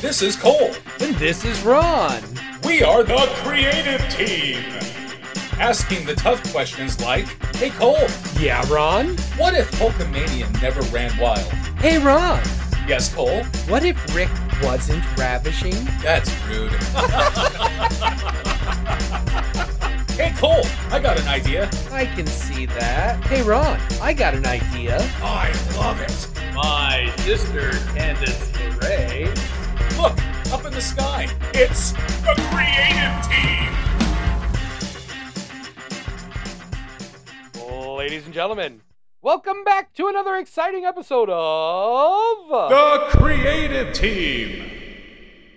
This 0.00 0.22
is 0.22 0.36
Cole. 0.36 0.72
And 1.00 1.14
this 1.16 1.44
is 1.44 1.62
Ron. 1.62 2.22
We 2.64 2.82
are 2.82 3.02
the 3.02 3.28
creative 3.42 4.00
team. 4.10 4.62
Asking 5.58 6.06
the 6.06 6.14
tough 6.14 6.42
questions 6.52 7.00
like, 7.02 7.26
Hey 7.56 7.70
Cole, 7.70 8.06
Yeah, 8.38 8.64
Ron? 8.72 9.16
what 9.36 9.54
if 9.54 9.70
Hulkamania 9.72 10.50
never 10.62 10.80
ran 10.94 11.16
wild? 11.18 11.40
Hey, 11.78 11.98
Ron. 11.98 12.42
Yes, 12.88 13.12
Cole? 13.14 13.44
What 13.68 13.84
if 13.84 13.96
Rick 14.14 14.30
wasn't 14.62 15.04
ravishing? 15.18 15.74
That's 16.02 16.30
rude. 16.48 16.72
hey 20.16 20.32
Cole, 20.38 20.64
I 20.90 20.98
got 20.98 21.20
an 21.20 21.28
idea. 21.28 21.70
I 21.92 22.06
can 22.06 22.26
see 22.26 22.64
that. 22.66 23.22
Hey, 23.24 23.42
Ron, 23.42 23.78
I 24.00 24.12
got 24.14 24.34
an 24.34 24.46
idea. 24.46 24.98
I 25.22 25.52
love 25.76 26.00
it. 26.00 26.28
My 26.54 27.12
sister, 27.18 27.70
Candice 27.94 28.50
LeRae. 28.80 29.59
Look, 30.50 30.60
up 30.60 30.66
in 30.66 30.72
the 30.72 30.80
sky. 30.80 31.28
It's 31.54 31.92
the 31.92 32.34
creative 32.50 33.28
team. 33.28 33.68
Ladies 37.96 38.24
and 38.24 38.34
gentlemen, 38.34 38.80
welcome 39.22 39.62
back 39.64 39.92
to 39.94 40.08
another 40.08 40.34
exciting 40.36 40.84
episode 40.84 41.30
of. 41.30 42.48
The 42.48 43.06
creative 43.10 43.94
team. 43.94 44.68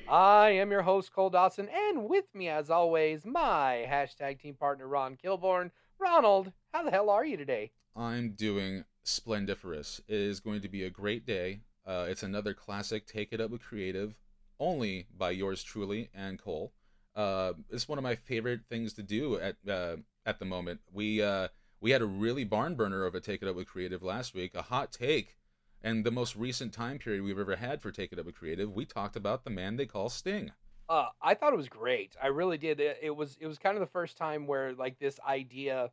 I 0.07 0.49
am 0.49 0.69
your 0.69 0.83
host, 0.83 1.11
Cole 1.11 1.31
Dawson, 1.31 1.69
and 1.69 2.07
with 2.07 2.25
me, 2.35 2.49
as 2.49 2.69
always, 2.69 3.25
my 3.25 3.87
hashtag 3.89 4.39
team 4.39 4.53
partner, 4.53 4.87
Ron 4.87 5.17
Kilborn. 5.23 5.71
Ronald, 5.97 6.51
how 6.71 6.83
the 6.83 6.91
hell 6.91 7.09
are 7.09 7.25
you 7.25 7.37
today? 7.37 7.71
I'm 7.95 8.31
doing 8.31 8.83
splendiferous. 9.03 10.01
It 10.07 10.19
is 10.19 10.39
going 10.39 10.61
to 10.61 10.69
be 10.69 10.83
a 10.83 10.91
great 10.91 11.25
day. 11.25 11.61
Uh, 11.85 12.05
it's 12.07 12.23
another 12.23 12.53
classic 12.53 13.05
Take 13.07 13.33
It 13.33 13.41
Up 13.41 13.51
with 13.51 13.61
Creative, 13.61 14.15
only 14.63 15.07
by 15.15 15.31
yours 15.31 15.61
truly 15.61 16.09
and 16.13 16.39
Cole. 16.39 16.71
Uh, 17.15 17.53
it's 17.69 17.87
one 17.87 17.97
of 17.97 18.03
my 18.03 18.15
favorite 18.15 18.61
things 18.69 18.93
to 18.93 19.03
do 19.03 19.37
at 19.39 19.57
uh, 19.69 19.97
at 20.25 20.39
the 20.39 20.45
moment. 20.45 20.79
We 20.91 21.21
uh, 21.21 21.49
we 21.81 21.91
had 21.91 22.01
a 22.01 22.05
really 22.05 22.45
barn 22.45 22.75
burner 22.75 23.05
of 23.05 23.13
a 23.13 23.19
Take 23.19 23.41
It 23.41 23.47
Up 23.47 23.55
with 23.55 23.67
Creative 23.67 24.01
last 24.01 24.33
week, 24.33 24.55
a 24.55 24.63
hot 24.63 24.91
take, 24.91 25.35
and 25.81 26.05
the 26.05 26.11
most 26.11 26.35
recent 26.35 26.73
time 26.73 26.97
period 26.97 27.23
we've 27.23 27.37
ever 27.37 27.57
had 27.57 27.81
for 27.81 27.91
Take 27.91 28.13
It 28.13 28.19
Up 28.19 28.25
with 28.25 28.35
Creative. 28.35 28.71
We 28.71 28.85
talked 28.85 29.15
about 29.15 29.43
the 29.43 29.49
man 29.49 29.75
they 29.75 29.85
call 29.85 30.09
Sting. 30.09 30.53
Uh, 30.89 31.07
I 31.21 31.33
thought 31.33 31.53
it 31.53 31.57
was 31.57 31.69
great. 31.69 32.15
I 32.21 32.27
really 32.27 32.57
did. 32.57 32.79
It, 32.79 32.99
it 33.01 33.15
was 33.15 33.37
it 33.39 33.47
was 33.47 33.59
kind 33.59 33.75
of 33.75 33.81
the 33.81 33.87
first 33.87 34.17
time 34.17 34.47
where 34.47 34.73
like 34.73 34.97
this 34.97 35.19
idea 35.27 35.91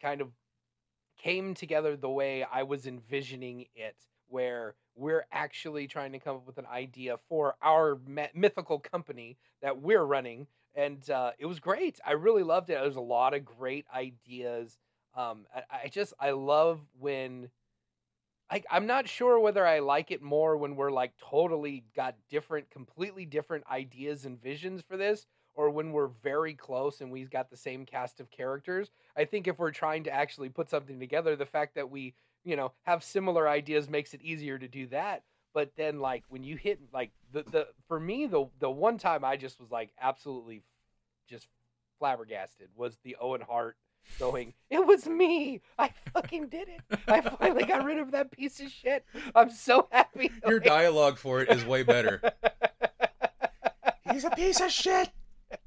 kind 0.00 0.20
of 0.20 0.28
came 1.18 1.54
together 1.54 1.96
the 1.96 2.10
way 2.10 2.44
I 2.44 2.62
was 2.62 2.86
envisioning 2.86 3.66
it, 3.74 3.96
where 4.28 4.74
we're 4.94 5.26
actually 5.32 5.86
trying 5.86 6.12
to 6.12 6.18
come 6.18 6.36
up 6.36 6.46
with 6.46 6.58
an 6.58 6.66
idea 6.66 7.16
for 7.28 7.54
our 7.62 7.98
mythical 8.34 8.78
company 8.78 9.36
that 9.62 9.80
we're 9.80 10.04
running, 10.04 10.46
and 10.74 11.08
uh, 11.10 11.32
it 11.38 11.46
was 11.46 11.60
great. 11.60 12.00
I 12.06 12.12
really 12.12 12.42
loved 12.42 12.70
it. 12.70 12.78
There's 12.80 12.96
a 12.96 13.00
lot 13.00 13.34
of 13.34 13.44
great 13.44 13.86
ideas. 13.94 14.78
Um, 15.14 15.46
I, 15.54 15.84
I 15.84 15.88
just 15.88 16.14
I 16.18 16.30
love 16.30 16.80
when 16.98 17.50
I, 18.52 18.62
I'm 18.70 18.86
not 18.86 19.08
sure 19.08 19.40
whether 19.40 19.66
I 19.66 19.78
like 19.78 20.10
it 20.10 20.20
more 20.20 20.58
when 20.58 20.76
we're 20.76 20.90
like 20.90 21.12
totally 21.16 21.84
got 21.96 22.16
different, 22.28 22.70
completely 22.70 23.24
different 23.24 23.64
ideas 23.70 24.26
and 24.26 24.40
visions 24.40 24.82
for 24.86 24.98
this, 24.98 25.26
or 25.54 25.70
when 25.70 25.92
we're 25.92 26.08
very 26.22 26.54
close 26.54 27.00
and 27.00 27.10
we've 27.10 27.30
got 27.30 27.50
the 27.50 27.56
same 27.56 27.84
cast 27.84 28.20
of 28.20 28.30
characters. 28.30 28.90
I 29.16 29.24
think 29.24 29.46
if 29.46 29.58
we're 29.58 29.70
trying 29.70 30.04
to 30.04 30.10
actually 30.10 30.48
put 30.48 30.70
something 30.70 30.98
together, 30.98 31.36
the 31.36 31.46
fact 31.46 31.74
that 31.74 31.90
we, 31.90 32.14
you 32.44 32.56
know, 32.56 32.72
have 32.82 33.04
similar 33.04 33.48
ideas 33.48 33.88
makes 33.88 34.14
it 34.14 34.22
easier 34.22 34.58
to 34.58 34.68
do 34.68 34.86
that. 34.88 35.22
But 35.54 35.72
then, 35.76 36.00
like 36.00 36.24
when 36.28 36.44
you 36.44 36.56
hit 36.56 36.80
like 36.92 37.10
the 37.30 37.42
the 37.42 37.68
for 37.86 38.00
me 38.00 38.26
the 38.26 38.46
the 38.58 38.70
one 38.70 38.96
time 38.96 39.22
I 39.22 39.36
just 39.36 39.60
was 39.60 39.70
like 39.70 39.90
absolutely 40.00 40.62
just 41.28 41.46
flabbergasted 41.98 42.68
was 42.74 42.96
the 43.04 43.16
Owen 43.20 43.42
Hart 43.42 43.76
going, 44.18 44.54
It 44.70 44.86
was 44.86 45.06
me. 45.06 45.60
I 45.78 45.90
fucking 46.12 46.48
did 46.48 46.68
it. 46.68 46.98
I 47.06 47.20
finally 47.20 47.64
got 47.64 47.84
rid 47.84 47.98
of 47.98 48.12
that 48.12 48.30
piece 48.30 48.60
of 48.60 48.70
shit. 48.70 49.04
I'm 49.34 49.50
so 49.50 49.88
happy. 49.90 50.30
Your 50.46 50.60
dialogue 50.60 51.18
for 51.18 51.40
it 51.40 51.50
is 51.50 51.64
way 51.64 51.82
better. 51.82 52.20
He's 54.10 54.24
a 54.24 54.30
piece 54.30 54.60
of 54.60 54.70
shit. 54.70 55.10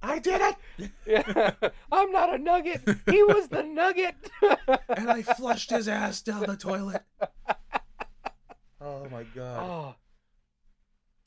I 0.02 0.20
did 0.20 0.42
it. 0.42 0.92
yeah. 1.06 1.52
I'm 1.92 2.12
not 2.12 2.34
a 2.34 2.38
nugget. 2.38 2.82
He 3.10 3.24
was 3.24 3.48
the 3.48 3.64
nugget. 3.64 4.16
and 4.90 5.10
I 5.10 5.22
flushed 5.22 5.70
his 5.70 5.88
ass 5.88 6.22
down 6.22 6.42
the 6.46 6.58
toilet. 6.58 7.04
Oh 8.82 9.08
my 9.10 9.24
god. 9.24 9.64
oh. 9.64 9.96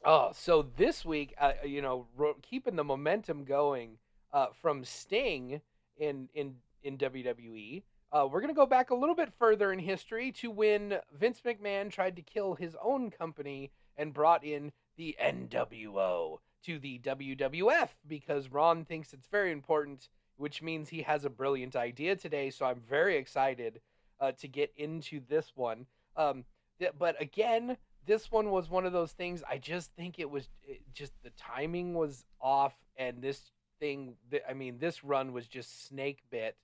Oh, 0.04 0.30
so 0.32 0.62
this 0.76 1.04
week, 1.04 1.34
uh, 1.38 1.52
you 1.64 1.82
know, 1.82 2.06
ro- 2.16 2.36
keeping 2.40 2.76
the 2.76 2.84
momentum 2.84 3.44
going 3.44 3.98
uh, 4.32 4.46
from 4.62 4.84
Sting 4.84 5.60
in 5.96 6.28
in 6.34 6.54
in 6.82 6.96
WWE, 6.96 7.82
uh, 8.12 8.26
we're 8.30 8.40
gonna 8.40 8.54
go 8.54 8.64
back 8.64 8.90
a 8.90 8.94
little 8.94 9.16
bit 9.16 9.32
further 9.38 9.72
in 9.72 9.78
history 9.80 10.30
to 10.32 10.50
when 10.50 10.98
Vince 11.12 11.42
McMahon 11.44 11.90
tried 11.90 12.16
to 12.16 12.22
kill 12.22 12.54
his 12.54 12.76
own 12.82 13.10
company 13.10 13.72
and 13.96 14.14
brought 14.14 14.44
in 14.44 14.72
the 14.96 15.16
NWO 15.20 16.38
to 16.64 16.78
the 16.78 16.98
WWF 16.98 17.88
because 18.06 18.50
Ron 18.50 18.84
thinks 18.84 19.12
it's 19.12 19.28
very 19.28 19.52
important, 19.52 20.08
which 20.36 20.62
means 20.62 20.88
he 20.88 21.02
has 21.02 21.24
a 21.24 21.30
brilliant 21.30 21.76
idea 21.76 22.16
today. 22.16 22.50
So 22.50 22.66
I'm 22.66 22.80
very 22.80 23.16
excited 23.16 23.80
uh, 24.20 24.32
to 24.32 24.48
get 24.48 24.72
into 24.76 25.20
this 25.28 25.52
one. 25.54 25.86
Um, 26.16 26.44
th- 26.78 26.92
but 26.98 27.20
again, 27.20 27.76
this 28.06 28.30
one 28.30 28.50
was 28.50 28.70
one 28.70 28.86
of 28.86 28.92
those 28.92 29.12
things. 29.12 29.42
I 29.48 29.58
just 29.58 29.92
think 29.92 30.18
it 30.18 30.30
was 30.30 30.48
it 30.66 30.80
just 30.92 31.12
the 31.22 31.30
timing 31.30 31.94
was 31.94 32.24
off, 32.40 32.74
and 32.96 33.22
this 33.22 33.52
thing. 33.78 34.14
th- 34.30 34.42
I 34.48 34.54
mean, 34.54 34.78
this 34.78 35.04
run 35.04 35.32
was 35.32 35.46
just 35.46 35.86
snake 35.86 36.22
bit 36.30 36.56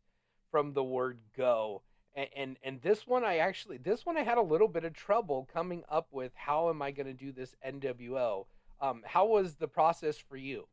from 0.51 0.73
the 0.73 0.85
word 0.85 1.19
go. 1.37 1.83
And, 2.17 2.29
and 2.37 2.57
and 2.63 2.83
this 2.83 3.07
one 3.07 3.25
I 3.25 3.39
actually 3.39 3.79
this 3.79 4.07
one 4.07 4.17
I 4.17 4.23
had 4.23 4.39
a 4.39 4.43
little 4.43 4.69
bit 4.69 4.85
of 4.85 4.95
trouble 4.95 5.49
coming 5.53 5.83
up 5.89 6.07
with 6.13 6.33
how 6.35 6.71
am 6.71 6.81
I 6.81 6.93
going 6.93 7.07
to 7.07 7.13
do 7.13 7.33
this 7.33 7.55
NWO. 7.67 8.47
Um, 8.85 9.03
how 9.07 9.27
was 9.27 9.55
the 9.55 9.69
process 9.69 10.19
for 10.19 10.37
you? 10.37 10.67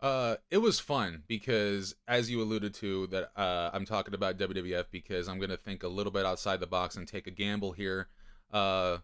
Uh, 0.00 0.36
it 0.50 0.58
was 0.58 0.78
fun 0.78 1.24
because, 1.26 1.94
as 2.06 2.30
you 2.30 2.40
alluded 2.40 2.72
to, 2.74 3.08
that 3.08 3.32
uh, 3.36 3.70
I'm 3.72 3.84
talking 3.84 4.14
about 4.14 4.38
WWF 4.38 4.84
because 4.90 5.28
I'm 5.28 5.40
gonna 5.40 5.56
think 5.56 5.82
a 5.82 5.88
little 5.88 6.12
bit 6.12 6.24
outside 6.24 6.60
the 6.60 6.66
box 6.66 6.96
and 6.96 7.08
take 7.08 7.26
a 7.26 7.30
gamble 7.30 7.72
here. 7.72 8.08
Uh, 8.52 8.98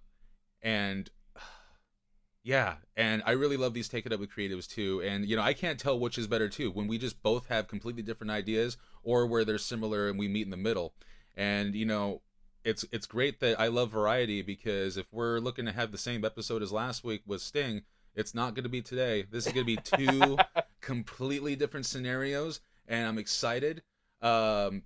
and 0.62 1.10
yeah, 2.44 2.76
and 2.96 3.22
I 3.26 3.32
really 3.32 3.56
love 3.56 3.74
these 3.74 3.88
take 3.88 4.06
it 4.06 4.12
up 4.12 4.20
with 4.20 4.30
creatives 4.30 4.68
too. 4.68 5.02
And 5.04 5.26
you 5.26 5.36
know, 5.36 5.42
I 5.42 5.52
can't 5.52 5.78
tell 5.78 5.98
which 5.98 6.16
is 6.16 6.28
better 6.28 6.48
too 6.48 6.70
when 6.70 6.86
we 6.86 6.98
just 6.98 7.22
both 7.22 7.48
have 7.48 7.66
completely 7.66 8.02
different 8.02 8.30
ideas, 8.30 8.76
or 9.02 9.26
where 9.26 9.44
they're 9.44 9.58
similar 9.58 10.08
and 10.08 10.18
we 10.18 10.28
meet 10.28 10.46
in 10.46 10.50
the 10.50 10.56
middle. 10.56 10.94
And 11.36 11.74
you 11.74 11.84
know, 11.84 12.22
it's 12.64 12.84
it's 12.92 13.06
great 13.06 13.40
that 13.40 13.60
I 13.60 13.66
love 13.66 13.90
variety 13.90 14.40
because 14.40 14.96
if 14.96 15.12
we're 15.12 15.40
looking 15.40 15.66
to 15.66 15.72
have 15.72 15.90
the 15.90 15.98
same 15.98 16.24
episode 16.24 16.62
as 16.62 16.72
last 16.72 17.04
week 17.04 17.22
with 17.26 17.42
Sting, 17.42 17.82
it's 18.16 18.34
not 18.34 18.54
going 18.54 18.64
to 18.64 18.70
be 18.70 18.82
today. 18.82 19.26
This 19.30 19.46
is 19.46 19.52
going 19.52 19.66
to 19.66 19.76
be 19.76 19.82
two 19.82 20.38
completely 20.80 21.54
different 21.54 21.86
scenarios, 21.86 22.60
and 22.88 23.06
I'm 23.06 23.18
excited. 23.18 23.82
Um, 24.22 24.82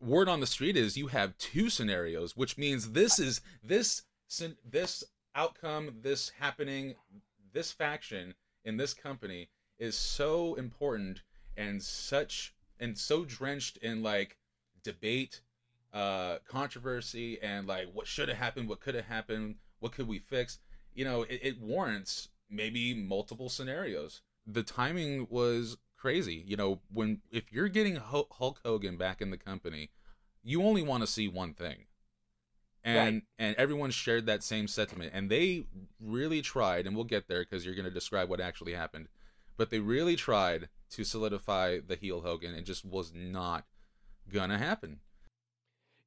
word 0.00 0.28
on 0.28 0.40
the 0.40 0.46
street 0.46 0.76
is 0.76 0.96
you 0.96 1.08
have 1.08 1.36
two 1.38 1.70
scenarios, 1.70 2.36
which 2.36 2.58
means 2.58 2.92
this 2.92 3.18
is 3.18 3.40
this 3.62 4.02
this 4.64 5.02
outcome, 5.34 5.96
this 6.02 6.30
happening, 6.38 6.94
this 7.52 7.72
faction 7.72 8.34
in 8.64 8.76
this 8.76 8.92
company 8.92 9.48
is 9.78 9.96
so 9.96 10.54
important 10.54 11.22
and 11.56 11.82
such 11.82 12.54
and 12.78 12.98
so 12.98 13.24
drenched 13.24 13.78
in 13.78 14.02
like 14.02 14.36
debate, 14.82 15.40
uh, 15.94 16.36
controversy, 16.46 17.40
and 17.40 17.66
like 17.66 17.88
what 17.92 18.06
should 18.06 18.28
have 18.28 18.38
happened, 18.38 18.68
what 18.68 18.80
could 18.80 18.94
have 18.94 19.06
happened, 19.06 19.56
what 19.80 19.92
could 19.92 20.06
we 20.06 20.18
fix. 20.18 20.58
You 20.96 21.04
know, 21.04 21.22
it, 21.22 21.40
it 21.42 21.60
warrants 21.60 22.30
maybe 22.50 22.94
multiple 22.94 23.48
scenarios. 23.48 24.22
The 24.46 24.62
timing 24.62 25.28
was 25.30 25.76
crazy. 25.96 26.42
You 26.46 26.56
know, 26.56 26.80
when 26.92 27.20
if 27.30 27.52
you're 27.52 27.68
getting 27.68 27.96
Hulk 27.96 28.60
Hogan 28.64 28.96
back 28.96 29.20
in 29.20 29.30
the 29.30 29.36
company, 29.36 29.90
you 30.42 30.62
only 30.62 30.82
want 30.82 31.02
to 31.02 31.06
see 31.06 31.28
one 31.28 31.54
thing. 31.54 31.84
And 32.82 33.14
Right. 33.16 33.22
and 33.38 33.56
everyone 33.56 33.90
shared 33.90 34.26
that 34.26 34.42
same 34.44 34.68
sentiment 34.68 35.10
and 35.12 35.28
they 35.28 35.66
really 36.00 36.40
tried 36.40 36.86
and 36.86 36.94
we'll 36.94 37.04
get 37.04 37.26
there 37.28 37.44
cuz 37.44 37.64
you're 37.66 37.74
going 37.74 37.84
to 37.84 37.90
describe 37.90 38.28
what 38.28 38.40
actually 38.40 38.74
happened. 38.74 39.08
But 39.56 39.70
they 39.70 39.80
really 39.80 40.16
tried 40.16 40.68
to 40.90 41.04
solidify 41.04 41.80
the 41.80 41.96
heel 41.96 42.20
Hogan 42.22 42.54
and 42.54 42.64
just 42.64 42.84
was 42.84 43.12
not 43.12 43.66
going 44.28 44.50
to 44.50 44.58
happen. 44.58 45.00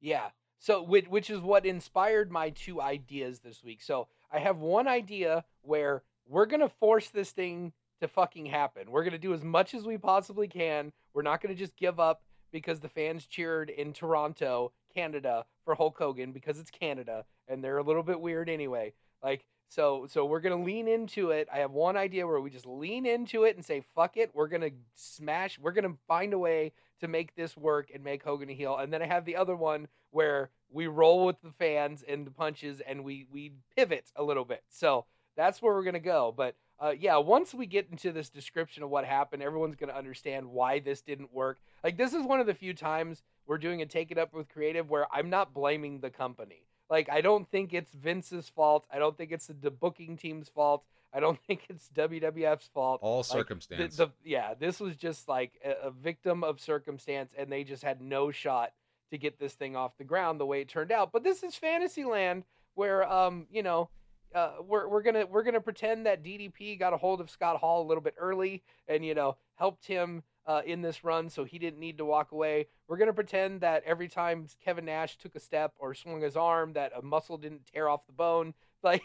Yeah. 0.00 0.30
So 0.58 0.82
which 0.82 1.06
which 1.08 1.30
is 1.30 1.40
what 1.40 1.66
inspired 1.66 2.30
my 2.30 2.50
two 2.50 2.80
ideas 2.80 3.40
this 3.40 3.62
week. 3.62 3.82
So 3.82 4.08
I 4.32 4.38
have 4.38 4.58
one 4.58 4.88
idea 4.88 5.44
where 5.62 6.02
we're 6.26 6.46
gonna 6.46 6.68
force 6.68 7.08
this 7.08 7.32
thing 7.32 7.72
to 8.00 8.08
fucking 8.08 8.46
happen. 8.46 8.90
We're 8.90 9.04
gonna 9.04 9.18
do 9.18 9.34
as 9.34 9.44
much 9.44 9.74
as 9.74 9.84
we 9.84 9.98
possibly 9.98 10.48
can. 10.48 10.92
We're 11.12 11.22
not 11.22 11.40
gonna 11.40 11.54
just 11.54 11.76
give 11.76 11.98
up 11.98 12.22
because 12.52 12.80
the 12.80 12.88
fans 12.88 13.26
cheered 13.26 13.70
in 13.70 13.92
Toronto, 13.92 14.72
Canada, 14.94 15.44
for 15.64 15.74
Hulk 15.74 15.98
Hogan 15.98 16.32
because 16.32 16.58
it's 16.58 16.70
Canada 16.70 17.24
and 17.48 17.62
they're 17.62 17.78
a 17.78 17.82
little 17.82 18.02
bit 18.02 18.20
weird 18.20 18.48
anyway. 18.48 18.92
Like 19.22 19.44
so 19.68 20.06
so 20.08 20.24
we're 20.24 20.40
gonna 20.40 20.62
lean 20.62 20.88
into 20.88 21.30
it. 21.30 21.48
I 21.52 21.58
have 21.58 21.72
one 21.72 21.96
idea 21.96 22.26
where 22.26 22.40
we 22.40 22.50
just 22.50 22.66
lean 22.66 23.06
into 23.06 23.44
it 23.44 23.56
and 23.56 23.64
say 23.64 23.84
fuck 23.94 24.16
it. 24.16 24.30
We're 24.34 24.48
gonna 24.48 24.70
smash. 24.94 25.58
We're 25.58 25.72
gonna 25.72 25.96
find 26.06 26.32
a 26.32 26.38
way 26.38 26.72
to 27.00 27.08
make 27.08 27.34
this 27.34 27.56
work 27.56 27.90
and 27.92 28.04
make 28.04 28.22
Hogan 28.22 28.50
a 28.50 28.54
heel. 28.54 28.76
And 28.76 28.92
then 28.92 29.02
I 29.02 29.06
have 29.06 29.24
the 29.24 29.36
other 29.36 29.56
one 29.56 29.88
where 30.10 30.50
we 30.72 30.86
roll 30.86 31.26
with 31.26 31.40
the 31.42 31.50
fans 31.50 32.04
and 32.06 32.26
the 32.26 32.30
punches 32.30 32.80
and 32.80 33.04
we 33.04 33.26
we 33.30 33.52
pivot 33.76 34.10
a 34.16 34.22
little 34.22 34.44
bit. 34.44 34.62
So 34.68 35.06
that's 35.36 35.60
where 35.60 35.74
we're 35.74 35.84
gonna 35.84 36.00
go. 36.00 36.32
But 36.36 36.54
uh, 36.78 36.94
yeah, 36.98 37.16
once 37.18 37.52
we 37.52 37.66
get 37.66 37.88
into 37.90 38.12
this 38.12 38.30
description 38.30 38.82
of 38.82 38.90
what 38.90 39.04
happened, 39.04 39.42
everyone's 39.42 39.76
gonna 39.76 39.92
understand 39.92 40.46
why 40.46 40.78
this 40.78 41.02
didn't 41.02 41.32
work. 41.32 41.58
Like 41.84 41.96
this 41.96 42.14
is 42.14 42.24
one 42.24 42.40
of 42.40 42.46
the 42.46 42.54
few 42.54 42.74
times 42.74 43.22
we're 43.46 43.58
doing 43.58 43.82
a 43.82 43.86
take 43.86 44.10
it 44.10 44.18
up 44.18 44.32
with 44.32 44.48
creative 44.48 44.88
where 44.88 45.06
I'm 45.12 45.30
not 45.30 45.52
blaming 45.52 46.00
the 46.00 46.10
company. 46.10 46.66
Like 46.88 47.08
I 47.08 47.20
don't 47.20 47.48
think 47.50 47.72
it's 47.72 47.92
Vince's 47.92 48.48
fault. 48.48 48.86
I 48.92 48.98
don't 48.98 49.16
think 49.16 49.32
it's 49.32 49.46
the 49.48 49.70
booking 49.70 50.16
team's 50.16 50.48
fault. 50.48 50.84
I 51.12 51.20
don't 51.20 51.38
think 51.46 51.62
it's 51.68 51.88
WWF's 51.94 52.68
fault. 52.72 53.00
All 53.02 53.18
Like, 53.18 53.26
circumstance. 53.26 53.96
the, 53.96 54.06
the 54.06 54.12
yeah, 54.24 54.54
this 54.54 54.80
was 54.80 54.96
just 54.96 55.28
like 55.28 55.52
a, 55.64 55.88
a 55.88 55.90
victim 55.90 56.44
of 56.44 56.60
circumstance, 56.60 57.32
and 57.36 57.50
they 57.50 57.64
just 57.64 57.82
had 57.82 58.00
no 58.00 58.30
shot 58.30 58.72
to 59.10 59.18
get 59.18 59.38
this 59.38 59.54
thing 59.54 59.76
off 59.76 59.96
the 59.98 60.04
ground 60.04 60.40
the 60.40 60.46
way 60.46 60.60
it 60.60 60.68
turned 60.68 60.92
out. 60.92 61.12
But 61.12 61.24
this 61.24 61.42
is 61.42 61.54
Fantasyland, 61.56 62.44
where 62.74 63.10
um, 63.10 63.46
you 63.50 63.62
know, 63.62 63.90
uh, 64.34 64.54
we're 64.66 64.88
we're 64.88 65.02
gonna 65.02 65.26
we're 65.26 65.42
gonna 65.42 65.60
pretend 65.60 66.06
that 66.06 66.24
DDP 66.24 66.78
got 66.78 66.92
a 66.92 66.96
hold 66.96 67.20
of 67.20 67.30
Scott 67.30 67.58
Hall 67.58 67.82
a 67.82 67.86
little 67.86 68.02
bit 68.02 68.14
early, 68.18 68.62
and 68.88 69.04
you 69.04 69.14
know, 69.14 69.36
helped 69.56 69.86
him. 69.86 70.22
Uh, 70.46 70.62
in 70.66 70.80
this 70.80 71.04
run, 71.04 71.28
so 71.28 71.44
he 71.44 71.60
didn't 71.60 71.78
need 71.78 71.98
to 71.98 72.04
walk 72.04 72.32
away. 72.32 72.66
We're 72.88 72.96
gonna 72.96 73.12
pretend 73.12 73.60
that 73.60 73.84
every 73.84 74.08
time 74.08 74.48
Kevin 74.64 74.86
Nash 74.86 75.16
took 75.16 75.36
a 75.36 75.38
step 75.38 75.74
or 75.78 75.94
swung 75.94 76.22
his 76.22 76.34
arm, 76.34 76.72
that 76.72 76.90
a 76.96 77.02
muscle 77.02 77.36
didn't 77.36 77.66
tear 77.66 77.88
off 77.88 78.06
the 78.06 78.12
bone. 78.12 78.54
Like 78.82 79.02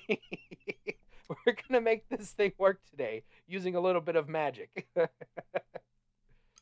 we're 1.28 1.58
gonna 1.68 1.82
make 1.82 2.08
this 2.08 2.32
thing 2.32 2.54
work 2.58 2.80
today 2.90 3.24
using 3.46 3.76
a 3.76 3.82
little 3.82 4.00
bit 4.02 4.16
of 4.16 4.30
magic. 4.30 4.88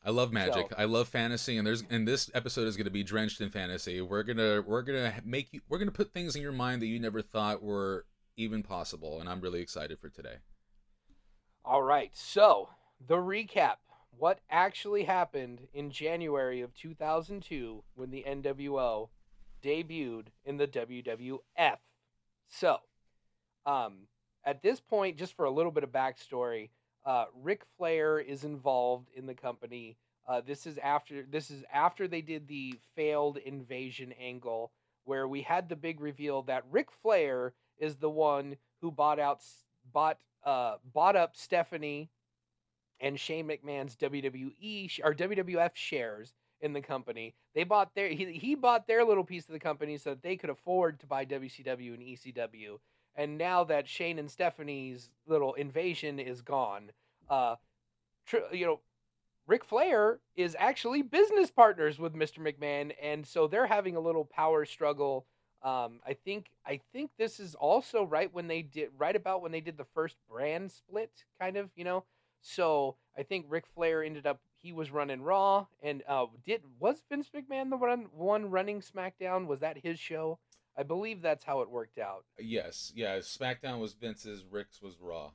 I 0.04 0.10
love 0.10 0.32
magic. 0.32 0.68
So- 0.70 0.76
I 0.76 0.84
love 0.84 1.08
fantasy, 1.08 1.56
and 1.56 1.66
there's 1.66 1.82
and 1.90 2.06
this 2.06 2.30
episode 2.34 2.66
is 2.66 2.76
going 2.76 2.84
to 2.84 2.90
be 2.90 3.02
drenched 3.02 3.40
in 3.40 3.50
fantasy. 3.50 4.00
We're 4.00 4.22
gonna 4.22 4.62
we're 4.62 4.82
gonna 4.82 5.14
make 5.24 5.52
you 5.52 5.60
we're 5.68 5.78
gonna 5.78 5.90
put 5.90 6.12
things 6.12 6.36
in 6.36 6.42
your 6.42 6.52
mind 6.52 6.82
that 6.82 6.86
you 6.86 6.98
never 7.00 7.22
thought 7.22 7.62
were 7.62 8.04
even 8.36 8.62
possible, 8.62 9.20
and 9.20 9.28
I'm 9.28 9.40
really 9.40 9.60
excited 9.60 9.98
for 9.98 10.08
today. 10.08 10.36
All 11.64 11.82
right, 11.82 12.10
so 12.14 12.70
the 13.06 13.16
recap. 13.16 13.76
What 14.16 14.38
actually 14.48 15.02
happened 15.04 15.66
in 15.72 15.90
January 15.90 16.60
of 16.60 16.72
2002 16.76 17.82
when 17.96 18.10
the 18.12 18.24
NWO 18.24 19.08
debuted 19.60 20.26
in 20.44 20.56
the 20.56 20.68
WWF? 20.68 21.78
So, 22.46 22.76
um, 23.66 24.06
at 24.44 24.62
this 24.62 24.78
point, 24.78 25.16
just 25.16 25.34
for 25.34 25.46
a 25.46 25.50
little 25.50 25.72
bit 25.72 25.82
of 25.82 25.90
backstory, 25.90 26.70
uh, 27.04 27.26
Ric 27.42 27.62
Flair 27.76 28.18
is 28.18 28.44
involved 28.44 29.08
in 29.14 29.26
the 29.26 29.34
company. 29.34 29.96
Uh, 30.26 30.40
this 30.40 30.66
is 30.66 30.78
after 30.78 31.24
this 31.30 31.50
is 31.50 31.64
after 31.72 32.08
they 32.08 32.22
did 32.22 32.48
the 32.48 32.78
failed 32.96 33.36
invasion 33.38 34.12
angle, 34.12 34.72
where 35.04 35.28
we 35.28 35.42
had 35.42 35.68
the 35.68 35.76
big 35.76 36.00
reveal 36.00 36.42
that 36.42 36.64
Ric 36.70 36.90
Flair 36.90 37.52
is 37.78 37.96
the 37.96 38.10
one 38.10 38.56
who 38.80 38.90
bought 38.90 39.18
out 39.18 39.42
bought 39.92 40.18
uh, 40.44 40.76
bought 40.92 41.16
up 41.16 41.36
Stephanie 41.36 42.10
and 43.00 43.20
Shane 43.20 43.48
McMahon's 43.48 43.96
WWE 43.96 45.00
or 45.04 45.14
WWF 45.14 45.70
shares 45.74 46.32
in 46.60 46.72
the 46.72 46.80
company. 46.80 47.34
They 47.54 47.64
bought 47.64 47.94
their 47.94 48.08
he, 48.08 48.32
he 48.32 48.54
bought 48.54 48.86
their 48.86 49.04
little 49.04 49.24
piece 49.24 49.46
of 49.46 49.52
the 49.52 49.60
company 49.60 49.98
so 49.98 50.10
that 50.10 50.22
they 50.22 50.36
could 50.36 50.50
afford 50.50 51.00
to 51.00 51.06
buy 51.06 51.26
WCW 51.26 51.94
and 51.94 52.02
ECW. 52.02 52.78
And 53.16 53.38
now 53.38 53.64
that 53.64 53.88
Shane 53.88 54.18
and 54.18 54.30
Stephanie's 54.30 55.10
little 55.26 55.54
invasion 55.54 56.18
is 56.18 56.42
gone, 56.42 56.90
uh, 57.28 57.56
tr- 58.26 58.52
you 58.52 58.66
know, 58.66 58.80
Ric 59.46 59.64
Flair 59.64 60.20
is 60.36 60.56
actually 60.58 61.02
business 61.02 61.50
partners 61.50 61.98
with 61.98 62.14
Mr. 62.14 62.38
McMahon, 62.38 62.92
and 63.00 63.26
so 63.26 63.46
they're 63.46 63.66
having 63.66 63.94
a 63.94 64.00
little 64.00 64.24
power 64.24 64.64
struggle. 64.64 65.26
Um, 65.62 66.00
I 66.06 66.14
think 66.14 66.46
I 66.66 66.80
think 66.92 67.10
this 67.18 67.40
is 67.40 67.54
also 67.54 68.04
right 68.04 68.32
when 68.32 68.48
they 68.48 68.62
did 68.62 68.90
right 68.98 69.14
about 69.14 69.42
when 69.42 69.52
they 69.52 69.60
did 69.60 69.76
the 69.76 69.86
first 69.94 70.16
brand 70.28 70.72
split, 70.72 71.24
kind 71.40 71.56
of, 71.56 71.70
you 71.76 71.84
know. 71.84 72.04
So 72.40 72.96
I 73.16 73.22
think 73.22 73.46
Ric 73.48 73.66
Flair 73.66 74.02
ended 74.02 74.26
up 74.26 74.40
he 74.64 74.72
was 74.72 74.90
running 74.90 75.20
Raw, 75.22 75.66
and 75.82 76.02
uh, 76.08 76.26
did 76.44 76.62
was 76.78 77.02
Vince 77.10 77.30
McMahon 77.34 77.68
the 77.68 77.76
one 77.76 78.06
one 78.12 78.50
running 78.50 78.80
SmackDown? 78.80 79.46
Was 79.46 79.60
that 79.60 79.78
his 79.82 79.98
show? 79.98 80.38
I 80.76 80.82
believe 80.82 81.22
that's 81.22 81.44
how 81.44 81.60
it 81.60 81.70
worked 81.70 81.98
out. 81.98 82.24
Yes, 82.38 82.92
yeah. 82.94 83.18
SmackDown 83.18 83.78
was 83.78 83.94
Vince's, 83.94 84.44
Ric's 84.50 84.82
was 84.82 84.96
Raw. 85.00 85.30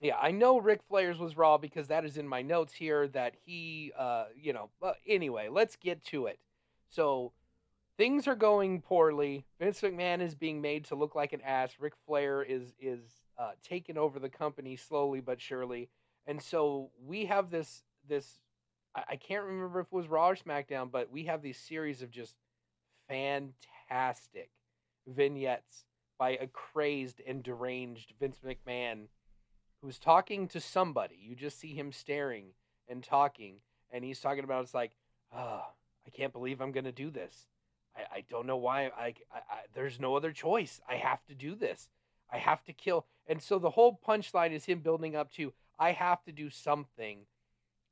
Yeah, 0.00 0.16
I 0.20 0.32
know 0.32 0.58
Ric 0.58 0.80
Flair's 0.88 1.18
was 1.18 1.36
Raw 1.36 1.58
because 1.58 1.88
that 1.88 2.04
is 2.04 2.16
in 2.16 2.26
my 2.26 2.42
notes 2.42 2.72
here 2.72 3.06
that 3.08 3.34
he, 3.44 3.92
uh, 3.96 4.24
you 4.34 4.52
know. 4.52 4.70
But 4.80 4.96
anyway, 5.06 5.48
let's 5.48 5.76
get 5.76 6.04
to 6.06 6.26
it. 6.26 6.40
So 6.88 7.32
things 7.96 8.26
are 8.26 8.34
going 8.34 8.80
poorly. 8.80 9.44
Vince 9.60 9.80
McMahon 9.80 10.20
is 10.20 10.34
being 10.34 10.60
made 10.60 10.86
to 10.86 10.96
look 10.96 11.14
like 11.14 11.32
an 11.32 11.40
ass. 11.42 11.76
Ric 11.78 11.92
Flair 12.04 12.42
is 12.42 12.74
is 12.80 13.00
uh, 13.38 13.52
taking 13.62 13.96
over 13.96 14.18
the 14.18 14.28
company 14.28 14.74
slowly 14.74 15.20
but 15.20 15.40
surely, 15.40 15.88
and 16.26 16.42
so 16.42 16.90
we 17.06 17.26
have 17.26 17.50
this 17.50 17.84
this. 18.08 18.40
I, 18.96 19.04
I 19.10 19.16
can't 19.16 19.44
remember 19.44 19.78
if 19.78 19.86
it 19.86 19.92
was 19.92 20.08
Raw 20.08 20.30
or 20.30 20.36
SmackDown, 20.36 20.90
but 20.90 21.12
we 21.12 21.26
have 21.26 21.42
these 21.42 21.58
series 21.58 22.02
of 22.02 22.10
just 22.10 22.34
fantastic 23.08 24.50
vignettes 25.06 25.84
by 26.18 26.30
a 26.30 26.46
crazed 26.46 27.20
and 27.26 27.42
deranged 27.42 28.14
Vince 28.20 28.38
McMahon 28.44 29.06
who's 29.82 29.98
talking 29.98 30.46
to 30.48 30.60
somebody. 30.60 31.18
You 31.20 31.34
just 31.34 31.58
see 31.58 31.74
him 31.74 31.92
staring 31.92 32.48
and 32.88 33.02
talking, 33.02 33.56
and 33.90 34.04
he's 34.04 34.20
talking 34.20 34.44
about 34.44 34.62
it's 34.62 34.74
like, 34.74 34.92
oh, 35.34 35.64
I 36.06 36.10
can't 36.10 36.32
believe 36.32 36.60
I'm 36.60 36.72
gonna 36.72 36.92
do 36.92 37.10
this. 37.10 37.46
I, 37.96 38.18
I 38.18 38.24
don't 38.28 38.46
know 38.46 38.56
why. 38.56 38.86
I, 38.86 39.14
I, 39.32 39.38
I 39.38 39.58
there's 39.74 40.00
no 40.00 40.16
other 40.16 40.32
choice. 40.32 40.80
I 40.88 40.96
have 40.96 41.24
to 41.26 41.34
do 41.34 41.54
this. 41.54 41.88
I 42.32 42.38
have 42.38 42.64
to 42.64 42.72
kill. 42.72 43.06
And 43.26 43.42
so 43.42 43.58
the 43.58 43.70
whole 43.70 44.00
punchline 44.06 44.52
is 44.52 44.64
him 44.64 44.80
building 44.80 45.14
up 45.14 45.32
to 45.32 45.52
I 45.78 45.92
have 45.92 46.22
to 46.24 46.32
do 46.32 46.48
something. 46.48 47.26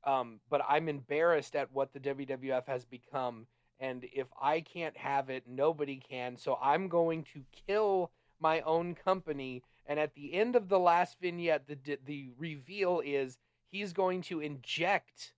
Um, 0.03 0.39
but 0.49 0.61
I'm 0.67 0.89
embarrassed 0.89 1.55
at 1.55 1.71
what 1.71 1.93
the 1.93 1.99
WWF 1.99 2.65
has 2.67 2.85
become. 2.85 3.47
And 3.81 4.05
if 4.13 4.27
I 4.39 4.61
can't 4.61 4.95
have 4.95 5.31
it, 5.31 5.43
nobody 5.47 5.97
can. 5.97 6.37
So 6.37 6.57
I'm 6.61 6.87
going 6.87 7.23
to 7.33 7.43
kill 7.67 8.11
my 8.39 8.61
own 8.61 8.93
company. 8.93 9.63
And 9.87 9.99
at 9.99 10.13
the 10.13 10.35
end 10.35 10.55
of 10.55 10.69
the 10.69 10.79
last 10.79 11.17
vignette, 11.19 11.67
the 11.67 11.97
the 12.05 12.29
reveal 12.37 13.01
is 13.03 13.39
he's 13.71 13.91
going 13.91 14.21
to 14.23 14.39
inject 14.39 15.33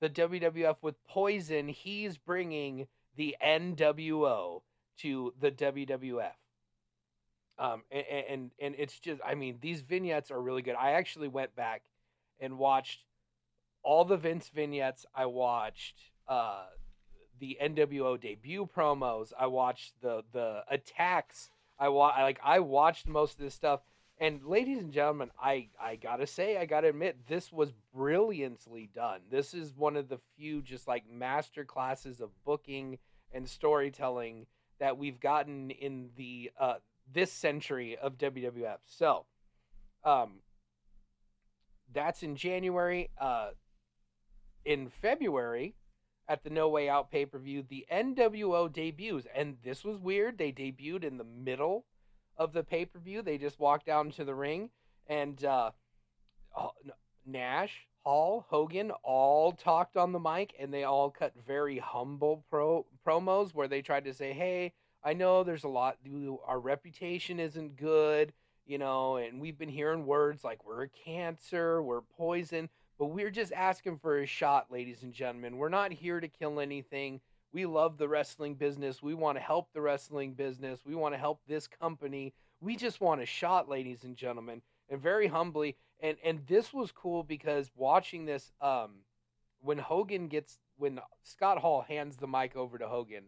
the 0.00 0.08
WWF 0.08 0.76
with 0.80 1.04
poison. 1.04 1.68
He's 1.68 2.16
bringing 2.16 2.88
the 3.14 3.36
NWO 3.44 4.62
to 4.98 5.34
the 5.38 5.50
WWF. 5.50 6.32
Um, 7.58 7.82
and, 7.90 8.04
and 8.28 8.50
and 8.58 8.74
it's 8.78 8.98
just, 8.98 9.20
I 9.24 9.34
mean, 9.34 9.58
these 9.60 9.82
vignettes 9.82 10.30
are 10.30 10.40
really 10.40 10.62
good. 10.62 10.76
I 10.76 10.92
actually 10.92 11.28
went 11.28 11.54
back 11.54 11.82
and 12.40 12.58
watched 12.58 13.04
all 13.82 14.04
the 14.06 14.16
Vince 14.16 14.48
vignettes. 14.48 15.04
I 15.14 15.26
watched 15.26 16.10
uh, 16.26 16.64
the 17.38 17.58
NWO 17.62 18.20
debut 18.20 18.66
promos. 18.66 19.32
I 19.38 19.46
watched 19.46 20.00
the 20.00 20.22
the 20.32 20.62
attacks. 20.70 21.50
I 21.78 21.88
wa- 21.88 22.14
like 22.18 22.40
I 22.44 22.60
watched 22.60 23.08
most 23.08 23.38
of 23.38 23.44
this 23.44 23.54
stuff. 23.54 23.80
And 24.18 24.44
ladies 24.44 24.78
and 24.78 24.92
gentlemen, 24.92 25.30
I 25.40 25.68
I 25.80 25.96
gotta 25.96 26.26
say, 26.26 26.56
I 26.56 26.64
gotta 26.64 26.88
admit, 26.88 27.26
this 27.26 27.50
was 27.50 27.72
brilliantly 27.94 28.88
done. 28.94 29.20
This 29.30 29.54
is 29.54 29.74
one 29.74 29.96
of 29.96 30.08
the 30.08 30.18
few 30.36 30.62
just 30.62 30.86
like 30.86 31.10
master 31.10 31.64
classes 31.64 32.20
of 32.20 32.30
booking 32.44 32.98
and 33.32 33.48
storytelling 33.48 34.46
that 34.78 34.98
we've 34.98 35.20
gotten 35.20 35.70
in 35.70 36.10
the 36.16 36.50
uh, 36.58 36.74
this 37.12 37.32
century 37.32 37.96
of 37.96 38.18
WWF. 38.18 38.78
So, 38.86 39.26
um, 40.04 40.40
that's 41.92 42.22
in 42.22 42.36
January. 42.36 43.10
Uh, 43.18 43.50
in 44.64 44.88
February, 44.88 45.74
at 46.28 46.44
the 46.44 46.50
No 46.50 46.68
Way 46.68 46.88
Out 46.88 47.10
pay 47.10 47.26
per 47.26 47.38
view, 47.38 47.64
the 47.68 47.86
NWO 47.92 48.72
debuts, 48.72 49.26
and 49.34 49.56
this 49.62 49.84
was 49.84 49.98
weird. 49.98 50.38
They 50.38 50.52
debuted 50.52 51.04
in 51.04 51.18
the 51.18 51.24
middle 51.24 51.84
of 52.36 52.52
the 52.52 52.62
pay 52.62 52.84
per 52.84 52.98
view. 52.98 53.22
They 53.22 53.38
just 53.38 53.58
walked 53.58 53.88
out 53.88 54.06
into 54.06 54.24
the 54.24 54.34
ring, 54.34 54.70
and 55.06 55.44
uh, 55.44 55.70
Nash, 57.26 57.86
Hall, 58.04 58.46
Hogan 58.48 58.90
all 59.02 59.52
talked 59.52 59.96
on 59.96 60.12
the 60.12 60.18
mic, 60.18 60.54
and 60.58 60.72
they 60.72 60.84
all 60.84 61.10
cut 61.10 61.34
very 61.46 61.78
humble 61.78 62.44
pro 62.50 62.86
promos 63.06 63.54
where 63.54 63.68
they 63.68 63.82
tried 63.82 64.04
to 64.04 64.14
say, 64.14 64.32
"Hey, 64.32 64.72
I 65.04 65.12
know 65.14 65.42
there's 65.42 65.64
a 65.64 65.68
lot. 65.68 65.98
Our 66.46 66.60
reputation 66.60 67.38
isn't 67.40 67.76
good." 67.76 68.32
You 68.64 68.78
know, 68.78 69.16
and 69.16 69.40
we've 69.40 69.58
been 69.58 69.68
hearing 69.68 70.06
words 70.06 70.44
like 70.44 70.64
we're 70.64 70.84
a 70.84 70.88
cancer, 70.88 71.82
we're 71.82 72.00
poison, 72.00 72.68
but 73.02 73.08
we're 73.08 73.32
just 73.32 73.52
asking 73.52 73.98
for 73.98 74.20
a 74.20 74.26
shot, 74.26 74.70
ladies 74.70 75.02
and 75.02 75.12
gentlemen. 75.12 75.56
We're 75.56 75.68
not 75.68 75.92
here 75.92 76.20
to 76.20 76.28
kill 76.28 76.60
anything. 76.60 77.20
We 77.52 77.66
love 77.66 77.98
the 77.98 78.06
wrestling 78.06 78.54
business. 78.54 79.02
We 79.02 79.12
want 79.12 79.36
to 79.38 79.42
help 79.42 79.72
the 79.72 79.80
wrestling 79.80 80.34
business. 80.34 80.82
We 80.86 80.94
want 80.94 81.12
to 81.12 81.18
help 81.18 81.40
this 81.48 81.66
company. 81.66 82.32
we 82.60 82.76
just 82.76 83.00
want 83.00 83.20
a 83.20 83.26
shot, 83.26 83.68
ladies 83.68 84.04
and 84.04 84.16
gentlemen, 84.16 84.62
and 84.88 85.02
very 85.02 85.26
humbly. 85.26 85.74
And 85.98 86.16
and 86.22 86.46
this 86.46 86.72
was 86.72 86.92
cool 86.92 87.24
because 87.24 87.72
watching 87.74 88.24
this, 88.24 88.52
um, 88.60 89.00
when 89.58 89.78
Hogan 89.78 90.28
gets 90.28 90.60
when 90.76 91.00
Scott 91.24 91.58
Hall 91.58 91.82
hands 91.82 92.18
the 92.18 92.28
mic 92.28 92.54
over 92.54 92.78
to 92.78 92.86
Hogan, 92.86 93.24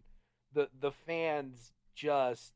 the 0.53 0.69
the 0.79 0.93
fans 0.93 1.73
just 1.97 2.53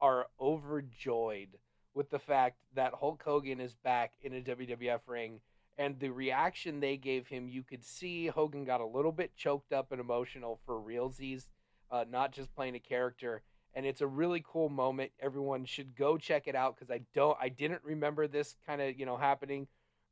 are 0.00 0.26
overjoyed 0.40 1.58
with 1.94 2.10
the 2.10 2.20
fact 2.20 2.58
that 2.76 2.94
Hulk 2.94 3.24
Hogan 3.24 3.58
is 3.58 3.74
back 3.74 4.12
in 4.22 4.34
a 4.34 4.40
WWF 4.40 5.00
ring 5.08 5.40
and 5.76 5.98
the 5.98 6.10
reaction 6.10 6.80
they 6.80 6.96
gave 6.96 7.26
him, 7.26 7.48
you 7.48 7.62
could 7.62 7.84
see 7.84 8.28
Hogan 8.28 8.64
got 8.64 8.80
a 8.80 8.86
little 8.86 9.12
bit 9.12 9.36
choked 9.36 9.72
up 9.72 9.90
and 9.90 10.00
emotional 10.00 10.60
for 10.64 10.80
realsies, 10.80 11.48
uh, 11.90 12.04
not 12.08 12.32
just 12.32 12.54
playing 12.54 12.76
a 12.76 12.80
character. 12.80 13.42
And 13.74 13.84
it's 13.84 14.00
a 14.00 14.06
really 14.06 14.44
cool 14.46 14.68
moment. 14.68 15.10
Everyone 15.20 15.64
should 15.64 15.96
go 15.96 16.16
check 16.16 16.46
it 16.46 16.54
out 16.54 16.76
because 16.76 16.92
I 16.92 17.00
don't, 17.12 17.36
I 17.40 17.48
didn't 17.48 17.82
remember 17.82 18.28
this 18.28 18.54
kind 18.64 18.80
of 18.80 18.98
you 18.98 19.04
know 19.04 19.16
happening, 19.16 19.66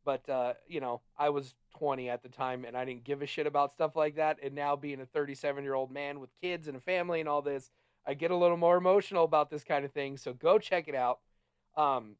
but 0.04 0.28
uh, 0.28 0.54
you 0.66 0.81
know 0.81 1.00
I 1.16 1.28
was 1.28 1.54
20 1.78 2.11
at 2.11 2.25
the 2.25 2.28
time 2.28 2.64
and 2.64 2.76
I 2.76 2.85
didn't 2.85 3.04
give 3.04 3.23
a 3.23 3.26
shit 3.26 3.47
about 3.47 3.71
stuff 3.71 3.95
like 3.95 4.16
that. 4.16 4.38
And 4.42 4.57
now 4.57 4.75
being 4.75 5.00
a 5.00 5.07
37 5.07 5.62
year 5.62 5.75
old 5.75 5.92
man 5.92 6.19
with 6.19 6.31
kids 6.40 6.66
and 6.66 6.76
a 6.76 6.81
family 6.81 7.21
and 7.21 7.28
all 7.28 7.40
this, 7.40 7.71
I 8.04 8.14
get 8.14 8.33
a 8.33 8.37
little 8.37 8.57
more 8.57 8.76
emotional 8.76 9.25
about 9.25 9.49
this 9.49 9.62
kind 9.62 9.85
of 9.85 9.92
thing. 9.92 10.16
So 10.16 10.33
go 10.33 10.59
check 10.59 10.88
it 10.88 10.97
out. 10.97 11.21
Um, 11.76 12.16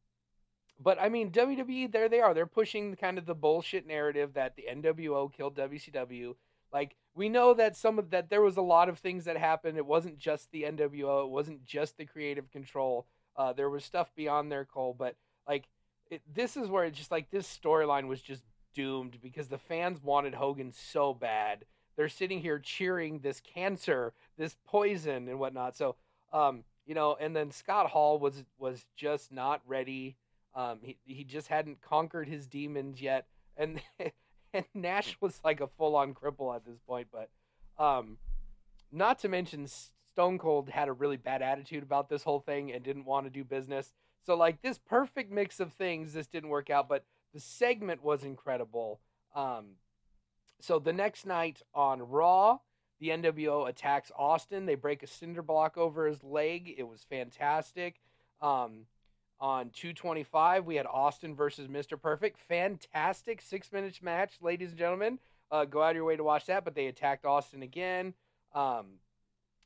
but 0.79 0.99
I 0.99 1.09
mean, 1.09 1.31
WWE, 1.31 1.91
there 1.91 2.09
they 2.09 2.19
are. 2.19 2.33
They're 2.33 2.45
pushing 2.45 2.95
kind 2.95 3.17
of 3.17 3.25
the 3.25 3.35
bullshit 3.35 3.87
narrative 3.87 4.33
that 4.33 4.55
the 4.55 4.65
NWO 4.71 5.31
killed 5.31 5.55
WCW. 5.55 6.35
Like 6.71 6.95
we 7.15 7.29
know 7.29 7.53
that 7.53 7.77
some 7.77 7.99
of 7.99 8.09
that 8.09 8.29
there 8.29 8.41
was 8.41 8.57
a 8.57 8.61
lot 8.61 8.89
of 8.89 8.99
things 8.99 9.25
that 9.25 9.37
happened. 9.37 9.77
It 9.77 9.85
wasn't 9.85 10.17
just 10.17 10.51
the 10.51 10.63
NWO. 10.63 11.25
It 11.25 11.29
wasn't 11.29 11.63
just 11.63 11.97
the 11.97 12.05
creative 12.05 12.51
control. 12.51 13.05
Uh, 13.35 13.53
there 13.53 13.69
was 13.69 13.83
stuff 13.83 14.11
beyond 14.15 14.51
their 14.51 14.65
call. 14.65 14.95
But 14.97 15.15
like, 15.47 15.65
it, 16.09 16.21
this 16.31 16.57
is 16.57 16.67
where 16.69 16.85
it's 16.85 16.97
just 16.97 17.11
like 17.11 17.29
this 17.29 17.47
storyline 17.47 18.07
was 18.07 18.21
just 18.21 18.43
doomed 18.73 19.19
because 19.21 19.47
the 19.47 19.57
fans 19.57 20.01
wanted 20.01 20.33
Hogan 20.33 20.71
so 20.71 21.13
bad. 21.13 21.65
They're 21.95 22.09
sitting 22.09 22.41
here 22.41 22.57
cheering 22.57 23.19
this 23.19 23.39
cancer, 23.39 24.13
this 24.37 24.55
poison, 24.65 25.27
and 25.29 25.39
whatnot. 25.39 25.77
So, 25.77 25.95
um, 26.31 26.63
you 26.87 26.95
know, 26.95 27.15
and 27.19 27.35
then 27.35 27.51
Scott 27.51 27.91
Hall 27.91 28.17
was 28.17 28.43
was 28.57 28.85
just 28.95 29.31
not 29.31 29.61
ready 29.67 30.17
um, 30.55 30.79
he 30.81 30.97
he 31.05 31.23
just 31.23 31.47
hadn't 31.47 31.81
conquered 31.81 32.27
his 32.27 32.47
demons 32.47 33.01
yet, 33.01 33.27
and 33.57 33.81
and 34.53 34.65
Nash 34.73 35.17
was 35.19 35.39
like 35.43 35.61
a 35.61 35.67
full 35.67 35.95
on 35.95 36.13
cripple 36.13 36.55
at 36.55 36.65
this 36.65 36.79
point. 36.87 37.07
But 37.11 37.29
um, 37.83 38.17
not 38.91 39.19
to 39.19 39.29
mention 39.29 39.67
Stone 39.67 40.37
Cold 40.37 40.69
had 40.69 40.87
a 40.87 40.93
really 40.93 41.17
bad 41.17 41.41
attitude 41.41 41.83
about 41.83 42.09
this 42.09 42.23
whole 42.23 42.39
thing 42.39 42.71
and 42.71 42.83
didn't 42.83 43.05
want 43.05 43.25
to 43.25 43.31
do 43.31 43.43
business. 43.43 43.93
So 44.25 44.35
like 44.35 44.61
this 44.61 44.77
perfect 44.77 45.31
mix 45.31 45.59
of 45.59 45.73
things, 45.73 46.13
this 46.13 46.27
didn't 46.27 46.49
work 46.49 46.69
out. 46.69 46.87
But 46.87 47.05
the 47.33 47.39
segment 47.39 48.03
was 48.03 48.23
incredible. 48.23 49.01
Um, 49.35 49.77
so 50.61 50.79
the 50.79 50.93
next 50.93 51.25
night 51.25 51.61
on 51.73 52.01
Raw, 52.01 52.59
the 52.99 53.09
NWO 53.09 53.67
attacks 53.67 54.11
Austin. 54.17 54.65
They 54.65 54.75
break 54.75 55.03
a 55.03 55.07
cinder 55.07 55.41
block 55.41 55.77
over 55.77 56.07
his 56.07 56.23
leg. 56.23 56.73
It 56.77 56.87
was 56.87 57.05
fantastic. 57.09 57.99
Um, 58.41 58.85
on 59.43 59.71
225, 59.71 60.65
we 60.65 60.75
had 60.75 60.85
Austin 60.85 61.35
versus 61.35 61.67
Mr. 61.67 62.01
Perfect. 62.01 62.39
Fantastic 62.39 63.41
six 63.41 63.73
minutes 63.73 64.01
match, 64.01 64.35
ladies 64.41 64.69
and 64.69 64.77
gentlemen. 64.77 65.19
Uh, 65.51 65.65
go 65.65 65.83
out 65.83 65.89
of 65.89 65.95
your 65.97 66.05
way 66.05 66.15
to 66.15 66.23
watch 66.23 66.45
that. 66.45 66.63
But 66.63 66.75
they 66.75 66.87
attacked 66.87 67.25
Austin 67.25 67.61
again. 67.61 68.13
Um, 68.55 68.85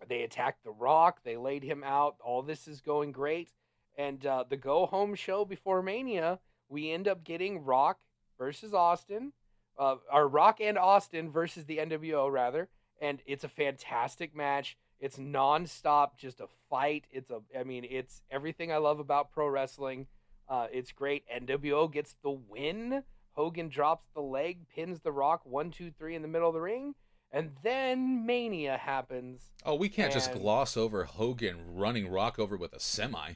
they 0.10 0.24
attacked 0.24 0.64
The 0.64 0.72
Rock. 0.72 1.20
They 1.24 1.38
laid 1.38 1.62
him 1.62 1.84
out. 1.84 2.16
All 2.26 2.42
this 2.42 2.68
is 2.68 2.82
going 2.82 3.12
great. 3.12 3.54
And 3.96 4.26
uh, 4.26 4.46
the 4.50 4.58
go 4.58 4.88
home 4.88 5.14
show 5.14 5.46
before 5.46 5.84
Mania, 5.84 6.40
we 6.70 6.92
end 6.92 7.08
up 7.08 7.24
getting 7.24 7.64
Rock 7.64 8.00
versus 8.40 8.74
Austin, 8.74 9.32
uh, 9.78 9.98
or 10.12 10.28
Rock 10.28 10.60
and 10.60 10.80
Austin 10.80 11.30
versus 11.30 11.66
the 11.66 11.78
NWO, 11.78 12.32
rather. 12.32 12.68
And 13.00 13.22
it's 13.28 13.44
a 13.44 13.48
fantastic 13.48 14.36
match. 14.36 14.76
It's 15.00 15.18
nonstop, 15.18 16.18
just 16.18 16.40
a 16.40 16.48
fight. 16.70 17.06
It's 17.12 17.30
a, 17.30 17.42
I 17.58 17.64
mean, 17.64 17.86
it's 17.88 18.22
everything 18.32 18.72
I 18.72 18.78
love 18.78 19.00
about 19.00 19.32
pro 19.32 19.48
wrestling. 19.48 20.08
Uh, 20.50 20.68
it's 20.72 20.92
great. 20.92 21.24
NWO 21.30 21.92
gets 21.92 22.16
the 22.24 22.32
win. 22.32 23.04
Hogan 23.34 23.70
drops 23.70 24.08
the 24.16 24.22
leg, 24.22 24.68
pins 24.74 25.02
the 25.02 25.12
Rock 25.12 25.42
one, 25.46 25.70
two, 25.70 25.92
three 25.92 26.16
in 26.16 26.24
the 26.24 26.28
middle 26.28 26.48
of 26.48 26.56
the 26.56 26.62
ring, 26.62 26.96
and 27.32 27.52
then 27.62 28.26
Mania 28.26 28.78
happens. 28.78 29.52
Oh, 29.64 29.76
we 29.76 29.90
can't 29.90 30.12
and... 30.12 30.14
just 30.14 30.34
gloss 30.34 30.76
over 30.76 31.04
Hogan 31.04 31.58
running 31.76 32.10
Rock 32.10 32.40
over 32.40 32.58
with 32.58 32.74
a 32.74 32.80
semi. 32.80 33.34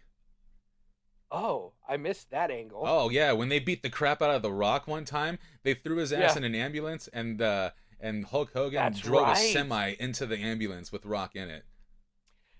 Oh, 1.32 1.74
I 1.88 1.98
missed 1.98 2.32
that 2.32 2.50
angle. 2.50 2.84
Oh 2.84 3.10
yeah, 3.10 3.32
when 3.32 3.50
they 3.50 3.60
beat 3.60 3.84
the 3.84 3.90
crap 3.90 4.24
out 4.24 4.32
of 4.32 4.42
the 4.42 4.52
Rock 4.52 4.88
one 4.88 5.06
time, 5.06 5.38
they 5.64 5.76
threw 5.76 5.98
his 5.98 6.12
ass 6.12 6.32
yeah. 6.32 6.38
in 6.40 6.44
an 6.44 6.56
ambulance, 6.56 7.08
and 7.14 7.40
uh, 7.40 7.70
and 8.02 8.26
Hulk 8.26 8.52
Hogan 8.54 8.76
That's 8.76 9.00
drove 9.00 9.24
right. 9.24 9.38
a 9.38 9.40
semi 9.40 9.96
into 10.00 10.26
the 10.26 10.38
ambulance 10.38 10.92
with 10.92 11.06
Rock 11.06 11.36
in 11.36 11.50
it. 11.50 11.66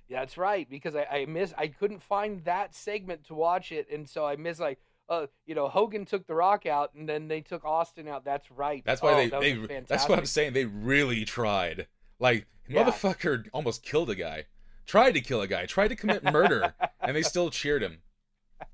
That's 0.10 0.38
right, 0.38 0.70
because 0.70 0.96
I, 0.96 1.06
I 1.10 1.26
miss 1.26 1.54
I 1.58 1.68
couldn't 1.68 2.02
find 2.02 2.44
that 2.46 2.76
segment 2.76 3.26
to 3.26 3.34
watch 3.34 3.72
it, 3.72 3.88
and 3.92 4.08
so 4.08 4.26
I 4.26 4.36
missed 4.36 4.60
like 4.60 4.80
uh, 5.12 5.28
you 5.46 5.54
know, 5.54 5.68
Hogan 5.68 6.06
took 6.06 6.26
the 6.26 6.34
Rock 6.34 6.66
out, 6.66 6.94
and 6.96 7.08
then 7.08 7.28
they 7.28 7.42
took 7.42 7.66
Austin 7.66 8.08
out. 8.08 8.24
That's 8.24 8.50
right. 8.50 8.82
That's 8.86 9.02
why 9.02 9.14
oh, 9.14 9.18
they, 9.18 9.30
that 9.30 9.42
they 9.42 9.84
that's 9.86 10.08
what 10.08 10.18
I'm 10.18 10.26
saying. 10.26 10.54
They 10.54 10.66
really 10.66 11.26
tried. 11.26 11.88
Like 12.18 12.48
yeah. 12.70 12.84
motherfucker 12.84 13.48
almost 13.54 13.84
killed 13.84 14.10
a 14.10 14.16
guy, 14.16 14.46
tried 14.86 15.12
to 15.12 15.22
kill 15.22 15.42
a 15.42 15.48
guy, 15.48 15.66
tried 15.66 15.90
to 15.90 15.96
commit 15.98 16.24
murder, 16.24 16.74
and 17.02 17.16
they 17.16 17.24
still 17.24 17.50
cheered 17.50 17.82
him. 17.82 18.00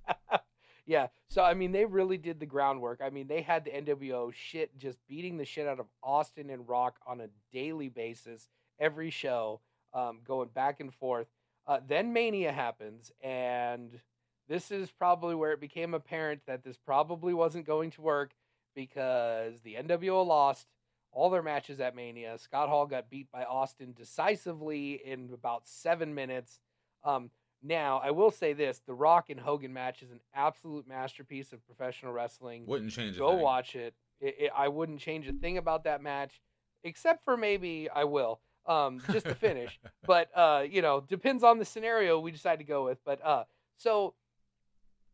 Yeah. 0.88 1.08
So 1.27 1.44
I 1.44 1.53
mean, 1.53 1.74
they 1.74 1.86
really 1.86 2.17
did 2.17 2.39
the 2.39 2.46
groundwork. 2.46 3.01
I 3.03 3.10
mean, 3.10 3.27
they 3.27 3.41
had 3.41 3.65
the 3.65 3.72
NWO 3.72 4.34
shit 4.34 4.75
just 4.79 4.98
beating 5.08 5.38
the 5.38 5.46
shit 5.46 5.67
out 5.67 5.79
of 5.79 5.88
Austin 6.01 6.50
and 6.50 6.67
Rock 6.67 6.96
on 7.06 7.22
a 7.22 7.27
daily 7.51 7.89
basis, 7.89 8.48
every 8.79 9.10
show, 9.10 9.60
um, 9.94 10.22
going 10.25 10.50
back 10.50 10.79
and 10.79 10.94
forth. 10.94 11.27
Uh, 11.67 11.82
then 11.86 12.13
Mania 12.13 12.53
happens, 12.53 13.12
and 13.22 14.00
this 14.48 14.72
is 14.72 14.89
probably 14.89 15.36
where 15.36 15.51
it 15.51 15.60
became 15.60 15.94
apparent 15.94 16.41
that 16.48 16.63
this 16.63 16.77
probably 16.77 17.34
wasn't 17.34 17.67
going 17.67 17.91
to 17.91 18.01
work 18.01 18.32
because 18.74 19.60
the 19.62 19.75
NWO 19.75 20.25
lost 20.25 20.67
all 21.12 21.29
their 21.29 21.44
matches 21.44 21.82
at 21.82 21.96
Mania. 21.96 22.38
Scott 22.38 22.70
Hall 22.70 22.86
got 22.86 23.10
beat 23.10 23.29
by 23.32 23.44
Austin 23.44 23.91
decisively 23.94 25.01
in 25.03 25.32
about 25.34 25.67
seven 25.67 26.15
minutes. 26.15 26.60
Um, 27.03 27.32
now, 27.67 28.01
I 28.01 28.12
will 28.12 28.31
say 28.31 28.53
this: 28.53 28.81
the 28.88 28.93
Rock 28.93 29.29
and 29.29 29.39
Hogan 29.39 29.74
match 29.74 30.01
is 30.01 30.09
an 30.09 30.21
absolute 30.33 30.88
masterpiece 30.88 31.51
of 31.51 31.65
professional 31.65 32.13
wrestling. 32.13 32.65
Wouldn't 32.65 32.91
change. 32.91 33.17
It. 33.17 33.19
Go 33.19 33.33
watch 33.33 33.75
it. 33.75 33.93
It, 34.21 34.36
it. 34.39 34.51
I 34.55 34.69
wouldn't 34.69 35.00
change 35.00 35.27
a 35.27 35.33
thing 35.33 35.57
about 35.57 35.83
that 35.83 36.01
match, 36.01 36.41
except 36.86 37.25
for 37.25 37.36
maybe 37.36 37.89
I 37.93 38.05
will, 38.05 38.39
um, 38.67 39.01
just 39.12 39.25
to 39.25 39.36
finish. 39.36 39.79
but 40.07 40.29
uh, 40.33 40.63
you 40.69 40.81
know, 40.81 41.01
depends 41.01 41.43
on 41.43 41.59
the 41.59 41.65
scenario 41.65 42.19
we 42.19 42.31
decide 42.31 42.59
to 42.59 42.65
go 42.65 42.86
with. 42.86 43.00
But 43.05 43.24
uh, 43.24 43.43
so 43.75 44.13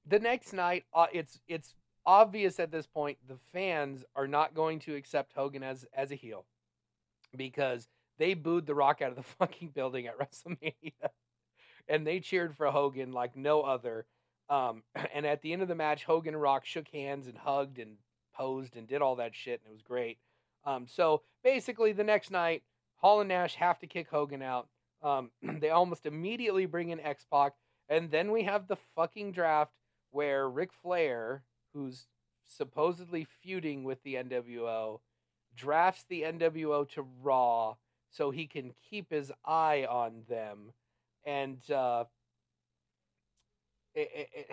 the 0.06 0.20
next 0.20 0.54
night, 0.54 0.84
uh, 0.94 1.08
it's 1.12 1.40
it's 1.48 1.76
obvious 2.06 2.60
at 2.60 2.72
this 2.72 2.86
point 2.86 3.18
the 3.28 3.38
fans 3.52 4.04
are 4.16 4.28
not 4.28 4.54
going 4.54 4.78
to 4.78 4.94
accept 4.94 5.34
Hogan 5.34 5.64
as 5.64 5.86
as 5.92 6.12
a 6.12 6.16
heel 6.16 6.46
because 7.36 7.90
they 8.20 8.36
booed 8.36 8.68
the 8.68 8.76
Rock 8.76 9.02
out 9.02 9.10
of 9.10 9.16
the 9.16 9.24
fucking 9.40 9.70
building 9.70 10.06
at 10.06 10.20
WrestleMania 10.20 11.10
and 11.88 12.06
they 12.06 12.20
cheered 12.20 12.56
for 12.56 12.68
Hogan 12.68 13.12
like 13.12 13.36
no 13.36 13.62
other. 13.62 14.06
Um, 14.50 14.84
and 15.14 15.26
at 15.26 15.42
the 15.42 15.54
end 15.54 15.62
of 15.62 15.68
the 15.68 15.76
match, 15.76 16.04
Hogan 16.04 16.34
and 16.34 16.42
Rock 16.42 16.66
shook 16.66 16.88
hands 16.90 17.28
and 17.28 17.38
hugged 17.38 17.80
and 17.80 17.98
posed 18.36 18.76
and 18.76 18.88
did 18.88 19.02
all 19.02 19.16
that 19.18 19.36
shit, 19.36 19.62
and 19.64 19.70
it 19.70 19.74
was 19.74 19.82
great. 19.82 20.18
Um, 20.66 20.88
so 20.88 21.22
basically, 21.44 21.92
the 21.92 22.04
next 22.04 22.32
night, 22.32 22.64
Hall 22.96 23.20
and 23.20 23.30
Nash 23.30 23.56
have 23.56 23.80
to 23.80 23.88
kick 23.88 24.10
Hogan 24.10 24.42
out. 24.42 24.68
Um, 25.02 25.32
they 25.60 25.70
almost 25.70 26.06
immediately 26.06 26.66
bring 26.66 26.90
in 26.90 27.00
X 27.00 27.26
Pac, 27.32 27.54
and 27.90 28.12
then 28.12 28.32
we 28.32 28.44
have 28.44 28.68
the 28.68 28.78
fucking 28.96 29.34
draft 29.34 29.74
where 30.12 30.50
Ric 30.50 30.72
Flair, 30.72 31.44
who's 31.74 32.08
supposedly 32.46 33.28
feuding 33.42 33.84
with 33.84 34.02
the 34.04 34.16
NWO, 34.16 35.00
drafts 35.56 36.06
the 36.08 36.24
NWO 36.24 36.88
to 36.90 37.06
Raw 37.22 37.76
so 38.10 38.32
he 38.32 38.46
can 38.48 38.74
keep 38.90 39.10
his 39.10 39.32
eye 39.44 39.86
on 39.90 40.24
them 40.30 40.74
and 41.26 41.58
uh, 41.72 42.06
it, 43.94 44.30
it, 44.34 44.52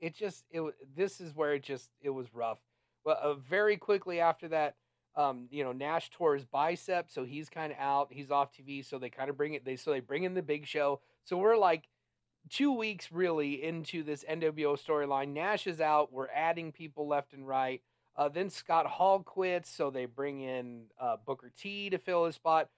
it 0.00 0.16
just 0.16 0.44
it 0.50 0.62
this 0.96 1.20
is 1.20 1.34
where 1.34 1.54
it 1.54 1.62
just 1.62 1.90
it 2.00 2.10
was 2.10 2.34
rough. 2.34 2.58
But 3.04 3.18
uh, 3.18 3.34
very 3.34 3.76
quickly 3.76 4.20
after 4.20 4.48
that, 4.48 4.74
um, 5.16 5.48
you 5.50 5.64
know, 5.64 5.72
Nash 5.72 6.10
tore 6.10 6.34
his 6.34 6.44
bicep, 6.44 7.10
so 7.10 7.24
he's 7.24 7.48
kind 7.48 7.72
of 7.72 7.78
out. 7.78 8.08
He's 8.10 8.30
off 8.30 8.50
TV, 8.52 8.84
so 8.84 8.98
they 8.98 9.10
kind 9.10 9.30
of 9.30 9.36
bring 9.36 9.54
it. 9.54 9.64
They 9.64 9.76
so 9.76 9.90
they 9.90 10.00
bring 10.00 10.24
in 10.24 10.34
the 10.34 10.42
Big 10.42 10.66
Show. 10.66 11.00
So 11.24 11.36
we're 11.36 11.56
like 11.56 11.88
two 12.48 12.72
weeks 12.72 13.10
really 13.12 13.62
into 13.62 14.02
this 14.02 14.24
NWO 14.24 14.78
storyline. 14.80 15.32
Nash 15.32 15.66
is 15.66 15.80
out. 15.80 16.12
We're 16.12 16.28
adding 16.28 16.72
people 16.72 17.08
left 17.08 17.32
and 17.32 17.46
right. 17.46 17.82
Uh, 18.16 18.28
then 18.28 18.50
Scott 18.50 18.86
Hall 18.86 19.20
quits, 19.20 19.70
so 19.70 19.90
they 19.90 20.04
bring 20.04 20.40
in 20.40 20.84
uh, 21.00 21.16
Booker 21.24 21.52
T 21.56 21.90
to 21.90 21.98
fill 21.98 22.24
his 22.26 22.34
spot. 22.34 22.68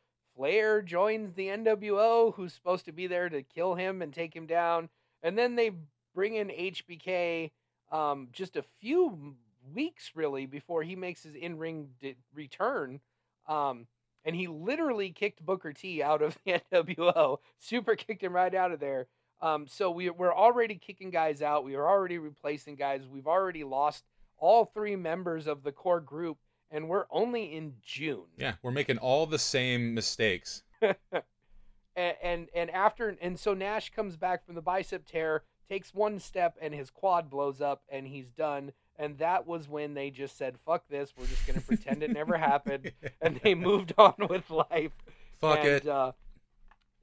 Flair 0.41 0.81
joins 0.81 1.35
the 1.35 1.49
NWO, 1.49 2.35
who's 2.35 2.55
supposed 2.55 2.87
to 2.87 2.93
be 2.93 3.07
there 3.07 3.29
to 3.29 3.43
kill 3.43 3.75
him 3.75 4.01
and 4.01 4.11
take 4.11 4.35
him 4.35 4.47
down. 4.47 4.89
And 5.23 5.37
then 5.37 5.55
they 5.55 5.73
bring 6.15 6.35
in 6.35 6.49
HBK 6.49 7.51
um, 7.93 8.29
just 8.33 8.57
a 8.57 8.65
few 8.81 9.37
weeks 9.75 10.13
really 10.15 10.47
before 10.47 10.83
he 10.83 10.97
makes 10.97 11.25
his 11.25 11.35
in 11.35 11.59
ring 11.59 11.91
return. 12.35 13.01
Um, 13.49 13.87
and 14.25 14.35
he 14.35 14.47
literally 14.47 15.11
kicked 15.11 15.45
Booker 15.45 15.75
T 15.75 16.03
out 16.03 16.23
of 16.23 16.39
the 16.47 16.63
NWO. 16.73 17.37
Super 17.59 17.95
kicked 17.95 18.23
him 18.23 18.33
right 18.33 18.55
out 18.55 18.73
of 18.73 18.81
there. 18.81 19.09
Um, 19.43 19.67
so 19.69 19.91
we, 19.91 20.09
we're 20.09 20.35
already 20.35 20.77
kicking 20.77 21.11
guys 21.11 21.43
out. 21.43 21.65
We 21.65 21.75
are 21.75 21.87
already 21.87 22.17
replacing 22.17 22.77
guys. 22.77 23.03
We've 23.07 23.27
already 23.27 23.63
lost 23.63 24.05
all 24.39 24.65
three 24.65 24.97
members 24.97 25.47
of 25.47 25.65
the 25.65 25.73
core 25.73 26.01
group, 26.01 26.39
and 26.71 26.89
we're 26.89 27.07
only 27.11 27.55
in 27.57 27.75
June. 27.83 28.27
Yeah, 28.37 28.55
we're 28.63 28.71
making 28.71 28.99
all 28.99 29.27
the 29.27 29.39
same 29.39 29.95
mistakes. 29.95 30.63
and, 30.83 32.15
and 32.23 32.49
and 32.55 32.71
after 32.71 33.17
and 33.21 33.39
so 33.39 33.55
Nash 33.55 33.91
comes 33.91 34.17
back 34.17 34.45
from 34.45 34.55
the 34.55 34.63
bicep 34.63 35.07
tear, 35.07 35.43
takes 35.69 35.95
one 35.95 36.19
step, 36.19 36.57
and 36.61 36.75
his 36.75 36.91
quad 36.91 37.31
blows 37.31 37.61
up, 37.61 37.83
and 37.89 38.07
he's 38.07 38.31
done. 38.31 38.73
And 38.97 39.17
that 39.19 39.47
was 39.47 39.69
when 39.69 39.95
they 39.95 40.11
just 40.11 40.37
said, 40.37 40.59
"Fuck 40.59 40.89
this! 40.89 41.13
We're 41.17 41.27
just 41.27 41.47
gonna 41.47 41.61
pretend 41.61 42.03
it 42.03 42.13
never 42.13 42.37
happened," 42.37 42.93
and 43.21 43.41
they 43.43 43.55
moved 43.55 43.95
on 43.99 44.15
with 44.29 44.51
life. 44.51 44.93
Fuck 45.41 45.61
and, 45.61 45.69
it. 45.69 45.89
Uh, 45.89 46.13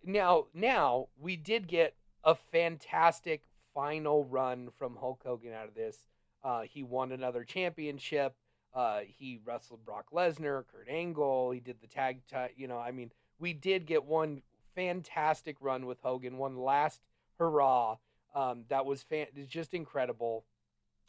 now, 0.03 0.45
now 0.53 1.07
we 1.19 1.36
did 1.36 1.67
get 1.67 1.95
a 2.24 2.36
fantastic 2.36 3.43
final 3.74 4.25
run 4.25 4.69
from 4.77 4.95
Hulk 4.95 5.21
Hogan 5.25 5.53
out 5.53 5.67
of 5.67 5.75
this. 5.75 5.97
Uh, 6.43 6.62
he 6.62 6.83
won 6.83 7.12
another 7.12 7.43
championship. 7.43 8.36
Uh, 8.74 9.00
he 9.05 9.39
wrestled 9.43 9.86
Brock 9.86 10.07
Lesnar, 10.13 10.63
Kurt 10.71 10.88
Angle. 10.89 11.51
He 11.51 11.59
did 11.59 11.77
the 11.81 11.88
tag. 11.88 12.21
T- 12.29 12.53
you 12.55 12.67
know, 12.67 12.77
I 12.77 12.91
mean, 12.91 13.12
we 13.39 13.53
did 13.53 13.86
get 13.86 14.05
one 14.05 14.41
fantastic 14.75 15.57
run 15.59 15.86
with 15.86 16.00
Hogan. 16.01 16.38
One 16.38 16.57
last 16.57 17.01
hurrah. 17.39 17.97
Um, 18.36 18.65
that 18.69 18.86
was 18.86 19.01
fan- 19.01 19.27
just 19.47 19.74
incredible. 19.74 20.45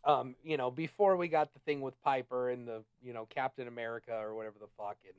Um, 0.04 0.36
you 0.42 0.56
know, 0.56 0.70
before 0.70 1.16
we 1.16 1.28
got 1.28 1.52
the 1.52 1.58
thing 1.60 1.80
with 1.80 2.00
Piper 2.02 2.50
and 2.50 2.66
the 2.66 2.84
you 3.02 3.12
know 3.12 3.26
Captain 3.26 3.68
America 3.68 4.16
or 4.18 4.34
whatever 4.34 4.58
the 4.58 4.68
fuck 4.78 4.96
and 5.04 5.16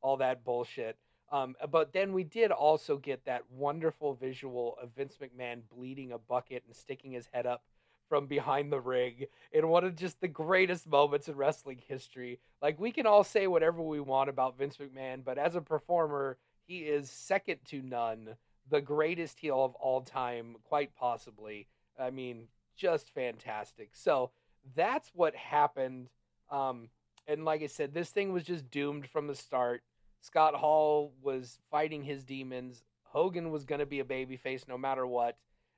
all 0.00 0.16
that 0.18 0.44
bullshit. 0.44 0.96
Um, 1.32 1.54
but 1.70 1.92
then 1.92 2.12
we 2.12 2.24
did 2.24 2.50
also 2.50 2.96
get 2.96 3.24
that 3.26 3.42
wonderful 3.50 4.14
visual 4.14 4.76
of 4.82 4.90
Vince 4.96 5.16
McMahon 5.22 5.60
bleeding 5.70 6.10
a 6.10 6.18
bucket 6.18 6.64
and 6.66 6.74
sticking 6.74 7.12
his 7.12 7.28
head 7.32 7.46
up 7.46 7.62
from 8.10 8.26
behind 8.26 8.72
the 8.72 8.80
ring 8.80 9.24
in 9.52 9.68
one 9.68 9.84
of 9.84 9.94
just 9.94 10.20
the 10.20 10.28
greatest 10.28 10.86
moments 10.86 11.28
in 11.28 11.36
wrestling 11.36 11.80
history. 11.86 12.40
Like 12.60 12.78
we 12.78 12.90
can 12.90 13.06
all 13.06 13.22
say 13.22 13.46
whatever 13.46 13.80
we 13.80 14.00
want 14.00 14.28
about 14.28 14.58
Vince 14.58 14.76
McMahon, 14.76 15.24
but 15.24 15.38
as 15.38 15.54
a 15.54 15.60
performer, 15.60 16.36
he 16.66 16.80
is 16.80 17.08
second 17.08 17.58
to 17.68 17.80
none, 17.80 18.30
the 18.68 18.80
greatest 18.80 19.38
heel 19.38 19.64
of 19.64 19.76
all 19.76 20.00
time, 20.02 20.56
quite 20.64 20.94
possibly. 20.96 21.68
I 21.98 22.10
mean, 22.10 22.48
just 22.76 23.14
fantastic. 23.14 23.90
So 23.92 24.32
that's 24.74 25.12
what 25.14 25.36
happened. 25.36 26.08
Um, 26.50 26.88
and 27.28 27.44
like 27.44 27.62
I 27.62 27.68
said, 27.68 27.94
this 27.94 28.10
thing 28.10 28.32
was 28.32 28.42
just 28.42 28.70
doomed 28.72 29.06
from 29.06 29.28
the 29.28 29.36
start. 29.36 29.82
Scott 30.20 30.54
Hall 30.54 31.12
was 31.22 31.60
fighting 31.70 32.02
his 32.02 32.24
demons. 32.24 32.82
Hogan 33.04 33.52
was 33.52 33.64
going 33.64 33.78
to 33.78 33.86
be 33.86 34.00
a 34.00 34.04
babyface 34.04 34.66
no 34.66 34.76
matter 34.76 35.06
what, 35.06 35.36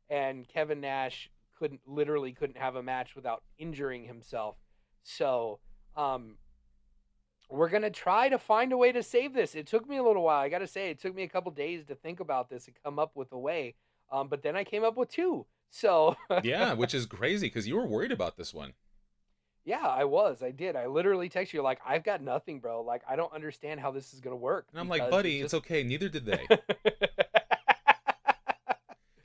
and 0.09 0.49
Kevin 0.49 0.81
Nash 0.81 1.31
couldn't 1.63 1.81
literally 1.87 2.33
couldn't 2.33 2.59
have 2.59 2.75
a 2.75 2.83
match 2.83 3.15
without 3.15 3.45
injuring 3.57 4.05
himself. 4.05 4.57
So, 5.05 5.61
um, 5.97 6.37
we're 7.49 7.69
gonna 7.69 7.91
try 7.91 8.29
to 8.29 8.39
find 8.39 8.73
a 8.73 8.77
way 8.77 8.91
to 8.91 9.03
save 9.03 9.33
this. 9.33 9.55
It 9.55 9.69
took 9.69 9.89
me 9.89 9.97
a 9.99 10.03
little 10.03 10.25
while. 10.25 10.41
I 10.41 10.49
got 10.49 10.59
to 10.59 10.67
say, 10.67 10.91
it 10.91 10.99
took 11.01 11.15
me 11.15 11.23
a 11.23 11.29
couple 11.29 11.53
days 11.53 11.85
to 11.87 11.95
think 11.95 12.19
about 12.19 12.51
this 12.51 12.67
and 12.67 12.75
come 12.85 12.99
up 12.99 13.13
with 13.15 13.31
a 13.31 13.39
way. 13.39 13.77
Um, 14.11 14.27
but 14.29 14.43
then 14.43 14.57
I 14.57 14.65
came 14.65 14.83
up 14.83 14.97
with 14.97 15.09
two. 15.11 15.47
So 15.71 16.17
yeah, 16.43 16.73
which 16.73 16.95
is 16.95 17.07
crazy 17.07 17.47
because 17.47 17.69
you 17.69 17.77
were 17.77 17.87
worried 17.87 18.11
about 18.13 18.37
this 18.37 18.53
one. 18.53 18.73
Yeah, 19.65 19.87
I 19.87 20.03
was. 20.05 20.43
I 20.43 20.51
did. 20.51 20.75
I 20.75 20.87
literally 20.89 21.29
texted 21.29 21.53
you 21.53 21.63
like, 21.63 21.79
"I've 21.87 22.03
got 22.03 22.21
nothing, 22.21 22.59
bro. 22.59 22.83
Like, 22.83 23.03
I 23.09 23.15
don't 23.15 23.33
understand 23.33 23.79
how 23.79 23.93
this 23.93 24.13
is 24.13 24.19
gonna 24.21 24.35
work." 24.35 24.67
And 24.73 24.81
I'm 24.81 24.89
like, 24.89 25.09
buddy, 25.09 25.37
it's 25.41 25.53
just- 25.53 25.55
okay. 25.63 25.85
Neither 25.85 26.09
did 26.09 26.25
they. 26.27 26.45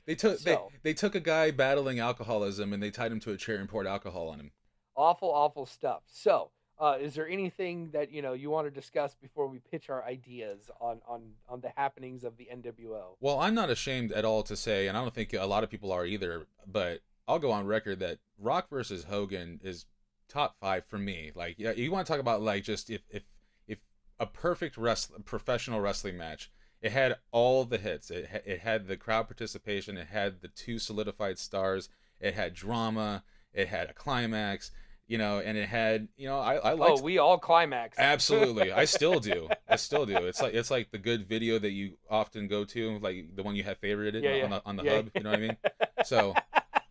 They 0.08 0.14
took 0.14 0.38
So- 0.38 0.70
they, 0.82 0.90
they 0.90 0.94
took 0.94 1.14
a 1.14 1.20
guy 1.20 1.50
battling 1.50 2.00
alcoholism 2.00 2.72
and 2.72 2.82
they 2.82 2.90
tied 2.90 3.12
him 3.12 3.20
to 3.20 3.30
a 3.32 3.36
chair 3.36 3.56
and 3.56 3.68
poured 3.68 3.86
alcohol 3.86 4.28
on 4.30 4.40
him. 4.40 4.52
awful, 4.96 5.30
awful 5.30 5.66
stuff. 5.66 6.02
So, 6.06 6.50
uh, 6.78 6.96
is 6.98 7.14
there 7.14 7.28
anything 7.28 7.90
that 7.90 8.10
you 8.10 8.22
know 8.22 8.32
you 8.32 8.48
want 8.48 8.66
to 8.66 8.70
discuss 8.70 9.14
before 9.14 9.46
we 9.48 9.58
pitch 9.58 9.90
our 9.90 10.02
ideas 10.04 10.70
on 10.80 11.02
on 11.06 11.34
on 11.46 11.60
the 11.60 11.68
happenings 11.76 12.24
of 12.24 12.38
the 12.38 12.48
NWO? 12.50 13.16
Well, 13.20 13.38
I'm 13.38 13.54
not 13.54 13.68
ashamed 13.68 14.10
at 14.12 14.24
all 14.24 14.42
to 14.44 14.56
say, 14.56 14.88
and 14.88 14.96
I 14.96 15.02
don't 15.02 15.12
think 15.14 15.34
a 15.34 15.44
lot 15.44 15.62
of 15.62 15.68
people 15.70 15.92
are 15.92 16.06
either, 16.06 16.46
but 16.66 17.00
I'll 17.28 17.38
go 17.38 17.50
on 17.50 17.66
record 17.66 17.98
that 18.00 18.18
Rock 18.38 18.70
versus 18.70 19.04
Hogan 19.04 19.60
is 19.62 19.84
top 20.28 20.56
five 20.58 20.86
for 20.86 20.98
me. 20.98 21.32
Like, 21.34 21.56
yeah, 21.58 21.72
you 21.72 21.92
want 21.92 22.06
to 22.06 22.10
talk 22.12 22.20
about 22.20 22.40
like 22.40 22.62
just 22.64 22.88
if 22.88 23.02
if 23.10 23.24
if 23.66 23.80
a 24.18 24.24
perfect 24.26 24.78
wrestling 24.78 25.22
professional 25.24 25.80
wrestling 25.80 26.16
match. 26.16 26.50
It 26.80 26.92
had 26.92 27.16
all 27.32 27.64
the 27.64 27.78
hits. 27.78 28.10
It 28.10 28.28
ha- 28.30 28.38
it 28.44 28.60
had 28.60 28.86
the 28.86 28.96
crowd 28.96 29.26
participation. 29.28 29.96
It 29.98 30.08
had 30.08 30.40
the 30.42 30.48
two 30.48 30.78
solidified 30.78 31.38
stars. 31.38 31.88
It 32.20 32.34
had 32.34 32.54
drama. 32.54 33.24
It 33.52 33.68
had 33.68 33.90
a 33.90 33.92
climax. 33.94 34.70
You 35.08 35.16
know, 35.16 35.38
and 35.38 35.56
it 35.56 35.68
had 35.70 36.08
you 36.18 36.28
know 36.28 36.38
I 36.38 36.56
I 36.56 36.72
liked 36.74 36.98
Oh, 37.00 37.02
we 37.02 37.16
all 37.16 37.38
climax. 37.38 37.96
Absolutely, 37.98 38.72
I 38.72 38.84
still 38.84 39.20
do. 39.20 39.48
I 39.66 39.76
still 39.76 40.04
do. 40.04 40.18
It's 40.18 40.42
like 40.42 40.52
it's 40.52 40.70
like 40.70 40.90
the 40.90 40.98
good 40.98 41.26
video 41.26 41.58
that 41.58 41.70
you 41.70 41.96
often 42.10 42.46
go 42.46 42.64
to, 42.66 42.98
like 42.98 43.34
the 43.34 43.42
one 43.42 43.56
you 43.56 43.62
have 43.64 43.80
favorited 43.80 44.22
Yeah, 44.22 44.34
yeah. 44.34 44.44
on 44.44 44.50
the 44.50 44.62
on 44.66 44.76
the 44.76 44.82
Yeah. 44.84 44.94
hub. 44.96 45.10
You 45.14 45.22
know 45.22 45.30
what 45.30 45.38
I 45.38 45.42
mean? 45.42 45.56
So 46.04 46.34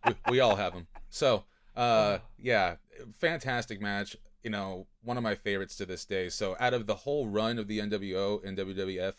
we, 0.04 0.14
we 0.30 0.40
all 0.40 0.56
have 0.56 0.74
them. 0.74 0.88
So 1.10 1.44
uh, 1.76 2.18
yeah, 2.38 2.74
fantastic 3.20 3.80
match. 3.80 4.16
You 4.42 4.50
know, 4.50 4.86
one 5.02 5.16
of 5.16 5.22
my 5.22 5.34
favorites 5.34 5.76
to 5.76 5.86
this 5.86 6.04
day. 6.04 6.28
So 6.28 6.56
out 6.58 6.74
of 6.74 6.86
the 6.86 6.94
whole 6.94 7.28
run 7.28 7.58
of 7.58 7.68
the 7.68 7.78
NWO 7.78 8.44
and 8.44 8.56
WWF, 8.58 9.14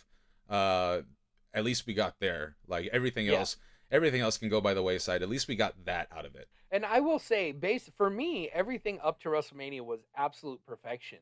uh, 0.49 1.01
at 1.53 1.63
least 1.63 1.85
we 1.87 1.93
got 1.93 2.19
there. 2.19 2.55
Like 2.67 2.89
everything 2.91 3.27
Yeah. 3.27 3.39
else, 3.39 3.57
everything 3.91 4.21
else 4.21 4.37
can 4.37 4.49
go 4.49 4.61
by 4.61 4.73
the 4.73 4.83
wayside. 4.83 5.21
At 5.21 5.29
least 5.29 5.47
we 5.47 5.55
got 5.55 5.85
that 5.85 6.07
out 6.11 6.25
of 6.25 6.35
it. 6.35 6.47
And 6.71 6.85
I 6.85 6.99
will 6.99 7.19
say, 7.19 7.51
base 7.51 7.89
for 7.97 8.09
me, 8.09 8.49
everything 8.53 8.99
up 9.03 9.19
to 9.21 9.29
WrestleMania 9.29 9.81
was 9.81 10.01
absolute 10.15 10.63
perfection. 10.65 11.19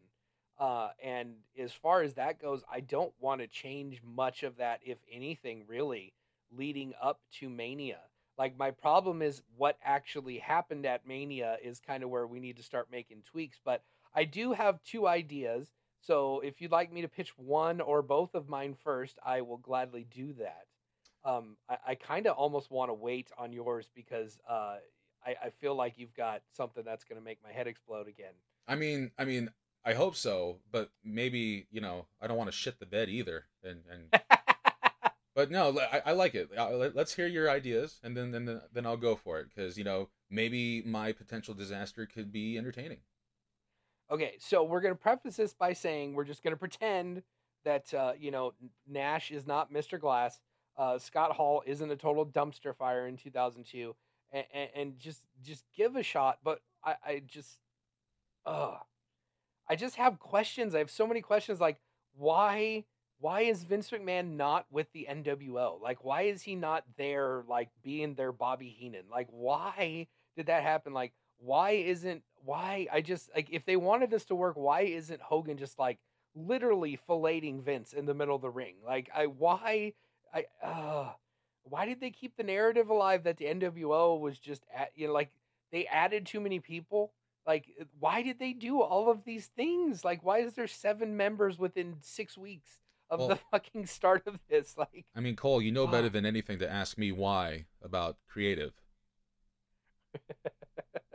Uh, 0.60 0.90
and 1.02 1.36
as 1.58 1.72
far 1.72 2.02
as 2.02 2.16
that 2.16 2.42
goes, 2.42 2.64
I 2.72 2.80
don't 2.80 3.14
want 3.20 3.42
to 3.42 3.48
change 3.48 4.02
much 4.04 4.44
of 4.44 4.58
that, 4.58 4.82
if 4.84 4.98
anything, 5.12 5.64
really, 5.68 6.14
leading 6.52 6.94
up 7.02 7.22
to 7.40 7.48
Mania. 7.50 8.00
Like 8.38 8.58
my 8.58 8.72
problem 8.72 9.22
is 9.22 9.42
what 9.56 9.78
actually 9.84 10.40
happened 10.40 10.86
at 10.86 11.08
Mania 11.08 11.58
is 11.64 11.80
kind 11.80 12.04
of 12.04 12.10
where 12.10 12.28
we 12.28 12.40
need 12.40 12.58
to 12.58 12.64
start 12.64 12.92
making 12.92 13.24
tweaks. 13.24 13.60
But 13.64 13.84
I 14.14 14.26
do 14.26 14.54
have 14.54 14.84
two 14.84 15.08
ideas. 15.08 15.68
So 16.02 16.40
if 16.42 16.62
you'd 16.62 16.72
like 16.72 16.92
me 16.92 17.02
to 17.02 17.08
pitch 17.08 17.38
one 17.38 17.82
or 17.82 18.02
both 18.02 18.36
of 18.36 18.48
mine 18.48 18.76
first, 18.84 19.18
I 19.26 19.42
will 19.42 19.58
gladly 19.58 20.06
do 20.10 20.34
that. 20.34 20.66
Um, 21.26 21.58
I, 21.70 21.78
I 21.90 21.96
kind 21.96 22.28
of 22.28 22.36
almost 22.38 22.72
want 22.72 22.90
to 22.90 22.94
wait 22.94 23.30
on 23.38 23.52
yours 23.52 23.90
because 23.94 24.40
uh, 24.50 24.78
I, 25.26 25.36
I 25.46 25.50
feel 25.60 25.76
like 25.76 25.98
you've 25.98 26.14
got 26.14 26.42
something 26.56 26.84
that's 26.86 27.04
going 27.04 27.20
to 27.20 27.24
make 27.26 27.40
my 27.44 27.52
head 27.52 27.68
explode 27.68 28.08
again. 28.08 28.34
I 28.68 28.76
mean, 28.76 29.12
I 29.18 29.26
mean, 29.26 29.50
I 29.84 29.94
hope 29.94 30.16
so, 30.16 30.58
but 30.72 30.90
maybe 31.04 31.68
you 31.72 31.82
know, 31.82 32.06
I 32.22 32.28
don't 32.28 32.38
want 32.38 32.50
to 32.50 32.56
shit 32.56 32.80
the 32.80 32.86
bed 32.86 33.10
either. 33.10 33.46
And 33.64 33.82
and 33.92 34.22
but 35.36 35.50
no, 35.52 35.78
I, 35.80 36.02
I 36.08 36.12
like 36.14 36.36
it. 36.36 36.50
Uh, 36.58 36.70
let- 36.72 36.96
Let's 36.96 37.16
hear 37.16 37.28
your 37.28 37.50
ideas, 37.50 38.00
and 38.04 38.16
then 38.16 38.32
then 38.32 38.62
then 38.74 38.86
I'll 38.86 38.98
go 38.98 39.16
for 39.16 39.40
it 39.40 39.48
because 39.54 39.78
you 39.78 39.84
know 39.84 40.10
maybe 40.30 40.82
my 40.84 41.12
potential 41.12 41.54
disaster 41.54 42.06
could 42.06 42.32
be 42.32 42.58
entertaining. 42.58 43.00
Okay, 44.12 44.36
so 44.40 44.64
we're 44.64 44.82
going 44.82 44.94
to 44.94 45.00
preface 45.00 45.36
this 45.36 45.54
by 45.54 45.74
saying 45.74 46.14
we're 46.14 46.24
just 46.24 46.44
going 46.44 46.54
to 46.54 46.60
pretend 46.60 47.24
that 47.66 47.94
uh, 47.94 48.14
you 48.20 48.32
know 48.32 48.54
Nash 48.88 49.32
is 49.32 49.48
not 49.48 49.74
Mr. 49.74 50.00
Glass. 50.00 50.40
Uh, 50.78 50.98
Scott 50.98 51.32
Hall 51.32 51.64
isn't 51.66 51.92
a 51.92 51.96
total 51.96 52.26
dumpster 52.26 52.76
fire 52.76 53.08
in 53.08 53.18
2002, 53.18 53.96
and, 54.32 54.46
and, 54.54 54.70
and 54.76 55.00
just 55.00 55.24
just 55.44 55.66
give 55.76 55.96
a 55.96 56.04
shot. 56.04 56.40
But 56.44 56.62
I, 56.84 56.96
I 57.06 57.22
just, 57.26 57.60
uh, 58.46 58.76
I 59.68 59.76
just 59.76 59.96
have 59.96 60.20
questions. 60.20 60.76
I 60.76 60.80
have 60.80 60.92
so 60.92 61.08
many 61.08 61.22
questions. 61.22 61.60
Like, 61.60 61.80
why 62.16 62.86
why 63.20 63.42
is 63.42 63.64
Vince 63.64 63.90
McMahon 63.90 64.36
not 64.36 64.66
with 64.70 64.92
the 64.94 65.08
NWO? 65.10 65.82
Like, 65.82 66.04
why 66.04 66.24
is 66.24 66.44
he 66.44 66.56
not 66.56 66.84
there? 66.98 67.44
Like, 67.48 67.70
being 67.84 68.14
their 68.14 68.32
Bobby 68.32 68.70
Heenan? 68.70 69.06
Like, 69.12 69.28
why 69.32 70.08
did 70.36 70.46
that 70.48 70.64
happen? 70.64 70.94
Like, 70.94 71.14
why 71.40 71.72
isn't 71.72 72.24
why? 72.48 72.88
I 72.94 73.02
just 73.02 73.30
like 73.36 73.50
if 73.52 73.66
they 73.66 73.76
wanted 73.76 74.10
this 74.10 74.24
to 74.26 74.36
work, 74.36 74.56
why 74.56 74.82
isn't 74.82 75.22
Hogan 75.22 75.58
just 75.58 75.78
like 75.78 76.00
literally 76.34 76.98
filleting 77.08 77.62
Vince 77.62 77.92
in 77.92 78.06
the 78.06 78.14
middle 78.14 78.38
of 78.38 78.42
the 78.42 78.50
ring? 78.50 78.76
Like, 78.86 79.10
I 79.14 79.26
why 79.26 79.94
I 80.34 80.46
uh 80.64 81.10
why 81.64 81.86
did 81.86 82.00
they 82.00 82.10
keep 82.10 82.38
the 82.38 82.44
narrative 82.44 82.90
alive 82.90 83.26
that 83.26 83.36
the 83.36 83.46
NWO 83.46 84.18
was 84.18 84.40
just 84.40 84.64
at 84.74 84.92
you 84.96 85.08
know 85.08 85.14
like 85.14 85.30
they 85.74 85.86
added 85.88 86.26
too 86.26 86.40
many 86.40 86.62
people? 86.62 87.12
Like, 87.46 87.66
why 88.00 88.22
did 88.22 88.40
they 88.40 88.54
do 88.54 88.82
all 88.82 89.12
of 89.12 89.26
these 89.26 89.48
things? 89.48 90.06
Like, 90.06 90.24
why 90.24 90.40
is 90.40 90.54
there 90.54 90.68
seven 90.68 91.18
members 91.18 91.60
within 91.60 91.96
six 92.02 92.38
weeks 92.38 92.80
of 93.10 93.20
Well- 93.20 93.28
the 93.30 93.36
fucking 93.52 93.88
start 93.88 94.26
of 94.26 94.40
this? 94.50 94.78
Like, 94.78 95.06
I 95.14 95.20
mean, 95.20 95.36
Cole, 95.36 95.62
you 95.62 95.72
know 95.74 95.86
better 95.88 96.10
than 96.10 96.26
anything 96.26 96.60
to 96.60 96.70
ask 96.70 96.98
me 96.98 97.12
why 97.12 97.66
about 97.84 98.16
creative. 98.30 98.72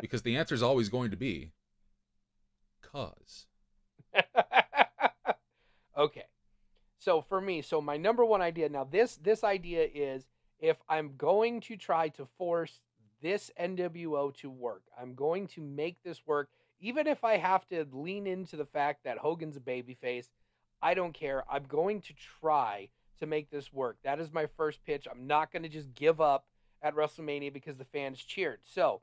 because 0.02 0.22
the 0.22 0.36
answer 0.36 0.54
is 0.54 0.62
always 0.62 0.90
going 0.90 1.12
to 1.12 1.16
be 1.16 1.52
cause. 2.82 3.46
okay. 5.96 6.26
So 6.98 7.22
for 7.22 7.40
me, 7.40 7.62
so 7.62 7.80
my 7.80 7.96
number 7.96 8.24
one 8.24 8.42
idea 8.42 8.68
now 8.68 8.84
this 8.84 9.16
this 9.16 9.42
idea 9.42 9.88
is 9.94 10.26
if 10.58 10.76
I'm 10.88 11.16
going 11.16 11.60
to 11.62 11.76
try 11.76 12.08
to 12.10 12.26
force 12.36 12.80
this 13.22 13.50
NWO 13.58 14.34
to 14.38 14.50
work, 14.50 14.82
I'm 15.00 15.14
going 15.14 15.46
to 15.48 15.60
make 15.62 16.02
this 16.02 16.20
work 16.26 16.50
even 16.80 17.06
if 17.06 17.22
I 17.22 17.36
have 17.36 17.66
to 17.68 17.86
lean 17.92 18.26
into 18.26 18.56
the 18.56 18.66
fact 18.66 19.04
that 19.04 19.18
Hogan's 19.18 19.56
a 19.56 19.60
babyface. 19.60 20.26
I 20.82 20.94
don't 20.94 21.14
care. 21.14 21.44
I'm 21.48 21.62
going 21.68 22.00
to 22.02 22.14
try 22.40 22.88
to 23.20 23.26
make 23.26 23.50
this 23.50 23.72
work. 23.72 23.98
That 24.02 24.18
is 24.18 24.32
my 24.32 24.46
first 24.56 24.84
pitch. 24.84 25.06
I'm 25.08 25.28
not 25.28 25.52
going 25.52 25.62
to 25.62 25.68
just 25.68 25.94
give 25.94 26.20
up 26.20 26.46
at 26.82 26.96
WrestleMania 26.96 27.52
because 27.52 27.76
the 27.76 27.84
fans 27.84 28.18
cheered. 28.18 28.58
So, 28.64 29.00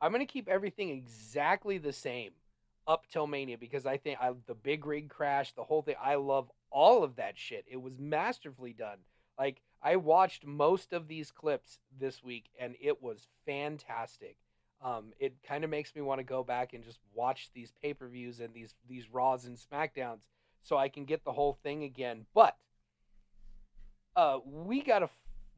I'm 0.00 0.12
to 0.12 0.26
keep 0.26 0.48
everything 0.48 0.90
exactly 0.90 1.78
the 1.78 1.92
same 1.92 2.30
up 2.86 3.06
till 3.10 3.26
Mania 3.26 3.58
because 3.58 3.84
I 3.84 3.96
think 3.98 4.18
I, 4.20 4.32
the 4.46 4.54
big 4.54 4.86
rig 4.86 5.08
crash, 5.08 5.52
the 5.52 5.64
whole 5.64 5.82
thing, 5.82 5.96
I 6.02 6.14
love 6.14 6.50
all 6.70 7.04
of 7.04 7.16
that 7.16 7.38
shit. 7.38 7.64
It 7.68 7.80
was 7.80 7.98
masterfully 7.98 8.72
done. 8.72 8.98
Like 9.38 9.60
I 9.82 9.96
watched 9.96 10.46
most 10.46 10.92
of 10.92 11.08
these 11.08 11.30
clips 11.30 11.78
this 11.98 12.22
week 12.22 12.46
and 12.58 12.74
it 12.80 13.02
was 13.02 13.26
fantastic. 13.46 14.36
Um, 14.82 15.12
it 15.18 15.34
kind 15.46 15.64
of 15.64 15.70
makes 15.70 15.94
me 15.94 16.02
want 16.02 16.20
to 16.20 16.24
go 16.24 16.42
back 16.44 16.72
and 16.72 16.84
just 16.84 17.00
watch 17.12 17.50
these 17.52 17.72
pay-per-views 17.82 18.40
and 18.40 18.54
these 18.54 18.74
these 18.88 19.12
Raws 19.12 19.44
and 19.44 19.56
Smackdowns 19.56 20.20
so 20.62 20.76
I 20.76 20.88
can 20.88 21.04
get 21.04 21.24
the 21.24 21.32
whole 21.32 21.58
thing 21.62 21.82
again. 21.82 22.26
But 22.32 22.56
uh, 24.14 24.38
we 24.44 24.82
gotta 24.82 25.08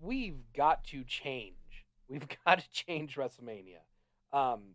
we've 0.00 0.40
got 0.56 0.84
to 0.84 1.04
change. 1.04 1.54
We've 2.08 2.26
got 2.46 2.60
to 2.60 2.70
change 2.70 3.16
WrestleMania. 3.16 3.80
Um, 4.32 4.74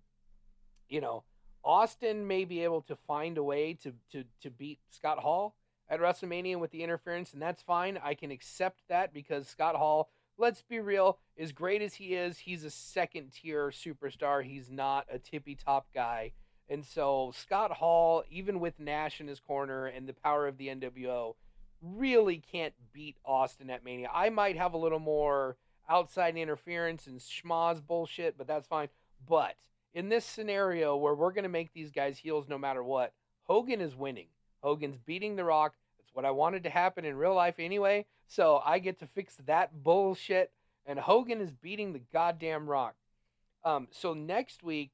you 0.90 1.02
know, 1.02 1.24
Austin 1.64 2.28
may 2.28 2.46
be 2.46 2.64
able 2.64 2.82
to 2.84 2.96
find 2.96 3.38
a 3.38 3.44
way 3.44 3.74
to 3.84 3.94
to 4.12 4.24
to 4.42 4.50
beat 4.50 4.80
Scott 4.90 5.20
Hall 5.20 5.56
at 5.90 6.00
WrestleMania 6.00 6.60
with 6.60 6.72
the 6.72 6.84
interference, 6.84 7.34
and 7.34 7.42
that's 7.42 7.62
fine. 7.62 8.00
I 8.04 8.14
can 8.14 8.32
accept 8.32 8.82
that 8.90 9.14
because 9.14 9.48
Scott 9.48 9.76
Hall, 9.76 10.10
let's 10.38 10.62
be 10.62 10.80
real, 10.80 11.20
as 11.38 11.52
great 11.52 11.82
as 11.82 11.96
he 11.96 12.16
is, 12.16 12.40
he's 12.40 12.64
a 12.64 12.70
second 12.70 13.32
tier 13.34 13.70
superstar. 13.70 14.44
He's 14.44 14.72
not 14.72 15.06
a 15.12 15.20
tippy 15.20 15.56
top 15.56 15.88
guy. 15.94 16.32
And 16.68 16.84
so 16.84 17.32
Scott 17.36 17.72
Hall, 17.72 18.24
even 18.32 18.60
with 18.60 18.80
Nash 18.80 19.22
in 19.22 19.28
his 19.28 19.40
corner 19.40 19.86
and 19.86 20.08
the 20.08 20.14
power 20.14 20.48
of 20.48 20.58
the 20.58 20.70
NWO, 20.70 21.36
really 21.82 22.42
can't 22.52 22.74
beat 22.92 23.18
Austin 23.24 23.70
at 23.70 23.84
Mania. 23.84 24.10
I 24.12 24.30
might 24.30 24.58
have 24.58 24.74
a 24.74 24.78
little 24.78 25.00
more 25.00 25.58
outside 25.88 26.36
interference 26.36 27.06
and 27.06 27.20
schmoz 27.20 27.86
bullshit, 27.86 28.38
but 28.38 28.48
that's 28.48 28.68
fine. 28.68 28.90
But 29.28 29.56
in 29.94 30.10
this 30.10 30.26
scenario 30.26 30.96
where 30.96 31.16
we're 31.16 31.32
going 31.32 31.44
to 31.44 31.50
make 31.50 31.74
these 31.74 31.92
guys 31.92 32.18
heels 32.18 32.48
no 32.48 32.58
matter 32.58 32.84
what, 32.84 33.14
Hogan 33.44 33.82
is 33.82 33.96
winning. 33.96 34.28
Hogan's 34.62 34.98
beating 34.98 35.36
The 35.36 35.44
Rock. 35.44 35.76
It's 36.00 36.14
what 36.14 36.26
I 36.26 36.32
wanted 36.32 36.64
to 36.64 36.70
happen 36.70 37.06
in 37.06 37.16
real 37.16 37.36
life 37.36 37.56
anyway. 37.60 38.06
So 38.28 38.62
I 38.66 38.80
get 38.80 39.00
to 39.00 39.08
fix 39.08 39.36
that 39.46 39.84
bullshit. 39.84 40.52
And 40.86 41.00
Hogan 41.00 41.42
is 41.42 41.52
beating 41.52 41.94
the 41.94 42.02
goddamn 42.12 42.68
Rock. 42.68 42.96
Um, 43.64 43.88
so 43.92 44.14
next 44.14 44.64
week, 44.64 44.92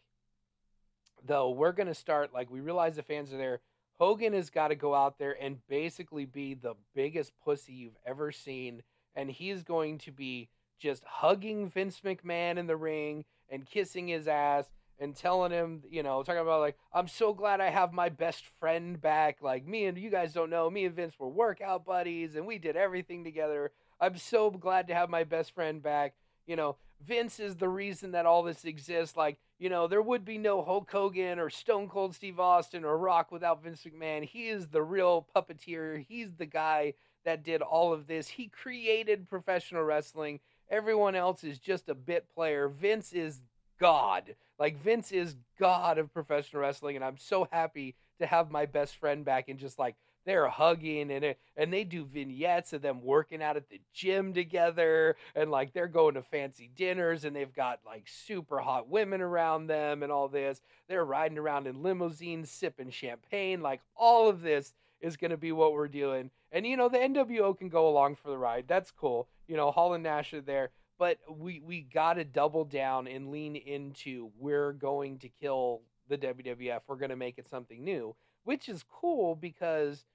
though, 1.25 1.49
we're 1.49 1.73
going 1.73 1.87
to 1.87 1.93
start, 1.93 2.33
like, 2.33 2.49
we 2.49 2.61
realize 2.61 2.95
the 2.95 3.03
fans 3.03 3.33
are 3.33 3.37
there. 3.37 3.59
Hogan 3.99 4.33
has 4.33 4.49
got 4.49 4.69
to 4.69 4.75
go 4.75 4.95
out 4.95 5.19
there 5.19 5.35
and 5.39 5.65
basically 5.67 6.25
be 6.25 6.53
the 6.53 6.75
biggest 6.95 7.33
pussy 7.43 7.73
you've 7.73 7.97
ever 8.05 8.31
seen. 8.31 8.83
And 9.15 9.29
he's 9.29 9.63
going 9.63 9.97
to 9.99 10.11
be 10.11 10.49
just 10.79 11.03
hugging 11.03 11.69
Vince 11.69 12.01
McMahon 12.03 12.57
in 12.57 12.67
the 12.67 12.77
ring 12.77 13.25
and 13.51 13.65
kissing 13.65 14.07
his 14.07 14.27
ass 14.27 14.71
and 14.99 15.15
telling 15.15 15.51
him, 15.51 15.83
you 15.89 16.01
know, 16.01 16.23
talking 16.23 16.41
about 16.41 16.61
like, 16.61 16.77
I'm 16.93 17.07
so 17.07 17.33
glad 17.33 17.59
I 17.59 17.69
have 17.69 17.91
my 17.91 18.09
best 18.09 18.45
friend 18.59 18.99
back. 18.99 19.41
Like 19.41 19.67
me 19.67 19.85
and 19.85 19.97
you 19.97 20.09
guys 20.09 20.33
don't 20.33 20.49
know, 20.49 20.69
me 20.69 20.85
and 20.85 20.95
Vince 20.95 21.19
were 21.19 21.27
workout 21.27 21.85
buddies 21.85 22.35
and 22.35 22.47
we 22.47 22.57
did 22.57 22.75
everything 22.75 23.23
together. 23.23 23.71
I'm 23.99 24.17
so 24.17 24.49
glad 24.49 24.87
to 24.87 24.95
have 24.95 25.09
my 25.09 25.23
best 25.23 25.53
friend 25.53 25.83
back. 25.83 26.13
You 26.47 26.55
know, 26.55 26.77
Vince 27.05 27.39
is 27.39 27.55
the 27.55 27.69
reason 27.69 28.11
that 28.11 28.25
all 28.25 28.43
this 28.43 28.65
exists. 28.65 29.17
Like, 29.17 29.37
you 29.59 29.69
know, 29.69 29.87
there 29.87 30.01
would 30.01 30.25
be 30.25 30.37
no 30.37 30.63
Hulk 30.63 30.89
Hogan 30.91 31.39
or 31.39 31.49
Stone 31.49 31.89
Cold 31.89 32.15
Steve 32.15 32.39
Austin 32.39 32.83
or 32.83 32.97
Rock 32.97 33.31
without 33.31 33.63
Vince 33.63 33.83
McMahon. 33.83 34.23
He 34.23 34.49
is 34.49 34.67
the 34.67 34.83
real 34.83 35.27
puppeteer. 35.35 36.05
He's 36.07 36.33
the 36.33 36.45
guy 36.45 36.93
that 37.25 37.43
did 37.43 37.61
all 37.61 37.93
of 37.93 38.07
this. 38.07 38.27
He 38.27 38.47
created 38.47 39.29
professional 39.29 39.83
wrestling. 39.83 40.39
Everyone 40.71 41.15
else 41.15 41.43
is 41.43 41.59
just 41.59 41.89
a 41.89 41.93
bit 41.93 42.33
player. 42.33 42.69
Vince 42.69 43.11
is 43.11 43.41
God. 43.77 44.35
Like 44.57 44.77
Vince 44.77 45.11
is 45.11 45.35
God 45.59 45.97
of 45.97 46.13
professional 46.13 46.61
wrestling, 46.61 46.95
and 46.95 47.03
I'm 47.03 47.17
so 47.17 47.47
happy 47.51 47.95
to 48.19 48.25
have 48.25 48.49
my 48.49 48.65
best 48.65 48.95
friend 48.95 49.25
back 49.25 49.49
and 49.49 49.59
just 49.59 49.77
like 49.77 49.95
they're 50.25 50.47
hugging 50.47 51.11
and 51.11 51.35
and 51.57 51.73
they 51.73 51.83
do 51.83 52.05
vignettes 52.05 52.73
of 52.73 52.81
them 52.81 53.03
working 53.03 53.41
out 53.41 53.57
at 53.57 53.69
the 53.69 53.81
gym 53.93 54.33
together 54.33 55.15
and 55.35 55.49
like 55.49 55.73
they're 55.73 55.87
going 55.87 56.13
to 56.13 56.21
fancy 56.21 56.69
dinners 56.75 57.25
and 57.25 57.35
they've 57.35 57.53
got 57.53 57.79
like 57.85 58.07
super 58.07 58.59
hot 58.59 58.87
women 58.87 59.21
around 59.21 59.67
them 59.67 60.03
and 60.03 60.11
all 60.11 60.27
this. 60.27 60.61
They're 60.87 61.03
riding 61.03 61.37
around 61.37 61.67
in 61.67 61.81
limousines 61.81 62.51
sipping 62.51 62.91
champagne. 62.91 63.61
Like 63.61 63.81
all 63.95 64.29
of 64.29 64.41
this 64.41 64.73
is 65.01 65.17
going 65.17 65.31
to 65.31 65.37
be 65.37 65.51
what 65.51 65.73
we're 65.73 65.87
doing. 65.87 66.29
And 66.51 66.65
you 66.67 66.77
know 66.77 66.89
the 66.89 66.99
NWO 66.99 67.57
can 67.57 67.69
go 67.69 67.89
along 67.89 68.15
for 68.15 68.29
the 68.29 68.37
ride. 68.37 68.65
That's 68.67 68.91
cool. 68.91 69.27
You 69.51 69.57
know 69.57 69.69
Hall 69.71 69.93
and 69.93 70.03
Nash 70.03 70.33
are 70.33 70.39
there 70.39 70.71
but 71.01 71.17
we 71.27 71.59
we 71.65 71.81
got 71.81 72.13
to 72.13 72.23
double 72.23 72.63
down 72.63 73.07
and 73.07 73.31
lean 73.31 73.55
into 73.55 74.29
we're 74.37 74.71
going 74.71 75.17
to 75.17 75.29
kill 75.29 75.81
the 76.07 76.15
WWF. 76.15 76.81
We're 76.87 76.95
going 76.95 77.09
to 77.09 77.15
make 77.15 77.39
it 77.39 77.49
something 77.49 77.83
new, 77.83 78.15
which 78.43 78.69
is 78.69 78.85
cool 78.87 79.33
because 79.33 80.05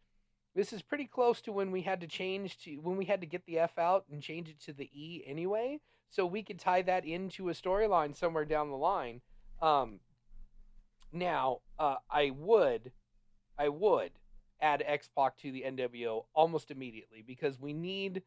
this 0.55 0.73
is 0.73 0.83
pretty 0.83 1.07
close 1.07 1.41
to 1.41 1.51
when 1.51 1.73
we 1.73 1.83
had 1.83 2.01
to 2.03 2.07
change 2.07 2.57
to 2.59 2.77
when 2.77 2.97
we 2.97 3.05
had 3.05 3.21
to 3.21 3.27
get 3.27 3.45
the 3.47 3.59
F 3.59 3.77
out 3.79 4.05
and 4.13 4.23
change 4.23 4.49
it 4.49 4.61
to 4.61 4.73
the 4.73 4.89
E 4.95 5.25
anyway. 5.27 5.81
So 6.09 6.25
we 6.25 6.45
could 6.45 6.61
tie 6.61 6.83
that 6.83 7.05
into 7.05 7.49
a 7.49 7.53
storyline 7.53 8.15
somewhere 8.17 8.45
down 8.45 8.71
the 8.71 8.77
line. 8.77 9.23
Um, 9.61 9.99
now, 11.13 11.63
uh, 11.81 11.97
I 12.09 12.31
would, 12.31 12.93
I 13.59 13.71
would 13.71 14.13
add 14.61 14.85
X 14.87 15.11
Pac 15.17 15.37
to 15.39 15.51
the 15.51 15.65
NWO 15.67 16.27
almost 16.33 16.71
immediately 16.71 17.25
because 17.27 17.61
we 17.61 17.73
need 17.73 18.23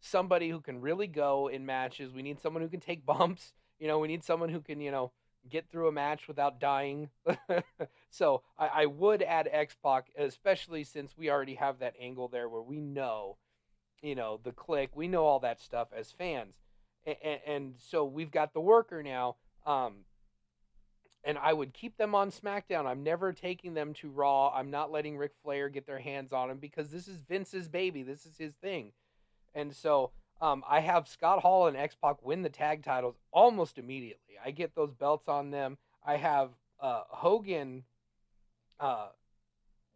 somebody 0.00 0.48
who 0.48 0.60
can 0.60 0.80
really 0.80 1.06
go 1.06 1.48
in 1.48 1.66
matches. 1.66 2.12
We 2.12 2.22
need 2.22 2.40
someone 2.40 2.62
who 2.62 2.68
can 2.68 2.80
take 2.80 3.06
bumps. 3.06 3.52
You 3.78 3.88
know, 3.88 3.98
we 3.98 4.08
need 4.08 4.24
someone 4.24 4.48
who 4.48 4.60
can, 4.60 4.80
you 4.80 4.90
know, 4.90 5.12
get 5.48 5.70
through 5.70 5.88
a 5.88 5.92
match 5.92 6.28
without 6.28 6.60
dying. 6.60 7.10
so 8.10 8.42
I, 8.58 8.66
I 8.68 8.86
would 8.86 9.22
add 9.22 9.48
X 9.50 9.76
Pac, 9.82 10.08
especially 10.18 10.84
since 10.84 11.16
we 11.16 11.30
already 11.30 11.54
have 11.54 11.78
that 11.78 11.94
angle 11.98 12.28
there 12.28 12.48
where 12.48 12.62
we 12.62 12.80
know, 12.80 13.36
you 14.02 14.14
know, 14.14 14.40
the 14.42 14.52
Kliq. 14.52 14.88
We 14.94 15.08
know 15.08 15.24
all 15.24 15.40
that 15.40 15.60
stuff 15.60 15.88
as 15.96 16.10
fans. 16.10 16.56
And, 17.06 17.40
and 17.46 17.74
so 17.78 18.04
we've 18.04 18.30
got 18.30 18.52
the 18.52 18.60
worker 18.60 19.02
now. 19.02 19.36
Um, 19.64 20.04
and 21.22 21.36
I 21.38 21.52
would 21.52 21.74
keep 21.74 21.96
them 21.96 22.14
on 22.14 22.30
SmackDown. 22.30 22.86
I'm 22.86 23.02
never 23.02 23.32
taking 23.32 23.74
them 23.74 23.92
to 23.94 24.08
Raw. 24.10 24.52
I'm 24.54 24.70
not 24.70 24.90
letting 24.90 25.18
Ric 25.18 25.32
Flair 25.42 25.68
get 25.68 25.86
their 25.86 25.98
hands 25.98 26.32
on 26.32 26.50
him 26.50 26.58
because 26.58 26.90
this 26.90 27.08
is 27.08 27.20
Vince's 27.20 27.68
baby. 27.68 28.02
This 28.02 28.24
is 28.24 28.38
his 28.38 28.54
thing. 28.54 28.92
And 29.54 29.74
so 29.74 30.10
um, 30.40 30.64
I 30.68 30.80
have 30.80 31.08
Scott 31.08 31.40
Hall 31.40 31.66
and 31.66 31.76
X 31.76 31.96
Pac 32.00 32.24
win 32.24 32.42
the 32.42 32.48
tag 32.48 32.82
titles 32.82 33.16
almost 33.30 33.78
immediately. 33.78 34.34
I 34.44 34.50
get 34.50 34.74
those 34.74 34.92
belts 34.92 35.28
on 35.28 35.50
them. 35.50 35.78
I 36.04 36.16
have 36.16 36.50
uh, 36.80 37.02
Hogan 37.08 37.84
uh, 38.78 39.08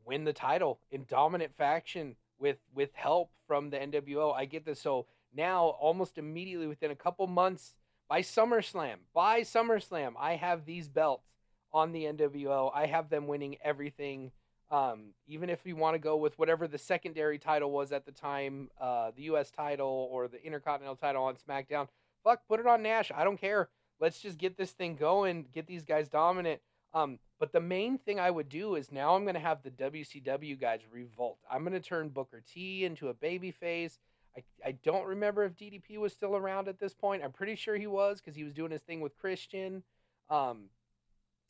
win 0.04 0.24
the 0.24 0.32
title 0.32 0.80
in 0.90 1.06
dominant 1.08 1.56
faction 1.56 2.16
with 2.38 2.58
with 2.74 2.90
help 2.94 3.30
from 3.46 3.70
the 3.70 3.78
NWO. 3.78 4.34
I 4.34 4.44
get 4.44 4.64
this 4.64 4.80
so 4.80 5.06
now 5.34 5.66
almost 5.80 6.18
immediately 6.18 6.66
within 6.66 6.90
a 6.90 6.96
couple 6.96 7.26
months 7.26 7.74
by 8.08 8.20
SummerSlam, 8.20 8.96
by 9.14 9.40
SummerSlam, 9.40 10.12
I 10.18 10.36
have 10.36 10.66
these 10.66 10.88
belts 10.88 11.26
on 11.72 11.92
the 11.92 12.04
NWO. 12.04 12.70
I 12.74 12.86
have 12.86 13.08
them 13.08 13.26
winning 13.26 13.56
everything 13.64 14.30
um, 14.70 15.12
even 15.26 15.50
if 15.50 15.64
you 15.64 15.76
want 15.76 15.94
to 15.94 15.98
go 15.98 16.16
with 16.16 16.38
whatever 16.38 16.66
the 16.66 16.78
secondary 16.78 17.38
title 17.38 17.70
was 17.70 17.92
at 17.92 18.06
the 18.06 18.12
time, 18.12 18.70
uh, 18.80 19.10
the 19.14 19.24
U.S. 19.24 19.50
title 19.50 20.08
or 20.10 20.28
the 20.28 20.44
Intercontinental 20.44 20.96
title 20.96 21.24
on 21.24 21.36
SmackDown, 21.36 21.88
fuck, 22.22 22.40
put 22.48 22.60
it 22.60 22.66
on 22.66 22.82
Nash. 22.82 23.10
I 23.14 23.24
don't 23.24 23.40
care. 23.40 23.68
Let's 24.00 24.20
just 24.20 24.38
get 24.38 24.56
this 24.56 24.72
thing 24.72 24.96
going, 24.96 25.46
get 25.52 25.66
these 25.66 25.84
guys 25.84 26.08
dominant. 26.08 26.60
Um, 26.92 27.18
but 27.38 27.52
the 27.52 27.60
main 27.60 27.98
thing 27.98 28.20
I 28.20 28.30
would 28.30 28.48
do 28.48 28.76
is 28.76 28.92
now 28.92 29.14
I'm 29.14 29.24
going 29.24 29.34
to 29.34 29.40
have 29.40 29.62
the 29.62 29.70
WCW 29.70 30.58
guys 30.58 30.80
revolt. 30.90 31.38
I'm 31.50 31.62
going 31.62 31.72
to 31.74 31.80
turn 31.80 32.08
Booker 32.08 32.42
T 32.52 32.84
into 32.84 33.08
a 33.08 33.14
babyface. 33.14 33.98
I, 34.36 34.42
I 34.64 34.72
don't 34.84 35.06
remember 35.06 35.44
if 35.44 35.56
DDP 35.56 35.98
was 35.98 36.12
still 36.12 36.36
around 36.36 36.68
at 36.68 36.78
this 36.78 36.94
point. 36.94 37.22
I'm 37.22 37.32
pretty 37.32 37.56
sure 37.56 37.76
he 37.76 37.86
was 37.86 38.20
because 38.20 38.36
he 38.36 38.44
was 38.44 38.52
doing 38.52 38.70
his 38.70 38.82
thing 38.82 39.00
with 39.00 39.16
Christian. 39.16 39.82
Um, 40.30 40.70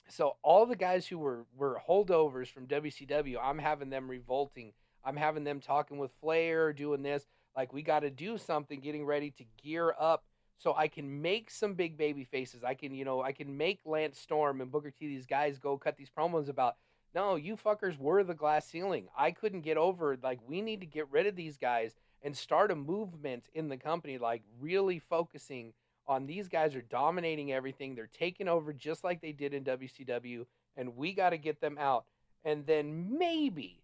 so 0.09 0.37
all 0.43 0.67
the 0.67 0.77
guys 0.77 1.07
who 1.07 1.19
were 1.19 1.47
were 1.57 1.81
holdovers 1.88 2.49
from 2.49 2.67
WCW, 2.67 3.37
I'm 3.43 3.59
having 3.59 3.90
them 3.90 4.11
revolting. 4.11 4.73
I'm 5.05 5.17
having 5.17 5.45
them 5.45 5.61
talking 5.61 5.99
with 5.99 6.12
Flair, 6.21 6.73
doing 6.73 7.03
this. 7.03 7.27
Like 7.57 7.73
we 7.73 7.83
got 7.83 8.01
to 8.01 8.11
do 8.11 8.38
something, 8.38 8.81
getting 8.81 9.05
ready 9.05 9.31
to 9.33 9.45
gear 9.62 9.95
up 9.99 10.25
so 10.59 10.75
I 10.75 10.88
can 10.88 11.23
make 11.23 11.51
some 11.51 11.75
big 11.75 11.97
baby 11.97 12.25
faces. 12.25 12.64
I 12.64 12.75
can, 12.75 12.95
you 12.95 13.05
know, 13.05 13.23
I 13.23 13.33
can 13.33 13.57
make 13.57 13.81
Lance 13.85 14.19
Storm 14.19 14.61
and 14.61 14.71
Booker 14.71 14.90
T 14.90 15.09
these 15.09 15.27
guys 15.27 15.59
go 15.59 15.77
cut 15.77 15.97
these 15.97 16.11
promos 16.11 16.49
about 16.49 16.77
no, 17.14 17.37
you 17.37 17.57
fuckers 17.57 17.97
were 17.97 18.25
the 18.25 18.35
glass 18.35 18.67
ceiling. 18.67 19.07
I 19.17 19.31
couldn't 19.31 19.61
get 19.61 19.77
over 19.77 20.19
like 20.21 20.40
we 20.49 20.61
need 20.61 20.81
to 20.81 20.87
get 20.87 21.11
rid 21.11 21.27
of 21.27 21.37
these 21.37 21.57
guys 21.57 21.95
and 22.23 22.37
start 22.37 22.73
a 22.73 22.75
movement 22.75 23.45
in 23.55 23.69
the 23.69 23.77
company 23.77 24.19
like 24.19 24.43
really 24.59 24.99
focusing 24.99 25.73
on 26.07 26.27
these 26.27 26.49
guys 26.49 26.75
are 26.75 26.83
dominating 26.83 27.53
everything. 27.53 27.95
They're 27.95 28.09
taking 28.12 28.49
over 28.49 28.73
just 28.73 29.05
like 29.05 29.21
they 29.21 29.33
did 29.33 29.55
in 29.55 29.64
WCW 29.64 30.45
and 30.77 30.97
we 30.97 31.12
got 31.12 31.31
to 31.31 31.38
get 31.38 31.61
them 31.61 31.79
out. 31.79 32.05
And 32.45 32.67
then 32.67 33.17
maybe 33.19 33.81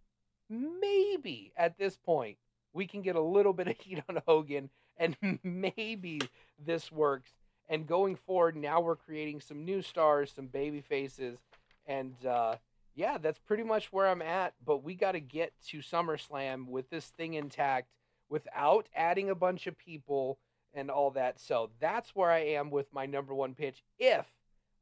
maybe 0.48 1.52
at 1.56 1.78
this 1.78 1.96
point 1.96 2.36
we 2.72 2.86
can 2.86 3.02
get 3.02 3.16
a 3.16 3.20
little 3.20 3.52
bit 3.52 3.68
of 3.68 3.76
heat 3.80 4.02
on 4.08 4.20
Hogan 4.26 4.70
and 4.96 5.16
maybe 5.42 6.20
this 6.64 6.92
works. 6.92 7.32
And 7.68 7.86
going 7.86 8.16
forward, 8.16 8.56
now 8.56 8.80
we're 8.80 8.96
creating 8.96 9.40
some 9.40 9.64
new 9.64 9.80
stars, 9.80 10.32
some 10.34 10.48
baby 10.48 10.80
faces, 10.80 11.38
and 11.86 12.14
uh, 12.26 12.56
yeah, 12.96 13.16
that's 13.16 13.38
pretty 13.38 13.62
much 13.62 13.92
where 13.92 14.08
I'm 14.08 14.22
at. 14.22 14.54
But 14.64 14.82
we 14.82 14.94
got 14.94 15.12
to 15.12 15.20
get 15.20 15.52
to 15.68 15.78
SummerSlam 15.78 16.66
with 16.66 16.90
this 16.90 17.06
thing 17.06 17.34
intact 17.34 17.88
without 18.28 18.88
adding 18.94 19.30
a 19.30 19.36
bunch 19.36 19.66
of 19.68 19.78
people 19.78 20.38
and 20.74 20.90
all 20.90 21.10
that. 21.12 21.40
So 21.40 21.70
that's 21.80 22.10
where 22.14 22.30
I 22.30 22.40
am 22.40 22.70
with 22.70 22.92
my 22.92 23.06
number 23.06 23.34
one 23.34 23.54
pitch 23.54 23.82
if 23.98 24.26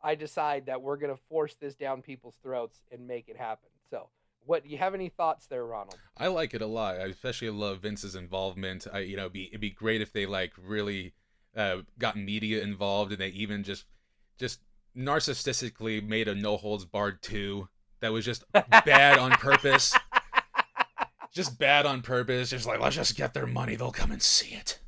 I 0.03 0.15
decide 0.15 0.67
that 0.67 0.83
we're 0.83 0.97
going 0.97 1.15
to 1.15 1.21
force 1.29 1.55
this 1.55 1.75
down 1.75 2.03
people's 2.03 2.37
throats 2.43 2.83
and 2.93 3.07
make 3.07 3.29
it 3.29 3.37
happen. 3.37 3.69
So, 3.91 4.09
what 4.45 4.65
do 4.65 4.71
you 4.71 4.79
have 4.79 4.95
any 4.95 5.09
thoughts 5.09 5.47
there, 5.47 5.67
Ronald? 5.67 5.99
I 6.17 6.29
like 6.29 6.55
it 6.55 6.63
a 6.63 6.67
lot. 6.67 6.97
I 6.97 7.05
especially 7.07 7.51
love 7.51 7.81
Vince's 7.81 8.15
involvement. 8.15 8.87
I, 8.93 9.01
you 9.01 9.17
know, 9.17 9.23
it'd 9.23 9.33
be, 9.33 9.49
it'd 9.49 9.61
be 9.61 9.71
great 9.71 10.01
if 10.01 10.13
they 10.13 10.25
like 10.25 10.53
really 10.57 11.15
uh, 11.57 11.79
got 11.99 12.17
media 12.17 12.63
involved 12.63 13.13
and 13.13 13.21
they 13.21 13.29
even 13.29 13.65
just, 13.65 13.85
just 14.39 14.61
narcissistically 14.97 16.07
made 16.07 16.29
a 16.29 16.35
no 16.35 16.57
holds 16.57 16.85
barred 16.85 17.23
two 17.23 17.69
that 18.01 18.13
was 18.13 18.25
just 18.25 18.45
bad 18.53 19.19
on 19.19 19.33
purpose. 19.33 19.97
just 21.33 21.59
bad 21.59 21.87
on 21.87 22.03
purpose. 22.03 22.51
Just 22.51 22.67
like 22.67 22.81
let's 22.81 22.97
just 22.97 23.17
get 23.17 23.35
their 23.35 23.47
money. 23.47 23.77
They'll 23.77 23.91
come 23.91 24.13
and 24.13 24.23
see 24.23 24.55
it. 24.55 24.81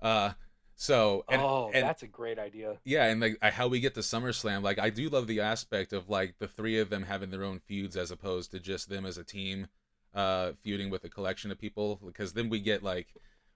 Uh, 0.00 0.32
so 0.76 1.24
and, 1.28 1.40
oh, 1.40 1.70
and, 1.72 1.82
that's 1.82 2.02
a 2.02 2.06
great 2.06 2.38
idea. 2.38 2.76
Yeah, 2.84 3.06
and 3.06 3.20
like 3.20 3.42
how 3.42 3.66
we 3.66 3.80
get 3.80 3.94
to 3.94 4.00
SummerSlam, 4.00 4.62
like 4.62 4.78
I 4.78 4.90
do 4.90 5.08
love 5.08 5.26
the 5.26 5.40
aspect 5.40 5.94
of 5.94 6.10
like 6.10 6.34
the 6.38 6.46
three 6.46 6.78
of 6.78 6.90
them 6.90 7.04
having 7.04 7.30
their 7.30 7.44
own 7.44 7.60
feuds 7.60 7.96
as 7.96 8.10
opposed 8.10 8.50
to 8.50 8.60
just 8.60 8.90
them 8.90 9.06
as 9.06 9.18
a 9.18 9.24
team 9.24 9.68
uh 10.14 10.52
feuding 10.62 10.88
with 10.88 11.04
a 11.04 11.10
collection 11.10 11.50
of 11.50 11.58
people 11.58 12.00
because 12.06 12.32
then 12.32 12.48
we 12.48 12.58
get 12.58 12.82
like 12.82 13.08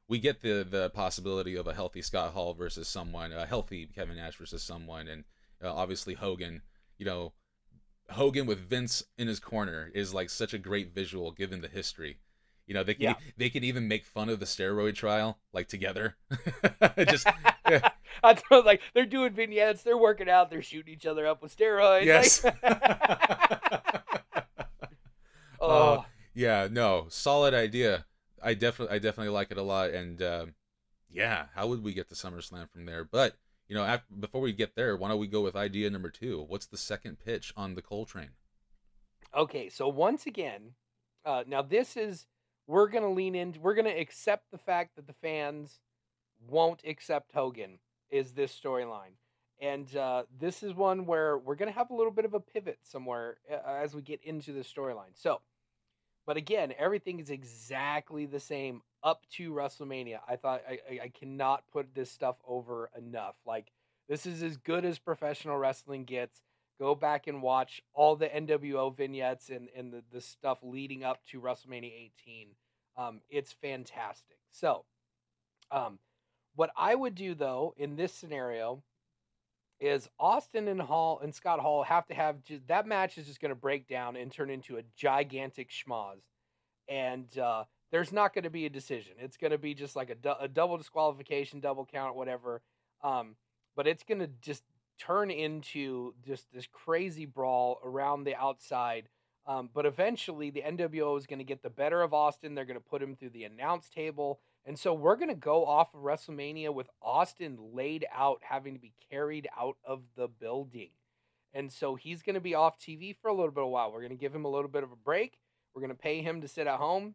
we 0.08 0.18
get 0.18 0.42
the 0.42 0.66
the 0.68 0.90
possibility 0.90 1.54
of 1.56 1.66
a 1.66 1.74
healthy 1.74 2.02
Scott 2.02 2.32
Hall 2.32 2.54
versus 2.54 2.88
someone, 2.88 3.32
a 3.32 3.46
healthy 3.46 3.86
Kevin 3.86 4.16
Nash 4.16 4.36
versus 4.36 4.62
someone 4.62 5.06
and 5.06 5.24
uh, 5.62 5.72
obviously 5.72 6.14
Hogan, 6.14 6.62
you 6.98 7.04
know, 7.04 7.32
Hogan 8.10 8.46
with 8.46 8.58
Vince 8.58 9.04
in 9.18 9.28
his 9.28 9.38
corner 9.38 9.90
is 9.94 10.14
like 10.14 10.30
such 10.30 10.54
a 10.54 10.58
great 10.58 10.94
visual 10.94 11.32
given 11.32 11.60
the 11.60 11.68
history. 11.68 12.18
You 12.70 12.74
know, 12.74 12.84
they 12.84 12.94
can 12.94 13.02
Yeah. 13.02 13.14
they 13.36 13.50
can 13.50 13.64
even 13.64 13.88
make 13.88 14.06
fun 14.06 14.28
of 14.28 14.38
the 14.38 14.46
steroid 14.46 14.94
trial 14.94 15.40
like 15.52 15.66
together. 15.66 16.14
Just 17.08 17.26
yeah. 17.68 17.90
I 18.22 18.34
thought 18.34 18.64
like 18.64 18.80
they're 18.94 19.04
doing 19.06 19.32
vignettes, 19.32 19.82
they're 19.82 19.98
working 19.98 20.30
out, 20.30 20.50
they're 20.50 20.62
shooting 20.62 20.94
each 20.94 21.04
other 21.04 21.26
up 21.26 21.42
with 21.42 21.56
steroids. 21.56 22.04
Yes. 22.04 22.44
like- 22.44 22.54
oh, 25.60 25.94
Uh, 25.94 26.02
yeah, 26.32 26.68
no, 26.70 27.06
solid 27.08 27.54
idea. 27.54 28.06
I 28.42 28.54
definitely 28.54 28.94
I 28.94 28.98
definitely 29.00 29.32
like 29.34 29.50
it 29.50 29.58
a 29.58 29.62
lot 29.62 29.90
and 29.90 30.22
um 30.22 30.54
yeah, 31.10 31.46
how 31.56 31.66
would 31.66 31.82
we 31.82 31.92
get 31.92 32.08
to 32.10 32.14
SummerSlam 32.14 32.70
from 32.70 32.86
there? 32.86 33.02
But, 33.04 33.36
you 33.66 33.74
know, 33.74 33.82
after, 33.82 34.14
before 34.14 34.40
we 34.40 34.52
get 34.52 34.76
there, 34.76 34.96
why 34.96 35.08
don't 35.08 35.18
we 35.18 35.26
go 35.26 35.40
with 35.40 35.56
idea 35.56 35.90
number 35.90 36.08
2? 36.08 36.44
What's 36.46 36.66
the 36.66 36.76
second 36.76 37.18
pitch 37.18 37.52
on 37.56 37.74
the 37.74 37.82
Coltrane? 37.82 38.30
okay. 39.34 39.68
So 39.68 39.88
once 39.88 40.24
again, 40.26 40.74
uh, 41.24 41.42
now 41.48 41.62
this 41.62 41.96
is 41.96 42.26
we're 42.70 42.86
gonna 42.86 43.10
lean 43.10 43.34
in. 43.34 43.54
We're 43.60 43.74
gonna 43.74 43.90
accept 43.90 44.50
the 44.52 44.58
fact 44.58 44.94
that 44.96 45.06
the 45.08 45.12
fans 45.12 45.80
won't 46.48 46.80
accept 46.86 47.32
Hogan. 47.32 47.80
Is 48.10 48.32
this 48.32 48.58
storyline? 48.58 49.16
And 49.60 49.94
uh, 49.96 50.22
this 50.38 50.62
is 50.62 50.72
one 50.72 51.04
where 51.04 51.36
we're 51.36 51.56
gonna 51.56 51.72
have 51.72 51.90
a 51.90 51.94
little 51.94 52.12
bit 52.12 52.24
of 52.24 52.32
a 52.32 52.40
pivot 52.40 52.78
somewhere 52.82 53.38
uh, 53.50 53.56
as 53.66 53.94
we 53.94 54.02
get 54.02 54.22
into 54.22 54.52
the 54.52 54.60
storyline. 54.60 55.14
So, 55.14 55.40
but 56.26 56.36
again, 56.36 56.72
everything 56.78 57.18
is 57.18 57.28
exactly 57.28 58.24
the 58.26 58.40
same 58.40 58.82
up 59.02 59.26
to 59.32 59.52
WrestleMania. 59.52 60.20
I 60.28 60.36
thought 60.36 60.62
I, 60.68 61.00
I 61.02 61.08
cannot 61.08 61.64
put 61.72 61.92
this 61.94 62.10
stuff 62.10 62.36
over 62.46 62.90
enough. 62.96 63.34
Like 63.44 63.72
this 64.08 64.26
is 64.26 64.44
as 64.44 64.56
good 64.56 64.84
as 64.84 65.00
professional 65.00 65.58
wrestling 65.58 66.04
gets. 66.04 66.40
Go 66.80 66.94
back 66.94 67.26
and 67.26 67.42
watch 67.42 67.82
all 67.92 68.16
the 68.16 68.26
NWO 68.26 68.96
vignettes 68.96 69.50
and, 69.50 69.68
and 69.76 69.92
the, 69.92 70.02
the 70.10 70.20
stuff 70.20 70.58
leading 70.62 71.04
up 71.04 71.18
to 71.30 71.40
WrestleMania 71.40 71.92
18. 72.24 72.48
Um, 72.96 73.20
it's 73.28 73.52
fantastic. 73.52 74.38
So, 74.50 74.86
um, 75.70 75.98
what 76.56 76.70
I 76.76 76.94
would 76.94 77.14
do 77.14 77.34
though 77.34 77.74
in 77.76 77.96
this 77.96 78.14
scenario 78.14 78.82
is 79.78 80.08
Austin 80.18 80.68
and 80.68 80.80
Hall 80.80 81.20
and 81.22 81.34
Scott 81.34 81.60
Hall 81.60 81.82
have 81.82 82.06
to 82.08 82.14
have 82.14 82.42
just, 82.44 82.66
that 82.68 82.86
match 82.86 83.18
is 83.18 83.26
just 83.26 83.40
going 83.40 83.50
to 83.50 83.54
break 83.54 83.86
down 83.86 84.16
and 84.16 84.32
turn 84.32 84.50
into 84.50 84.76
a 84.76 84.82
gigantic 84.96 85.70
schmoz, 85.70 86.20
and 86.88 87.38
uh, 87.38 87.64
there's 87.90 88.12
not 88.12 88.34
going 88.34 88.44
to 88.44 88.50
be 88.50 88.66
a 88.66 88.70
decision. 88.70 89.12
It's 89.18 89.36
going 89.36 89.52
to 89.52 89.58
be 89.58 89.74
just 89.74 89.96
like 89.96 90.10
a, 90.10 90.36
a 90.40 90.48
double 90.48 90.76
disqualification, 90.76 91.60
double 91.60 91.86
count, 91.86 92.14
whatever. 92.14 92.62
Um, 93.02 93.36
but 93.74 93.86
it's 93.86 94.02
going 94.02 94.20
to 94.20 94.28
just 94.42 94.62
turn 95.00 95.30
into 95.30 96.14
just 96.24 96.52
this 96.52 96.66
crazy 96.70 97.26
brawl 97.26 97.80
around 97.84 98.24
the 98.24 98.36
outside. 98.36 99.08
Um, 99.46 99.70
but 99.72 99.86
eventually, 99.86 100.50
the 100.50 100.62
NWO 100.62 101.16
is 101.18 101.26
going 101.26 101.38
to 101.38 101.44
get 101.44 101.62
the 101.62 101.70
better 101.70 102.02
of 102.02 102.12
Austin. 102.12 102.54
They're 102.54 102.64
going 102.64 102.78
to 102.78 102.84
put 102.84 103.02
him 103.02 103.16
through 103.16 103.30
the 103.30 103.44
announce 103.44 103.88
table. 103.88 104.40
And 104.66 104.78
so 104.78 104.92
we're 104.92 105.16
going 105.16 105.30
to 105.30 105.34
go 105.34 105.64
off 105.64 105.94
of 105.94 106.02
WrestleMania 106.02 106.72
with 106.72 106.90
Austin 107.02 107.58
laid 107.72 108.06
out, 108.14 108.42
having 108.42 108.74
to 108.74 108.80
be 108.80 108.92
carried 109.10 109.48
out 109.58 109.76
of 109.84 110.02
the 110.16 110.28
building. 110.28 110.90
And 111.52 111.72
so 111.72 111.94
he's 111.94 112.22
going 112.22 112.34
to 112.34 112.40
be 112.40 112.54
off 112.54 112.78
TV 112.78 113.16
for 113.16 113.28
a 113.28 113.34
little 113.34 113.50
bit 113.50 113.62
of 113.62 113.66
a 113.66 113.70
while. 113.70 113.90
We're 113.90 114.00
going 114.00 114.10
to 114.10 114.16
give 114.16 114.34
him 114.34 114.44
a 114.44 114.50
little 114.50 114.70
bit 114.70 114.84
of 114.84 114.92
a 114.92 114.96
break. 114.96 115.38
We're 115.74 115.80
going 115.80 115.96
to 115.96 116.00
pay 116.00 116.22
him 116.22 116.42
to 116.42 116.48
sit 116.48 116.66
at 116.66 116.78
home. 116.78 117.14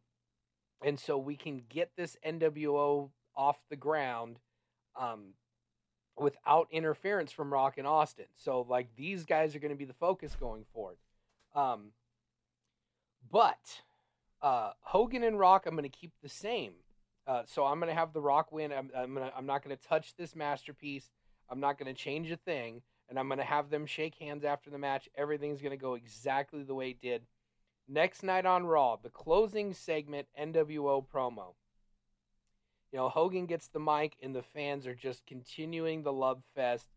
And 0.84 1.00
so 1.00 1.18
we 1.18 1.36
can 1.36 1.62
get 1.70 1.92
this 1.96 2.18
NWO 2.26 3.12
off 3.36 3.58
the 3.70 3.76
ground 3.76 4.40
um, 5.00 5.34
without 6.18 6.68
interference 6.72 7.32
from 7.32 7.52
Rock 7.52 7.78
and 7.78 7.88
Austin. 7.88 8.26
So, 8.36 8.66
like, 8.68 8.88
these 8.96 9.26
guys 9.26 9.56
are 9.56 9.60
going 9.60 9.72
to 9.72 9.78
be 9.78 9.86
the 9.86 9.94
focus 9.94 10.36
going 10.40 10.66
forward. 10.74 10.98
Um, 11.54 11.92
but 13.32 13.82
uh, 14.42 14.72
Hogan 14.82 15.24
and 15.24 15.40
Rock, 15.40 15.66
I'm 15.66 15.76
going 15.76 15.90
to 15.90 15.98
keep 15.98 16.14
the 16.22 16.30
same. 16.30 16.74
Uh, 17.28 17.42
so 17.46 17.66
I'm 17.66 17.80
going 17.80 17.90
to 17.90 18.00
have 18.00 18.14
the 18.14 18.22
Rock 18.22 18.52
win. 18.52 18.72
I'm, 18.72 18.92
I'm, 18.96 19.14
gonna, 19.14 19.32
I'm 19.36 19.46
not 19.46 19.64
going 19.64 19.76
to 19.76 19.88
touch 19.88 20.16
this 20.16 20.36
masterpiece. 20.36 21.10
I'm 21.50 21.60
not 21.60 21.78
going 21.78 21.94
to 21.94 22.00
change 22.00 22.32
a 22.32 22.38
thing. 22.38 22.82
And 23.10 23.20
I'm 23.20 23.28
going 23.28 23.40
to 23.40 23.44
have 23.44 23.70
them 23.70 23.86
shake 23.86 24.16
hands 24.16 24.44
after 24.44 24.70
the 24.70 24.78
match. 24.78 25.10
Everything's 25.16 25.62
going 25.62 25.72
to 25.72 25.78
go 25.78 25.94
exactly 25.94 26.64
the 26.64 26.76
way 26.76 26.92
it 26.92 27.02
did. 27.02 27.24
Next 27.88 28.24
night 28.24 28.48
on 28.48 28.66
Raw, 28.66 28.96
the 28.96 29.10
closing 29.10 29.74
segment 29.74 30.28
NWO 30.40 31.06
promo. 31.08 31.54
You 32.96 33.02
know, 33.02 33.10
Hogan 33.10 33.46
gets 33.46 33.68
the 33.68 33.82
mic, 33.82 34.16
and 34.24 34.34
the 34.34 34.42
fans 34.42 34.88
are 34.88 34.96
just 34.96 35.26
continuing 35.26 36.02
the 36.02 36.14
love 36.14 36.42
fest. 36.56 36.88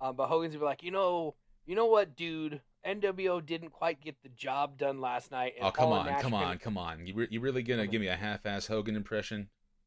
Um, 0.00 0.16
but 0.16 0.28
Hogan's 0.28 0.54
gonna 0.54 0.64
be 0.64 0.64
like, 0.64 0.82
you 0.82 0.90
know, 0.90 1.34
you 1.66 1.76
know 1.76 1.84
what, 1.84 2.16
dude? 2.16 2.62
NWO 2.86 3.44
didn't 3.44 3.68
quite 3.68 4.00
get 4.00 4.16
the 4.22 4.30
job 4.30 4.78
done 4.78 5.02
last 5.02 5.30
night. 5.30 5.52
and 5.58 5.66
Oh, 5.66 5.70
come 5.70 5.92
on, 5.92 6.06
come 6.22 6.32
on, 6.32 6.56
come 6.56 6.78
on. 6.78 7.06
You, 7.06 7.12
re- 7.12 7.28
you 7.30 7.38
really 7.40 7.62
gonna 7.62 7.86
give 7.86 8.00
me 8.00 8.06
a 8.06 8.16
half-ass 8.16 8.66
Hogan 8.66 8.96
impression? 8.96 9.40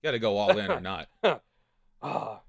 You 0.04 0.08
gotta 0.08 0.20
go 0.20 0.38
all 0.38 0.56
in 0.56 0.70
or 0.70 0.80
not. 0.80 1.08
Ah. 2.04 2.42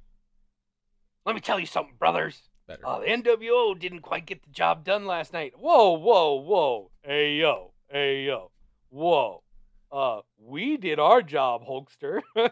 let 1.25 1.35
me 1.35 1.41
tell 1.41 1.59
you 1.59 1.65
something, 1.65 1.95
brothers. 1.99 2.51
Better. 2.69 2.87
Uh, 2.87 3.01
the 3.01 3.07
NWO 3.07 3.79
didn't 3.79 4.01
quite 4.01 4.27
get 4.27 4.43
the 4.43 4.51
job 4.51 4.85
done 4.85 5.07
last 5.07 5.33
night. 5.33 5.55
Whoa, 5.59 5.93
whoa, 5.93 6.35
whoa. 6.35 6.91
Hey, 7.01 7.37
yo. 7.37 7.73
Hey, 7.89 8.25
yo. 8.25 8.51
Whoa. 8.91 9.43
Uh, 9.91 10.21
we 10.39 10.77
did 10.77 10.99
our 10.99 11.23
job, 11.23 11.65
Hulkster. 11.67 12.23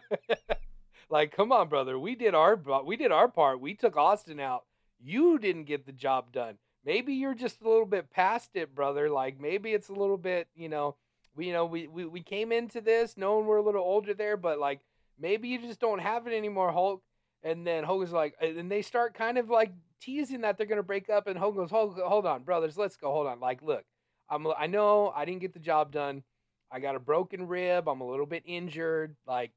like, 1.10 1.36
come 1.36 1.52
on, 1.52 1.68
brother. 1.68 1.98
We 1.98 2.14
did 2.14 2.34
our 2.34 2.58
we 2.84 2.96
did 2.96 3.12
our 3.12 3.28
part. 3.28 3.60
We 3.60 3.74
took 3.74 3.96
Austin 3.96 4.40
out. 4.40 4.64
You 5.02 5.38
didn't 5.38 5.64
get 5.64 5.86
the 5.86 5.92
job 5.92 6.32
done. 6.32 6.56
Maybe 6.84 7.14
you're 7.14 7.34
just 7.34 7.62
a 7.62 7.68
little 7.68 7.86
bit 7.86 8.10
past 8.10 8.50
it, 8.54 8.74
brother. 8.74 9.08
Like 9.10 9.40
maybe 9.40 9.72
it's 9.72 9.88
a 9.88 9.94
little 9.94 10.18
bit, 10.18 10.48
you 10.54 10.68
know, 10.68 10.96
we 11.34 11.46
you 11.46 11.52
know, 11.52 11.66
we, 11.66 11.88
we, 11.88 12.04
we 12.04 12.22
came 12.22 12.52
into 12.52 12.80
this 12.80 13.16
knowing 13.16 13.46
we're 13.46 13.56
a 13.56 13.62
little 13.62 13.82
older 13.82 14.14
there, 14.14 14.36
but 14.36 14.58
like 14.58 14.80
maybe 15.18 15.48
you 15.48 15.58
just 15.58 15.80
don't 15.80 16.00
have 16.00 16.26
it 16.26 16.34
anymore, 16.34 16.72
Hulk. 16.72 17.02
And 17.42 17.66
then 17.66 17.84
Hogan's 17.84 18.12
like, 18.12 18.34
and 18.40 18.70
they 18.70 18.80
start 18.82 19.14
kind 19.14 19.36
of 19.36 19.50
like 19.50 19.72
teasing 20.00 20.42
that 20.42 20.56
they're 20.56 20.66
gonna 20.66 20.82
break 20.82 21.10
up, 21.10 21.26
and 21.26 21.38
Hogan 21.38 21.62
goes, 21.62 21.70
hold, 21.70 21.98
hold 21.98 22.26
on, 22.26 22.42
brothers, 22.42 22.78
let's 22.78 22.96
go, 22.96 23.10
hold 23.12 23.26
on. 23.26 23.40
Like, 23.40 23.62
look, 23.62 23.84
I'm, 24.30 24.46
I 24.58 24.66
know 24.66 25.12
I 25.14 25.24
didn't 25.24 25.40
get 25.40 25.52
the 25.52 25.58
job 25.60 25.92
done. 25.92 26.22
I 26.70 26.80
got 26.80 26.96
a 26.96 27.00
broken 27.00 27.46
rib. 27.46 27.88
I'm 27.88 28.00
a 28.00 28.08
little 28.08 28.26
bit 28.26 28.42
injured. 28.46 29.16
Like, 29.26 29.52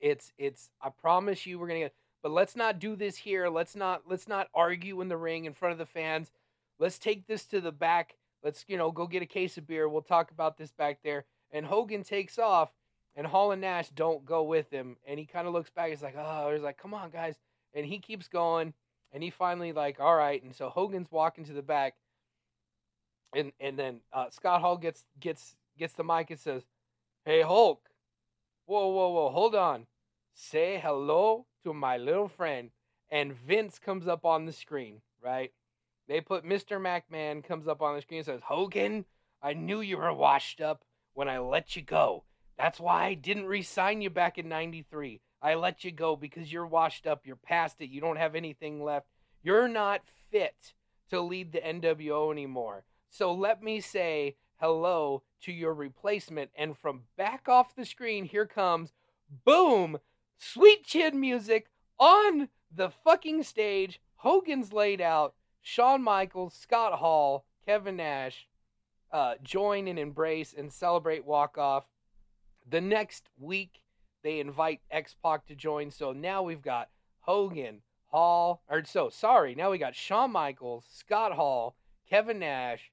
it's, 0.00 0.32
it's. 0.38 0.70
I 0.80 0.90
promise 0.90 1.46
you, 1.46 1.58
we're 1.58 1.68
gonna 1.68 1.80
get. 1.80 1.94
but 2.22 2.32
let's 2.32 2.56
not 2.56 2.78
do 2.78 2.96
this 2.96 3.16
here. 3.16 3.48
Let's 3.48 3.76
not 3.76 4.02
let's 4.06 4.28
not 4.28 4.48
argue 4.54 5.00
in 5.00 5.08
the 5.08 5.16
ring 5.16 5.44
in 5.44 5.54
front 5.54 5.72
of 5.72 5.78
the 5.78 5.86
fans. 5.86 6.30
Let's 6.78 6.98
take 6.98 7.26
this 7.26 7.44
to 7.46 7.60
the 7.60 7.72
back. 7.72 8.16
Let's, 8.42 8.64
you 8.68 8.76
know, 8.76 8.90
go 8.90 9.06
get 9.06 9.22
a 9.22 9.26
case 9.26 9.56
of 9.56 9.66
beer. 9.66 9.88
We'll 9.88 10.02
talk 10.02 10.30
about 10.30 10.58
this 10.58 10.72
back 10.72 10.98
there. 11.02 11.24
And 11.50 11.64
Hogan 11.64 12.02
takes 12.02 12.38
off 12.38 12.70
and 13.16 13.26
Hall 13.26 13.52
and 13.52 13.60
Nash 13.60 13.88
don't 13.90 14.24
go 14.24 14.42
with 14.42 14.70
him. 14.70 14.96
And 15.06 15.18
he 15.18 15.24
kind 15.24 15.46
of 15.46 15.54
looks 15.54 15.70
back. 15.70 15.90
He's 15.90 16.02
like, 16.02 16.16
oh, 16.18 16.52
he's 16.52 16.62
like, 16.62 16.76
come 16.76 16.92
on, 16.92 17.10
guys. 17.10 17.36
And 17.72 17.86
he 17.86 17.98
keeps 17.98 18.28
going. 18.28 18.74
And 19.12 19.22
he 19.22 19.30
finally 19.30 19.72
like, 19.72 20.00
all 20.00 20.16
right. 20.16 20.42
And 20.42 20.54
so 20.54 20.68
Hogan's 20.68 21.10
walking 21.10 21.44
to 21.44 21.52
the 21.52 21.62
back. 21.62 21.94
And 23.34 23.52
and 23.60 23.78
then 23.78 24.00
uh, 24.12 24.30
Scott 24.30 24.60
Hall 24.60 24.76
gets 24.76 25.04
gets 25.18 25.56
gets 25.78 25.94
the 25.94 26.04
mic 26.04 26.30
and 26.30 26.38
says, 26.38 26.62
Hey 27.24 27.42
Hulk, 27.42 27.88
whoa, 28.66 28.88
whoa, 28.88 29.10
whoa, 29.10 29.30
hold 29.30 29.54
on. 29.54 29.86
Say 30.32 30.80
hello 30.82 31.46
to 31.62 31.72
my 31.72 31.96
little 31.96 32.28
friend. 32.28 32.70
And 33.10 33.32
Vince 33.32 33.78
comes 33.78 34.08
up 34.08 34.24
on 34.24 34.46
the 34.46 34.52
screen, 34.52 35.02
right? 35.22 35.52
They 36.08 36.20
put 36.20 36.44
Mr. 36.44 36.78
McMahon 36.80 37.44
comes 37.44 37.68
up 37.68 37.80
on 37.80 37.94
the 37.94 38.02
screen 38.02 38.18
and 38.18 38.26
says, 38.26 38.40
Hogan, 38.44 39.04
I 39.42 39.54
knew 39.54 39.80
you 39.80 39.96
were 39.98 40.12
washed 40.12 40.60
up 40.60 40.84
when 41.12 41.28
I 41.28 41.38
let 41.38 41.76
you 41.76 41.82
go. 41.82 42.24
That's 42.58 42.80
why 42.80 43.06
I 43.06 43.14
didn't 43.14 43.46
re 43.46 43.62
sign 43.62 44.00
you 44.00 44.10
back 44.10 44.38
in 44.38 44.48
93. 44.48 45.20
I 45.42 45.54
let 45.54 45.84
you 45.84 45.92
go 45.92 46.16
because 46.16 46.52
you're 46.52 46.66
washed 46.66 47.06
up. 47.06 47.26
You're 47.26 47.36
past 47.36 47.80
it. 47.80 47.90
You 47.90 48.00
don't 48.00 48.16
have 48.16 48.34
anything 48.34 48.82
left. 48.82 49.06
You're 49.42 49.68
not 49.68 50.02
fit 50.30 50.72
to 51.10 51.20
lead 51.20 51.52
the 51.52 51.60
NWO 51.60 52.32
anymore. 52.32 52.84
So 53.10 53.32
let 53.32 53.62
me 53.62 53.80
say 53.80 54.36
hello 54.56 55.22
to 55.42 55.52
your 55.52 55.74
replacement. 55.74 56.50
And 56.56 56.76
from 56.76 57.02
back 57.16 57.48
off 57.48 57.74
the 57.74 57.84
screen, 57.84 58.24
here 58.24 58.46
comes 58.46 58.92
boom, 59.44 59.98
sweet 60.38 60.84
chin 60.84 61.20
music 61.20 61.68
on 61.98 62.48
the 62.74 62.90
fucking 62.90 63.42
stage. 63.42 64.00
Hogan's 64.16 64.72
laid 64.72 65.00
out. 65.00 65.34
Shawn 65.62 66.02
Michaels, 66.02 66.54
Scott 66.54 66.98
Hall, 66.98 67.46
Kevin 67.64 67.96
Nash 67.96 68.46
uh, 69.14 69.36
join 69.44 69.86
and 69.86 69.98
embrace 69.98 70.52
and 70.56 70.72
celebrate 70.72 71.24
walk 71.24 71.56
off. 71.56 71.84
The 72.68 72.80
next 72.80 73.28
week, 73.38 73.80
they 74.24 74.40
invite 74.40 74.80
X 74.90 75.14
Pac 75.22 75.46
to 75.46 75.54
join. 75.54 75.92
So 75.92 76.12
now 76.12 76.42
we've 76.42 76.60
got 76.60 76.88
Hogan, 77.20 77.82
Hall, 78.06 78.62
or 78.68 78.84
so 78.84 79.10
sorry, 79.10 79.54
now 79.54 79.70
we 79.70 79.78
got 79.78 79.94
Shawn 79.94 80.32
Michaels, 80.32 80.84
Scott 80.90 81.32
Hall, 81.32 81.76
Kevin 82.08 82.40
Nash, 82.40 82.90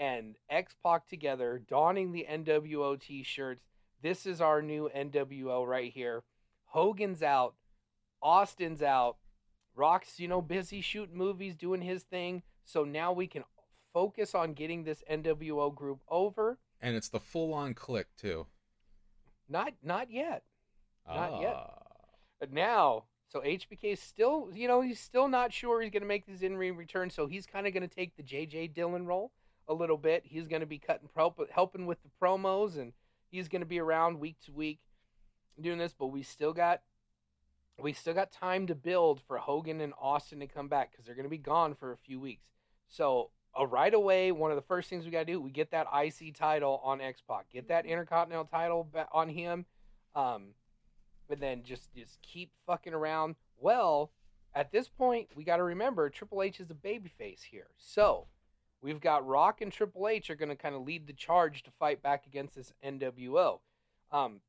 and 0.00 0.36
X 0.48 0.74
Pac 0.82 1.06
together, 1.06 1.62
donning 1.68 2.10
the 2.10 2.26
NWO 2.28 2.98
t 2.98 3.22
shirts. 3.22 3.62
This 4.02 4.24
is 4.24 4.40
our 4.40 4.62
new 4.62 4.90
NWO 4.96 5.66
right 5.66 5.92
here. 5.92 6.24
Hogan's 6.64 7.22
out, 7.22 7.54
Austin's 8.22 8.82
out, 8.82 9.18
Rock's, 9.76 10.18
you 10.18 10.26
know, 10.26 10.40
busy 10.40 10.80
shooting 10.80 11.18
movies, 11.18 11.54
doing 11.54 11.82
his 11.82 12.02
thing. 12.02 12.42
So 12.64 12.82
now 12.82 13.12
we 13.12 13.26
can 13.26 13.44
focus 13.92 14.34
on 14.34 14.54
getting 14.54 14.84
this 14.84 15.04
NWO 15.10 15.74
group 15.74 16.00
over. 16.08 16.58
And 16.80 16.96
it's 16.96 17.10
the 17.10 17.20
full 17.20 17.52
on 17.52 17.74
Kliq 17.74 18.06
too. 18.16 18.46
Not 19.48 19.74
not 19.82 20.10
yet. 20.10 20.44
Not 21.06 21.30
ah. 21.32 21.40
yet. 21.40 21.56
But 22.38 22.52
now, 22.54 23.04
so 23.28 23.40
HBK 23.40 23.92
is 23.92 24.00
still, 24.00 24.48
you 24.54 24.66
know, 24.66 24.80
he's 24.80 24.98
still 24.98 25.28
not 25.28 25.52
sure 25.52 25.82
he's 25.82 25.90
going 25.90 26.02
to 26.02 26.08
make 26.08 26.24
this 26.24 26.40
in 26.40 26.56
ring 26.56 26.76
return. 26.76 27.10
So 27.10 27.26
he's 27.26 27.44
kind 27.44 27.66
of 27.66 27.74
going 27.74 27.86
to 27.86 27.94
take 27.94 28.16
the 28.16 28.22
JJ 28.22 28.72
Dillon 28.72 29.06
role 29.06 29.30
a 29.70 29.74
little 29.74 29.96
bit. 29.96 30.24
He's 30.26 30.48
going 30.48 30.60
to 30.60 30.66
be 30.66 30.78
cutting 30.78 31.08
pro, 31.14 31.32
helping 31.50 31.86
with 31.86 32.02
the 32.02 32.10
promos, 32.20 32.76
and 32.76 32.92
he's 33.30 33.48
going 33.48 33.62
to 33.62 33.66
be 33.66 33.78
around 33.78 34.18
week 34.18 34.36
to 34.44 34.52
week 34.52 34.80
doing 35.58 35.78
this. 35.78 35.94
But 35.96 36.08
we 36.08 36.22
still 36.22 36.52
got 36.52 36.82
we 37.78 37.92
still 37.94 38.12
got 38.12 38.32
time 38.32 38.66
to 38.66 38.74
build 38.74 39.22
for 39.22 39.38
Hogan 39.38 39.80
and 39.80 39.94
Austin 39.98 40.40
to 40.40 40.46
come 40.46 40.68
back 40.68 40.90
because 40.90 41.06
they're 41.06 41.14
going 41.14 41.24
to 41.24 41.30
be 41.30 41.38
gone 41.38 41.74
for 41.74 41.92
a 41.92 41.96
few 41.96 42.20
weeks. 42.20 42.48
So 42.88 43.30
uh, 43.58 43.66
right 43.66 43.94
away, 43.94 44.32
one 44.32 44.50
of 44.50 44.56
the 44.56 44.62
first 44.62 44.90
things 44.90 45.04
we 45.04 45.12
got 45.12 45.20
to 45.20 45.32
do, 45.32 45.40
we 45.40 45.50
get 45.50 45.70
that 45.70 45.86
IC 45.94 46.34
title 46.34 46.80
on 46.84 47.00
X 47.00 47.22
Pac, 47.26 47.48
get 47.50 47.68
that 47.68 47.86
Intercontinental 47.86 48.44
title 48.46 48.88
on 49.12 49.28
him, 49.28 49.64
um, 50.16 50.48
and 51.30 51.40
then 51.40 51.62
just 51.62 51.94
just 51.94 52.20
keep 52.22 52.50
fucking 52.66 52.92
around. 52.92 53.36
Well, 53.56 54.10
at 54.52 54.72
this 54.72 54.88
point, 54.88 55.28
we 55.36 55.44
got 55.44 55.58
to 55.58 55.62
remember 55.62 56.10
Triple 56.10 56.42
H 56.42 56.58
is 56.58 56.70
a 56.70 56.74
babyface 56.74 57.44
here, 57.44 57.68
so 57.78 58.26
we've 58.82 59.00
got 59.00 59.26
Rock 59.26 59.60
and 59.60 59.72
Triple 59.72 60.08
H 60.08 60.30
are 60.30 60.34
going 60.34 60.48
to 60.48 60.56
kind 60.56 60.74
of 60.74 60.82
lead 60.82 61.06
the 61.06 61.12
charge 61.12 61.62
to 61.64 61.70
fight 61.70 62.02
back 62.02 62.26
against 62.26 62.54
this 62.54 62.72
NWO. 62.84 63.60
Um, 64.12 64.40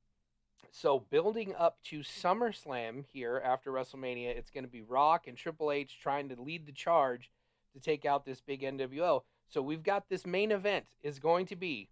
so 0.72 1.00
building 1.10 1.54
up 1.58 1.78
to 1.86 2.00
SummerSlam 2.00 3.04
here 3.12 3.42
after 3.44 3.72
WrestleMania, 3.72 4.30
it's 4.30 4.52
going 4.52 4.64
to 4.64 4.70
be 4.70 4.82
Rock 4.82 5.28
and 5.28 5.38
Triple 5.38 5.72
H 5.72 6.00
trying 6.02 6.30
to 6.30 6.42
lead 6.42 6.66
the 6.66 6.72
charge 6.72 7.30
to 7.74 7.80
take 7.80 8.06
out 8.06 8.26
this 8.26 8.42
big 8.42 8.62
NWO. 8.62 9.24
So 9.50 9.62
we've 9.62 9.84
got 9.84 10.08
this 10.08 10.26
main 10.26 10.52
event 10.52 10.86
is 11.04 11.20
going 11.20 11.46
to 11.48 11.56
be 11.56 11.90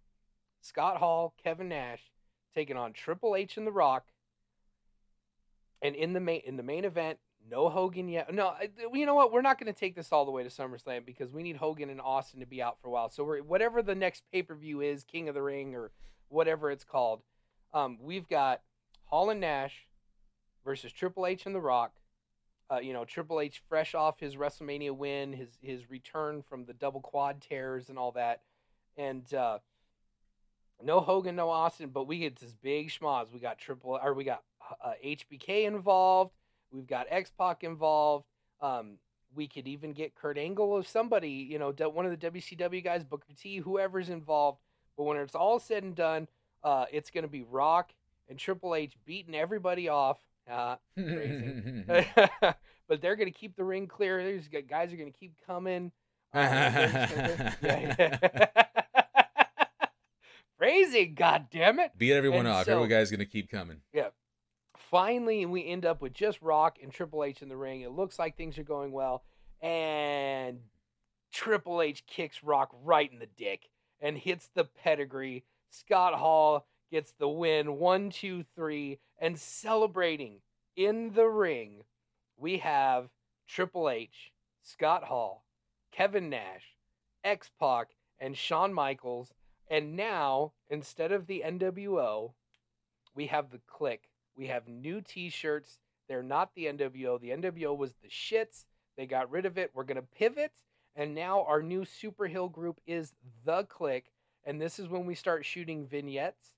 Scott 0.62 0.96
Hall, 0.96 1.34
Kevin 1.42 1.68
Nash 1.68 2.10
taking 2.54 2.76
on 2.76 2.92
Triple 2.92 3.36
H 3.36 3.56
and 3.56 3.66
The 3.66 3.72
Rock. 3.72 4.06
And 5.82 5.94
in 5.94 6.12
the 6.12 6.20
main 6.20 6.42
in 6.44 6.56
the 6.56 6.62
main 6.62 6.84
event, 6.84 7.18
no 7.50 7.68
Hogan 7.68 8.08
yet. 8.08 8.32
No, 8.32 8.54
you 8.92 9.06
know 9.06 9.14
what? 9.14 9.32
We're 9.32 9.42
not 9.42 9.58
going 9.58 9.72
to 9.72 9.78
take 9.78 9.94
this 9.94 10.12
all 10.12 10.24
the 10.24 10.30
way 10.30 10.42
to 10.42 10.48
SummerSlam 10.48 11.04
because 11.04 11.32
we 11.32 11.42
need 11.42 11.56
Hogan 11.56 11.90
and 11.90 12.00
Austin 12.00 12.40
to 12.40 12.46
be 12.46 12.62
out 12.62 12.78
for 12.80 12.88
a 12.88 12.90
while. 12.90 13.10
So 13.10 13.24
we're 13.24 13.42
whatever 13.42 13.82
the 13.82 13.94
next 13.94 14.24
pay 14.32 14.42
per 14.42 14.54
view 14.54 14.80
is, 14.80 15.04
King 15.04 15.28
of 15.28 15.34
the 15.34 15.42
Ring 15.42 15.74
or 15.74 15.90
whatever 16.28 16.70
it's 16.70 16.84
called. 16.84 17.22
Um, 17.74 17.98
we've 18.00 18.28
got 18.28 18.62
Hall 19.04 19.30
and 19.30 19.40
Nash 19.40 19.86
versus 20.64 20.92
Triple 20.92 21.26
H 21.26 21.46
and 21.46 21.54
The 21.54 21.60
Rock. 21.60 21.92
Uh, 22.72 22.78
you 22.78 22.92
know, 22.92 23.04
Triple 23.04 23.40
H 23.40 23.62
fresh 23.68 23.94
off 23.94 24.20
his 24.20 24.36
WrestleMania 24.36 24.96
win, 24.96 25.32
his 25.32 25.58
his 25.60 25.90
return 25.90 26.42
from 26.42 26.66
the 26.66 26.72
double 26.72 27.00
quad 27.00 27.40
tears 27.40 27.88
and 27.88 27.98
all 27.98 28.12
that, 28.12 28.42
and 28.96 29.34
uh, 29.34 29.58
no 30.82 31.00
Hogan, 31.00 31.34
no 31.34 31.50
Austin, 31.50 31.90
but 31.90 32.06
we 32.06 32.20
get 32.20 32.38
this 32.38 32.54
big 32.54 32.90
schmoz. 32.90 33.32
We 33.32 33.40
got 33.40 33.58
Triple, 33.58 33.98
or 34.02 34.14
we 34.14 34.22
got 34.22 34.42
uh, 34.84 34.92
HBK 35.04 35.66
involved. 35.66 36.32
We've 36.72 36.86
got 36.86 37.06
X 37.10 37.32
Pac 37.36 37.64
involved. 37.64 38.26
Um, 38.60 38.98
we 39.34 39.46
could 39.46 39.68
even 39.68 39.92
get 39.92 40.14
Kurt 40.14 40.36
Angle 40.38 40.70
or 40.70 40.82
somebody, 40.84 41.30
you 41.30 41.58
know, 41.58 41.72
one 41.90 42.04
of 42.06 42.10
the 42.18 42.30
WCW 42.30 42.82
guys, 42.82 43.04
Booker 43.04 43.32
T, 43.40 43.58
whoever's 43.58 44.08
involved. 44.08 44.58
But 44.96 45.04
when 45.04 45.16
it's 45.18 45.34
all 45.34 45.58
said 45.58 45.82
and 45.84 45.94
done, 45.94 46.28
uh, 46.64 46.86
it's 46.92 47.10
going 47.10 47.22
to 47.22 47.28
be 47.28 47.42
Rock 47.42 47.92
and 48.28 48.38
Triple 48.38 48.74
H 48.74 48.94
beating 49.04 49.34
everybody 49.34 49.88
off. 49.88 50.18
Uh, 50.50 50.76
crazy. 50.94 51.84
but 52.88 53.00
they're 53.00 53.16
going 53.16 53.32
to 53.32 53.38
keep 53.38 53.56
the 53.56 53.64
ring 53.64 53.86
clear. 53.86 54.24
These 54.24 54.48
guys 54.68 54.92
are 54.92 54.96
going 54.96 55.12
to 55.12 55.18
keep 55.18 55.34
coming. 55.46 55.92
Uh, 56.32 57.50
crazy, 60.58 61.06
god 61.06 61.46
damn 61.50 61.80
it. 61.80 61.90
Beat 61.96 62.12
everyone 62.12 62.40
And 62.40 62.48
off. 62.48 62.66
so- 62.66 62.76
Every 62.76 62.88
guy's 62.88 63.10
gonna 63.10 63.24
keep 63.24 63.50
coming. 63.50 63.80
Finally, 64.90 65.46
we 65.46 65.64
end 65.64 65.86
up 65.86 66.02
with 66.02 66.12
just 66.12 66.42
Rock 66.42 66.78
and 66.82 66.92
Triple 66.92 67.22
H 67.22 67.42
in 67.42 67.48
the 67.48 67.56
ring. 67.56 67.82
It 67.82 67.92
looks 67.92 68.18
like 68.18 68.36
things 68.36 68.58
are 68.58 68.64
going 68.64 68.90
well. 68.90 69.22
And 69.62 70.58
Triple 71.32 71.80
H 71.80 72.04
kicks 72.06 72.42
Rock 72.42 72.74
right 72.82 73.10
in 73.10 73.20
the 73.20 73.28
dick 73.38 73.70
and 74.00 74.18
hits 74.18 74.50
the 74.52 74.64
pedigree. 74.64 75.44
Scott 75.70 76.14
Hall 76.14 76.66
gets 76.90 77.12
the 77.12 77.28
win 77.28 77.78
one, 77.78 78.10
two, 78.10 78.44
three. 78.56 78.98
And 79.16 79.38
celebrating 79.38 80.40
in 80.74 81.12
the 81.14 81.28
ring, 81.28 81.84
we 82.36 82.58
have 82.58 83.10
Triple 83.46 83.88
H, 83.88 84.32
Scott 84.62 85.04
Hall, 85.04 85.44
Kevin 85.92 86.28
Nash, 86.30 86.74
X 87.22 87.48
Pac, 87.60 87.90
and 88.18 88.36
Shawn 88.36 88.74
Michaels. 88.74 89.32
And 89.68 89.94
now, 89.94 90.52
instead 90.68 91.12
of 91.12 91.28
the 91.28 91.44
NWO, 91.46 92.32
we 93.14 93.28
have 93.28 93.50
the 93.50 93.60
Kliq. 93.72 93.98
We 94.40 94.46
have 94.46 94.66
new 94.68 95.02
T-shirts. 95.02 95.78
They're 96.08 96.22
not 96.22 96.54
the 96.54 96.64
NWO. 96.64 97.20
The 97.20 97.28
NWO 97.28 97.76
was 97.76 97.92
the 98.02 98.08
shits. 98.08 98.64
They 98.96 99.04
got 99.04 99.30
rid 99.30 99.44
of 99.44 99.58
it. 99.58 99.70
We're 99.74 99.84
gonna 99.84 100.00
pivot, 100.00 100.52
and 100.96 101.14
now 101.14 101.44
our 101.44 101.60
new 101.60 101.84
super 101.84 102.26
heel 102.26 102.48
group 102.48 102.80
is 102.86 103.12
the 103.44 103.64
Kliq. 103.64 104.04
And 104.44 104.58
this 104.58 104.78
is 104.78 104.88
when 104.88 105.04
we 105.04 105.14
start 105.14 105.44
shooting 105.44 105.86
vignettes 105.86 106.54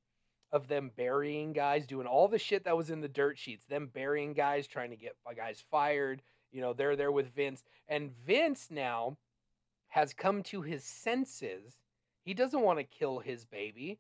of 0.52 0.68
them 0.68 0.92
burying 0.96 1.52
guys, 1.52 1.84
doing 1.84 2.06
all 2.06 2.28
the 2.28 2.38
shit 2.38 2.62
that 2.66 2.76
was 2.76 2.88
in 2.88 3.00
the 3.00 3.08
dirt 3.08 3.36
sheets. 3.36 3.66
Them 3.66 3.90
burying 3.92 4.32
guys, 4.32 4.68
trying 4.68 4.90
to 4.90 4.96
get 4.96 5.16
guys 5.36 5.64
fired. 5.68 6.22
You 6.52 6.60
know, 6.60 6.74
they're 6.74 6.94
there 6.94 7.10
with 7.10 7.34
Vince, 7.34 7.64
and 7.88 8.12
Vince 8.24 8.68
now 8.70 9.16
has 9.88 10.14
come 10.14 10.44
to 10.44 10.62
his 10.62 10.84
senses. 10.84 11.78
He 12.24 12.32
doesn't 12.32 12.62
want 12.62 12.78
to 12.78 12.84
kill 12.84 13.18
his 13.18 13.44
baby. 13.44 13.98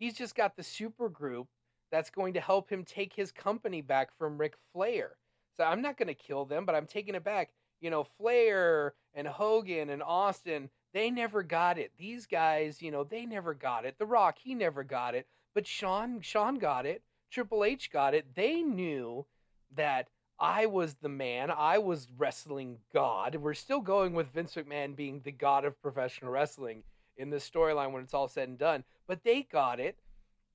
He's 0.00 0.14
just 0.14 0.34
got 0.34 0.56
the 0.56 0.64
super 0.64 1.08
group 1.08 1.46
that's 1.90 2.10
going 2.10 2.34
to 2.34 2.40
help 2.40 2.70
him 2.70 2.84
take 2.84 3.12
his 3.12 3.32
company 3.32 3.80
back 3.80 4.16
from 4.16 4.38
Ric 4.38 4.54
Flair. 4.72 5.16
So 5.56 5.64
I'm 5.64 5.82
not 5.82 5.96
going 5.96 6.08
to 6.08 6.14
kill 6.14 6.44
them, 6.44 6.64
but 6.64 6.74
I'm 6.74 6.86
taking 6.86 7.14
it 7.14 7.24
back. 7.24 7.50
You 7.80 7.90
know, 7.90 8.04
Flair 8.04 8.94
and 9.14 9.26
Hogan 9.26 9.90
and 9.90 10.02
Austin, 10.02 10.70
they 10.92 11.10
never 11.10 11.42
got 11.42 11.78
it. 11.78 11.92
These 11.98 12.26
guys, 12.26 12.82
you 12.82 12.90
know, 12.90 13.04
they 13.04 13.26
never 13.26 13.54
got 13.54 13.84
it. 13.84 13.96
The 13.98 14.06
Rock, 14.06 14.38
he 14.42 14.54
never 14.54 14.84
got 14.84 15.14
it. 15.14 15.26
But 15.54 15.66
Shawn, 15.66 16.20
Shawn 16.20 16.56
got 16.56 16.86
it. 16.86 17.02
Triple 17.30 17.64
H 17.64 17.90
got 17.90 18.14
it. 18.14 18.34
They 18.34 18.62
knew 18.62 19.26
that 19.74 20.08
I 20.38 20.66
was 20.66 20.94
the 20.94 21.08
man. 21.08 21.50
I 21.50 21.78
was 21.78 22.08
wrestling 22.16 22.78
God. 22.92 23.36
We're 23.36 23.54
still 23.54 23.80
going 23.80 24.14
with 24.14 24.32
Vince 24.32 24.54
McMahon 24.54 24.96
being 24.96 25.20
the 25.22 25.32
god 25.32 25.64
of 25.64 25.80
professional 25.82 26.32
wrestling 26.32 26.82
in 27.16 27.30
this 27.30 27.48
storyline 27.48 27.92
when 27.92 28.02
it's 28.02 28.14
all 28.14 28.28
said 28.28 28.48
and 28.48 28.58
done. 28.58 28.84
But 29.06 29.22
they 29.22 29.42
got 29.42 29.78
it. 29.80 29.98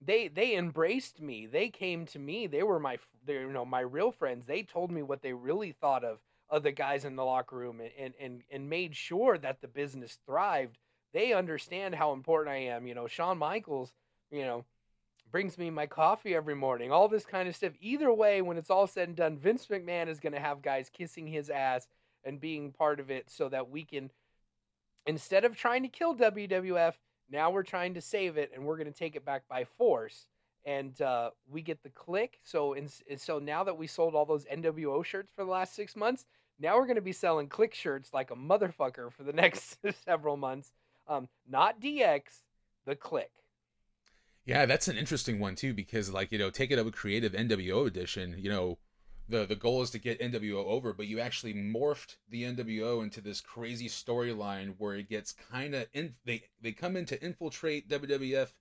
They 0.02 0.28
they 0.28 0.56
embraced 0.56 1.22
me. 1.22 1.46
They 1.46 1.70
came 1.70 2.06
to 2.08 2.20
me. 2.20 2.48
They 2.48 2.64
were 2.64 2.80
my 2.80 2.98
they 3.26 3.34
you 3.34 3.52
know 3.52 3.66
my 3.66 3.82
real 3.82 4.12
friends. 4.12 4.46
They 4.46 4.64
told 4.64 4.92
me 4.92 5.02
what 5.02 5.22
they 5.22 5.34
really 5.34 5.72
thought 5.72 6.04
of 6.04 6.20
of 6.50 6.64
the 6.64 6.72
guys 6.72 7.06
in 7.06 7.16
the 7.16 7.26
locker 7.26 7.56
room 7.56 7.80
and 7.80 7.92
and 7.98 8.14
and, 8.20 8.42
and 8.52 8.70
made 8.70 8.96
sure 8.96 9.38
that 9.38 9.62
the 9.62 9.68
business 9.68 10.20
thrived. 10.26 10.78
They 11.14 11.34
understand 11.34 11.96
how 11.96 12.12
important 12.12 12.54
I 12.54 12.60
am. 12.60 12.88
You 12.88 12.94
know, 12.94 13.08
Shawn 13.08 13.38
Michaels, 13.38 13.94
you 14.32 14.44
know, 14.44 14.66
brings 15.32 15.58
me 15.58 15.70
my 15.70 15.86
coffee 15.86 16.36
every 16.36 16.56
morning, 16.56 16.92
all 16.92 17.08
this 17.08 17.26
kind 17.26 17.48
of 17.48 17.56
stuff. 17.56 17.74
Either 17.82 18.12
way, 18.14 18.42
when 18.42 18.58
it's 18.58 18.70
all 18.70 18.88
said 18.88 19.08
and 19.08 19.18
done, 19.18 19.38
Vince 19.38 19.68
McMahon 19.68 20.08
is 20.08 20.20
going 20.20 20.34
to 20.34 20.40
have 20.40 20.62
guys 20.62 20.90
kissing 20.90 21.28
his 21.28 21.50
ass 21.50 21.88
and 22.24 22.40
being 22.40 22.72
part 22.72 23.00
of 23.00 23.12
it 23.12 23.30
so 23.30 23.50
that 23.50 23.70
we 23.70 23.84
can, 23.84 24.12
instead 25.06 25.46
of 25.46 25.56
trying 25.56 25.84
to 25.84 25.90
kill 25.90 26.16
WWF, 26.16 26.94
now 27.30 27.50
we're 27.50 27.64
trying 27.64 27.94
to 27.96 28.02
save 28.02 28.38
it 28.38 28.52
and 28.54 28.66
we're 28.66 28.78
going 28.78 28.92
to 28.92 28.98
take 28.98 29.16
it 29.16 29.26
back 29.26 29.44
by 29.50 29.64
force. 29.64 30.28
And 30.66 31.00
uh, 31.02 31.30
we 31.48 31.62
get 31.62 31.84
the 31.84 31.90
Kliq. 31.90 32.30
So, 32.44 32.74
in, 32.74 32.90
so 33.18 33.38
now 33.38 33.64
that 33.64 33.78
we 33.78 33.86
sold 33.86 34.16
all 34.16 34.26
those 34.26 34.46
NWO 34.46 35.06
shirts 35.06 35.32
for 35.36 35.46
the 35.46 35.52
last 35.52 35.76
six 35.76 35.96
months, 35.96 36.26
now 36.60 36.78
we're 36.78 36.88
going 36.88 36.96
to 36.96 37.02
be 37.02 37.12
selling 37.12 37.50
Kliq 37.50 37.74
shirts 37.74 38.14
like 38.14 38.32
a 38.32 38.36
motherfucker 38.36 39.12
for 39.12 39.24
the 39.24 39.34
next 39.34 39.78
several 40.06 40.38
months. 40.38 40.72
Um, 41.08 41.28
not 41.48 41.80
DX, 41.80 42.22
the 42.86 42.96
Kliq. 42.96 43.26
Yeah, 44.46 44.66
that's 44.66 44.88
an 44.88 44.98
interesting 44.98 45.40
one 45.40 45.56
too 45.56 45.74
because 45.74 46.12
like 46.12 46.32
you 46.32 46.38
know, 46.38 46.52
take 46.52 46.72
it 46.72 46.80
up 46.80 46.86
a 46.86 46.92
creative 46.92 47.34
NWO 47.34 47.88
edition. 47.88 48.36
You 48.38 48.50
know, 48.50 48.78
the 49.28 49.46
the 49.46 49.56
goal 49.56 49.82
is 49.82 49.90
to 49.92 50.00
get 50.00 50.20
NWO 50.20 50.66
over, 50.66 50.94
but 50.94 51.08
you 51.08 51.20
actually 51.20 51.54
morphed 51.54 52.18
the 52.30 52.44
NWO 52.44 53.04
into 53.04 53.22
this 53.22 53.42
crazy 53.42 53.88
storyline 53.88 54.76
where 54.78 54.96
it 54.96 55.10
gets 55.10 55.32
kind 55.32 55.74
of 55.74 55.88
in. 55.94 56.16
They 56.26 56.44
they 56.62 56.72
come 56.72 56.96
in 56.96 57.06
to 57.06 57.24
infiltrate 57.24 57.90
WWF, 57.90 58.54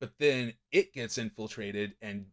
but 0.00 0.12
then 0.18 0.54
it 0.72 0.94
gets 0.94 1.18
infiltrated 1.18 1.94
and 2.00 2.26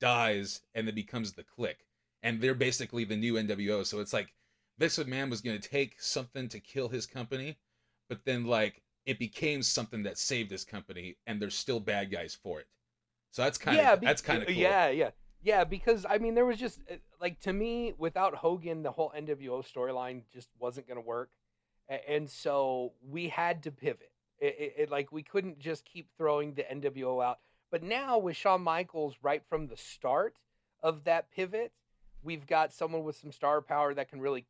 dies, 0.00 0.60
and 0.74 0.88
it 0.88 0.94
becomes 0.94 1.32
the 1.32 1.44
Kliq, 1.44 1.76
and 2.22 2.40
they're 2.40 2.54
basically 2.54 3.04
the 3.04 3.16
new 3.16 3.34
NWO. 3.34 3.86
So 3.86 4.00
it's 4.00 4.12
like 4.12 4.34
Vince 4.78 4.98
McMahon 4.98 5.30
was 5.30 5.40
going 5.40 5.58
to 5.58 5.68
take 5.68 6.00
something 6.00 6.48
to 6.48 6.60
kill 6.60 6.88
his 6.88 7.06
company, 7.06 7.58
but 8.08 8.24
then 8.24 8.44
like 8.44 8.82
it 9.06 9.18
became 9.18 9.62
something 9.62 10.02
that 10.02 10.18
saved 10.18 10.50
his 10.50 10.64
company, 10.64 11.16
and 11.26 11.40
there's 11.40 11.54
still 11.54 11.80
bad 11.80 12.10
guys 12.10 12.34
for 12.34 12.60
it. 12.60 12.66
So 13.30 13.42
that's 13.42 13.58
kind 13.58 13.80
of 13.80 14.00
that's 14.00 14.22
kind 14.22 14.42
of 14.42 14.48
cool. 14.48 14.56
yeah, 14.56 14.88
yeah, 14.90 15.10
yeah. 15.44 15.64
Because 15.64 16.04
I 16.08 16.18
mean, 16.18 16.34
there 16.34 16.46
was 16.46 16.58
just 16.58 16.80
uh, 16.90 16.96
like 17.20 17.38
to 17.40 17.52
me, 17.52 17.94
without 17.98 18.34
Hogan, 18.34 18.82
the 18.82 18.90
whole 18.90 19.12
NWO 19.16 19.64
storyline 19.64 20.22
just 20.32 20.48
wasn't 20.58 20.88
going 20.88 20.96
to 20.96 21.06
work, 21.06 21.30
and 22.08 22.28
so 22.28 22.92
we 23.08 23.28
had 23.28 23.62
to 23.64 23.70
pivot. 23.70 24.10
It, 24.40 24.56
it, 24.58 24.74
it, 24.78 24.90
like 24.90 25.12
we 25.12 25.22
couldn't 25.22 25.60
just 25.60 25.84
keep 25.84 26.08
throwing 26.18 26.54
the 26.54 26.62
NWO 26.64 27.24
out. 27.24 27.38
But 27.70 27.82
now 27.82 28.18
with 28.18 28.36
Shawn 28.36 28.62
Michaels, 28.62 29.16
right 29.22 29.42
from 29.48 29.68
the 29.68 29.76
start 29.76 30.36
of 30.82 31.04
that 31.04 31.30
pivot, 31.30 31.72
we've 32.22 32.46
got 32.46 32.72
someone 32.72 33.04
with 33.04 33.16
some 33.16 33.32
star 33.32 33.60
power 33.60 33.94
that 33.94 34.08
can 34.10 34.20
really 34.20 34.46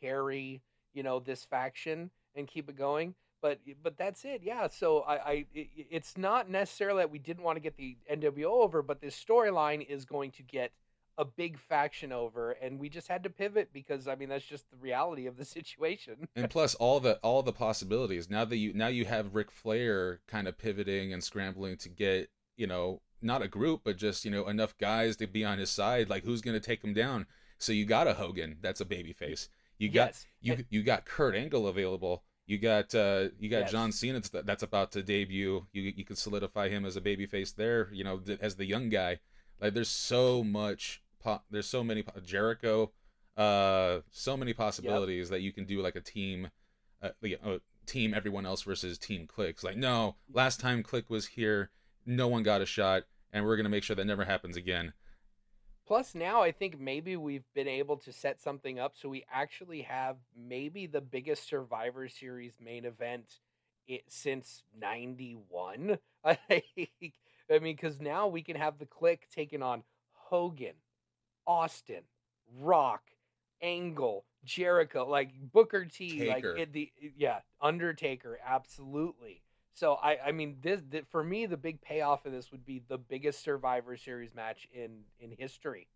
carry, 0.00 0.62
you 0.94 1.02
know, 1.02 1.20
this 1.20 1.44
faction 1.44 2.10
and 2.34 2.46
keep 2.46 2.68
it 2.68 2.76
going 2.76 3.14
but 3.46 3.60
but 3.82 3.96
that's 3.96 4.24
it 4.24 4.40
yeah 4.42 4.66
so 4.68 5.00
i 5.00 5.14
i 5.16 5.44
it, 5.54 5.68
it's 5.90 6.16
not 6.16 6.50
necessarily 6.50 7.02
that 7.02 7.10
we 7.10 7.18
didn't 7.18 7.44
want 7.44 7.56
to 7.56 7.60
get 7.60 7.76
the 7.76 7.96
nwo 8.12 8.44
over 8.44 8.82
but 8.82 9.00
this 9.00 9.22
storyline 9.22 9.86
is 9.88 10.04
going 10.04 10.30
to 10.30 10.42
get 10.42 10.72
a 11.18 11.24
big 11.24 11.58
faction 11.58 12.12
over 12.12 12.52
and 12.52 12.78
we 12.78 12.88
just 12.88 13.08
had 13.08 13.22
to 13.22 13.30
pivot 13.30 13.70
because 13.72 14.08
i 14.08 14.14
mean 14.14 14.28
that's 14.28 14.44
just 14.44 14.68
the 14.70 14.76
reality 14.76 15.26
of 15.26 15.36
the 15.36 15.44
situation 15.44 16.28
and 16.36 16.50
plus 16.50 16.74
all 16.74 17.00
the 17.00 17.16
all 17.18 17.42
the 17.42 17.52
possibilities 17.52 18.28
now 18.28 18.44
that 18.44 18.56
you 18.56 18.72
now 18.74 18.88
you 18.88 19.04
have 19.04 19.34
Ric 19.34 19.50
Flair 19.50 20.20
kind 20.26 20.46
of 20.46 20.58
pivoting 20.58 21.12
and 21.12 21.22
scrambling 21.22 21.76
to 21.78 21.88
get 21.88 22.28
you 22.56 22.66
know 22.66 23.00
not 23.22 23.42
a 23.42 23.48
group 23.48 23.80
but 23.84 23.96
just 23.96 24.24
you 24.24 24.30
know 24.30 24.46
enough 24.48 24.76
guys 24.76 25.16
to 25.16 25.26
be 25.26 25.44
on 25.44 25.58
his 25.58 25.70
side 25.70 26.10
like 26.10 26.24
who's 26.24 26.42
going 26.42 26.58
to 26.58 26.66
take 26.66 26.84
him 26.84 26.92
down 26.92 27.26
so 27.58 27.72
you 27.72 27.86
got 27.86 28.06
a 28.06 28.14
Hogan 28.14 28.56
that's 28.60 28.82
a 28.82 28.84
baby 28.84 29.14
face 29.14 29.48
you 29.78 29.88
got 29.88 30.08
yes. 30.08 30.26
you 30.40 30.64
you 30.68 30.82
got 30.82 31.06
Kurt 31.06 31.34
Angle 31.34 31.66
available 31.66 32.24
you 32.46 32.58
got 32.58 32.94
uh, 32.94 33.28
you 33.38 33.50
got 33.50 33.60
yes. 33.60 33.72
John 33.72 33.92
Cena 33.92 34.22
that's 34.44 34.62
about 34.62 34.92
to 34.92 35.02
debut. 35.02 35.66
You 35.72 35.92
you 35.96 36.04
could 36.04 36.18
solidify 36.18 36.68
him 36.68 36.84
as 36.84 36.96
a 36.96 37.00
babyface 37.00 37.54
there. 37.54 37.88
You 37.92 38.04
know, 38.04 38.20
as 38.40 38.56
the 38.56 38.66
young 38.66 38.88
guy. 38.88 39.18
Like 39.60 39.74
there's 39.74 39.88
so 39.88 40.44
much. 40.44 41.02
Po- 41.22 41.42
there's 41.50 41.66
so 41.66 41.82
many 41.82 42.04
Jericho. 42.24 42.92
Uh, 43.36 44.00
so 44.10 44.36
many 44.36 44.52
possibilities 44.52 45.26
yep. 45.26 45.30
that 45.30 45.40
you 45.40 45.52
can 45.52 45.66
do 45.66 45.82
like 45.82 45.94
a 45.94 46.00
team, 46.00 46.48
uh, 47.02 47.10
uh, 47.44 47.58
team 47.84 48.14
everyone 48.14 48.46
else 48.46 48.62
versus 48.62 48.96
team 48.96 49.26
Kliqs. 49.26 49.62
Like 49.62 49.76
no, 49.76 50.16
last 50.32 50.60
time 50.60 50.82
Kliq 50.82 51.10
was 51.10 51.26
here, 51.26 51.70
no 52.06 52.28
one 52.28 52.42
got 52.42 52.62
a 52.62 52.66
shot, 52.66 53.02
and 53.32 53.44
we're 53.44 53.56
gonna 53.56 53.68
make 53.68 53.82
sure 53.82 53.96
that 53.96 54.04
never 54.06 54.24
happens 54.24 54.56
again. 54.56 54.92
Plus, 55.86 56.14
now 56.14 56.42
I 56.42 56.50
think 56.50 56.80
maybe 56.80 57.16
we've 57.16 57.46
been 57.54 57.68
able 57.68 57.96
to 57.98 58.12
set 58.12 58.40
something 58.40 58.78
up 58.78 58.94
so 58.96 59.08
we 59.08 59.24
actually 59.32 59.82
have 59.82 60.16
maybe 60.36 60.86
the 60.86 61.00
biggest 61.00 61.48
Survivor 61.48 62.08
Series 62.08 62.54
main 62.60 62.84
event 62.84 63.38
it, 63.86 64.02
since 64.08 64.64
91. 64.78 65.98
I 66.24 66.62
mean, 66.76 67.76
because 67.76 68.00
now 68.00 68.26
we 68.26 68.42
can 68.42 68.56
have 68.56 68.78
the 68.78 68.86
Kliq 68.86 69.18
taking 69.32 69.62
on 69.62 69.84
Hogan, 70.12 70.74
Austin, 71.46 72.02
Rock, 72.60 73.02
Angle, 73.62 74.24
Jericho, 74.44 75.08
like 75.08 75.30
Booker 75.52 75.84
T, 75.84 76.18
Taker. 76.18 76.52
like 76.52 76.60
it, 76.60 76.72
the 76.72 76.90
yeah, 77.16 77.40
Undertaker, 77.60 78.38
absolutely. 78.44 79.42
So 79.76 79.98
I, 80.02 80.16
I 80.28 80.32
mean, 80.32 80.56
this, 80.62 80.80
this 80.88 81.02
for 81.10 81.22
me, 81.22 81.44
the 81.44 81.58
big 81.58 81.82
payoff 81.82 82.24
of 82.24 82.32
this 82.32 82.50
would 82.50 82.64
be 82.64 82.82
the 82.88 82.96
biggest 82.96 83.44
Survivor 83.44 83.94
Series 83.98 84.34
match 84.34 84.66
in 84.72 85.00
in 85.20 85.32
history. 85.38 85.86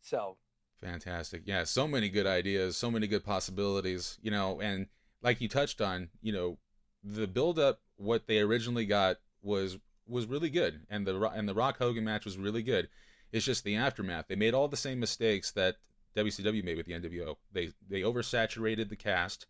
So 0.00 0.36
fantastic, 0.80 1.42
yeah, 1.46 1.64
so 1.64 1.88
many 1.88 2.08
good 2.08 2.28
ideas, 2.28 2.76
so 2.76 2.88
many 2.88 3.08
good 3.08 3.24
possibilities, 3.24 4.18
you 4.22 4.30
know, 4.30 4.60
and 4.60 4.86
like 5.20 5.40
you 5.40 5.48
touched 5.48 5.80
on, 5.80 6.10
you 6.22 6.32
know, 6.32 6.58
the 7.02 7.26
build 7.26 7.58
up, 7.58 7.80
what 7.96 8.28
they 8.28 8.38
originally 8.38 8.86
got 8.86 9.16
was 9.42 9.78
was 10.06 10.26
really 10.26 10.48
good, 10.48 10.86
and 10.88 11.08
the 11.08 11.20
and 11.30 11.48
the 11.48 11.54
Rock 11.54 11.78
Hogan 11.78 12.04
match 12.04 12.24
was 12.24 12.38
really 12.38 12.62
good. 12.62 12.88
It's 13.32 13.46
just 13.46 13.64
the 13.64 13.74
aftermath. 13.74 14.26
They 14.28 14.36
made 14.36 14.54
all 14.54 14.68
the 14.68 14.76
same 14.76 15.00
mistakes 15.00 15.50
that 15.50 15.78
WCW 16.16 16.62
made 16.62 16.76
with 16.76 16.86
the 16.86 16.92
NWO. 16.92 17.34
They 17.50 17.72
they 17.90 18.02
oversaturated 18.02 18.90
the 18.90 18.96
cast 18.96 19.46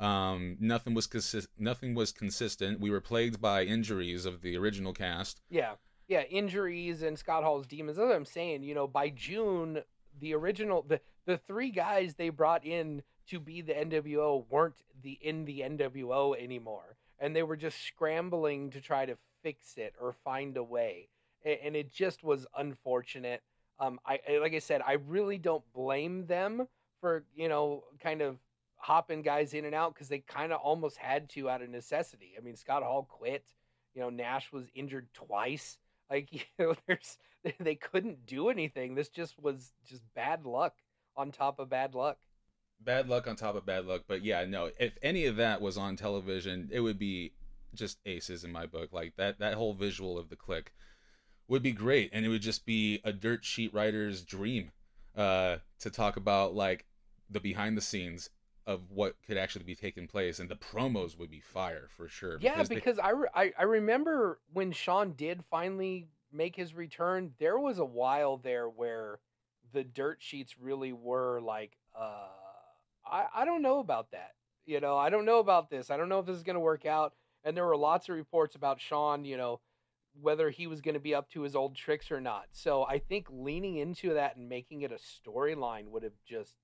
um, 0.00 0.56
nothing 0.58 0.94
was 0.94 1.06
consi- 1.06 1.46
nothing 1.58 1.94
was 1.94 2.10
consistent. 2.10 2.80
We 2.80 2.90
were 2.90 3.02
plagued 3.02 3.40
by 3.40 3.64
injuries 3.64 4.24
of 4.24 4.40
the 4.40 4.56
original 4.56 4.94
cast. 4.94 5.42
Yeah, 5.50 5.74
yeah, 6.08 6.22
injuries 6.22 7.02
and 7.02 7.18
Scott 7.18 7.44
Hall's 7.44 7.66
demons. 7.66 7.98
That's 7.98 8.08
what 8.08 8.16
I'm 8.16 8.24
saying. 8.24 8.62
You 8.62 8.74
know, 8.74 8.88
by 8.88 9.10
June, 9.10 9.82
the 10.18 10.34
original 10.34 10.84
the 10.88 11.00
the 11.26 11.36
three 11.36 11.70
guys 11.70 12.14
they 12.14 12.30
brought 12.30 12.64
in 12.64 13.02
to 13.28 13.38
be 13.38 13.60
the 13.60 13.74
NWO 13.74 14.44
weren't 14.48 14.82
the 15.02 15.18
in 15.20 15.44
the 15.44 15.60
NWO 15.60 16.34
anymore, 16.42 16.96
and 17.18 17.36
they 17.36 17.42
were 17.42 17.56
just 17.56 17.82
scrambling 17.82 18.70
to 18.70 18.80
try 18.80 19.04
to 19.04 19.16
fix 19.42 19.76
it 19.76 19.94
or 20.00 20.14
find 20.24 20.56
a 20.56 20.64
way, 20.64 21.08
and, 21.44 21.58
and 21.62 21.76
it 21.76 21.92
just 21.92 22.24
was 22.24 22.46
unfortunate. 22.56 23.42
Um, 23.78 24.00
I 24.06 24.18
like 24.40 24.54
I 24.54 24.60
said, 24.60 24.80
I 24.86 24.94
really 24.94 25.36
don't 25.36 25.64
blame 25.74 26.26
them 26.26 26.66
for 27.02 27.24
you 27.34 27.50
know 27.50 27.84
kind 28.02 28.22
of 28.22 28.38
hopping 28.80 29.20
guys 29.22 29.52
in 29.52 29.66
and 29.66 29.74
out 29.74 29.94
because 29.94 30.08
they 30.08 30.20
kind 30.20 30.52
of 30.52 30.60
almost 30.60 30.96
had 30.96 31.28
to 31.28 31.48
out 31.48 31.62
of 31.62 31.68
necessity. 31.68 32.32
I 32.36 32.40
mean, 32.40 32.56
Scott 32.56 32.82
Hall 32.82 33.06
quit. 33.08 33.44
You 33.94 34.00
know, 34.00 34.10
Nash 34.10 34.52
was 34.52 34.66
injured 34.74 35.08
twice. 35.12 35.78
Like, 36.10 36.32
you 36.32 36.40
know, 36.58 36.74
there's 36.86 37.18
they 37.60 37.74
couldn't 37.74 38.26
do 38.26 38.48
anything. 38.48 38.94
This 38.94 39.08
just 39.08 39.38
was 39.38 39.72
just 39.86 40.02
bad 40.14 40.44
luck 40.44 40.74
on 41.16 41.30
top 41.30 41.58
of 41.58 41.68
bad 41.68 41.94
luck. 41.94 42.18
Bad 42.82 43.08
luck 43.08 43.28
on 43.28 43.36
top 43.36 43.54
of 43.54 43.66
bad 43.66 43.84
luck. 43.84 44.02
But 44.08 44.24
yeah, 44.24 44.44
no, 44.46 44.70
if 44.78 44.96
any 45.02 45.26
of 45.26 45.36
that 45.36 45.60
was 45.60 45.76
on 45.76 45.96
television, 45.96 46.70
it 46.72 46.80
would 46.80 46.98
be 46.98 47.32
just 47.74 47.98
aces 48.06 48.44
in 48.44 48.50
my 48.50 48.66
book. 48.66 48.92
Like 48.92 49.14
that 49.16 49.38
that 49.40 49.54
whole 49.54 49.74
visual 49.74 50.18
of 50.18 50.30
the 50.30 50.36
Kliq 50.36 50.68
would 51.48 51.62
be 51.62 51.72
great 51.72 52.10
and 52.12 52.24
it 52.24 52.28
would 52.28 52.42
just 52.42 52.64
be 52.64 53.00
a 53.04 53.12
dirt 53.12 53.44
sheet 53.44 53.74
writer's 53.74 54.22
dream 54.22 54.70
uh 55.16 55.56
to 55.80 55.90
talk 55.90 56.16
about 56.16 56.54
like 56.54 56.86
the 57.28 57.40
behind 57.40 57.76
the 57.76 57.80
scenes 57.80 58.30
of 58.70 58.82
what 58.88 59.16
could 59.26 59.36
actually 59.36 59.64
be 59.64 59.74
taking 59.74 60.06
place, 60.06 60.38
and 60.38 60.48
the 60.48 60.54
promos 60.54 61.18
would 61.18 61.30
be 61.30 61.40
fire 61.40 61.88
for 61.96 62.06
sure. 62.06 62.38
Yeah, 62.40 62.52
because, 62.52 62.68
because 62.68 62.96
they... 62.96 63.02
I, 63.02 63.10
re- 63.10 63.28
I 63.34 63.52
I 63.58 63.62
remember 63.64 64.38
when 64.52 64.70
Shawn 64.70 65.14
did 65.16 65.44
finally 65.50 66.06
make 66.32 66.54
his 66.54 66.72
return. 66.72 67.32
There 67.40 67.58
was 67.58 67.78
a 67.78 67.84
while 67.84 68.36
there 68.36 68.68
where 68.68 69.18
the 69.72 69.82
dirt 69.82 70.18
sheets 70.20 70.54
really 70.60 70.92
were 70.92 71.40
like, 71.40 71.76
uh, 71.98 72.28
I 73.04 73.26
I 73.34 73.44
don't 73.44 73.62
know 73.62 73.80
about 73.80 74.12
that. 74.12 74.34
You 74.66 74.78
know, 74.78 74.96
I 74.96 75.10
don't 75.10 75.24
know 75.24 75.40
about 75.40 75.68
this. 75.68 75.90
I 75.90 75.96
don't 75.96 76.08
know 76.08 76.20
if 76.20 76.26
this 76.26 76.36
is 76.36 76.44
going 76.44 76.54
to 76.54 76.60
work 76.60 76.86
out. 76.86 77.14
And 77.42 77.56
there 77.56 77.66
were 77.66 77.76
lots 77.76 78.08
of 78.08 78.14
reports 78.14 78.54
about 78.54 78.80
Shawn. 78.80 79.24
you 79.24 79.36
know, 79.36 79.60
whether 80.20 80.50
he 80.50 80.66
was 80.66 80.80
going 80.80 80.94
to 80.94 81.00
be 81.00 81.14
up 81.14 81.28
to 81.30 81.42
his 81.42 81.56
old 81.56 81.76
tricks 81.76 82.10
or 82.10 82.20
not. 82.20 82.46
So 82.52 82.84
I 82.84 82.98
think 82.98 83.26
leaning 83.30 83.76
into 83.76 84.14
that 84.14 84.36
and 84.36 84.48
making 84.48 84.82
it 84.82 84.92
a 84.92 84.96
storyline 84.96 85.88
would 85.88 86.02
have 86.02 86.18
just 86.26 86.56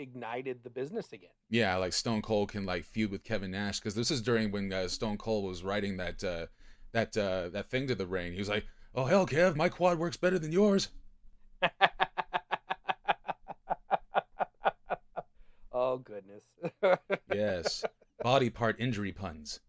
ignited 0.00 0.64
the 0.64 0.70
business 0.70 1.12
again. 1.12 1.30
Yeah, 1.48 1.76
like 1.76 1.92
Stone 1.92 2.22
Cold 2.22 2.50
can 2.50 2.66
like 2.66 2.84
feud 2.84 3.10
with 3.10 3.22
Kevin 3.22 3.50
Nash 3.52 3.78
because 3.78 3.94
this 3.94 4.10
is 4.10 4.22
during 4.22 4.50
when 4.50 4.72
uh, 4.72 4.88
Stone 4.88 5.18
Cold 5.18 5.44
was 5.44 5.62
writing 5.62 5.98
that 5.98 6.24
uh, 6.24 6.46
that 6.92 7.16
uh, 7.16 7.50
that 7.50 7.70
thing 7.70 7.86
to 7.88 7.94
the 7.94 8.06
ring. 8.06 8.32
He 8.32 8.38
was 8.38 8.48
like, 8.48 8.66
"Oh 8.94 9.04
hell, 9.04 9.26
Kev, 9.26 9.54
my 9.56 9.68
quad 9.68 9.98
works 9.98 10.16
better 10.16 10.38
than 10.38 10.52
yours." 10.52 10.88
oh 15.72 15.98
goodness. 15.98 16.44
yes, 17.32 17.84
body 18.22 18.50
part 18.50 18.76
injury 18.80 19.12
puns. 19.12 19.60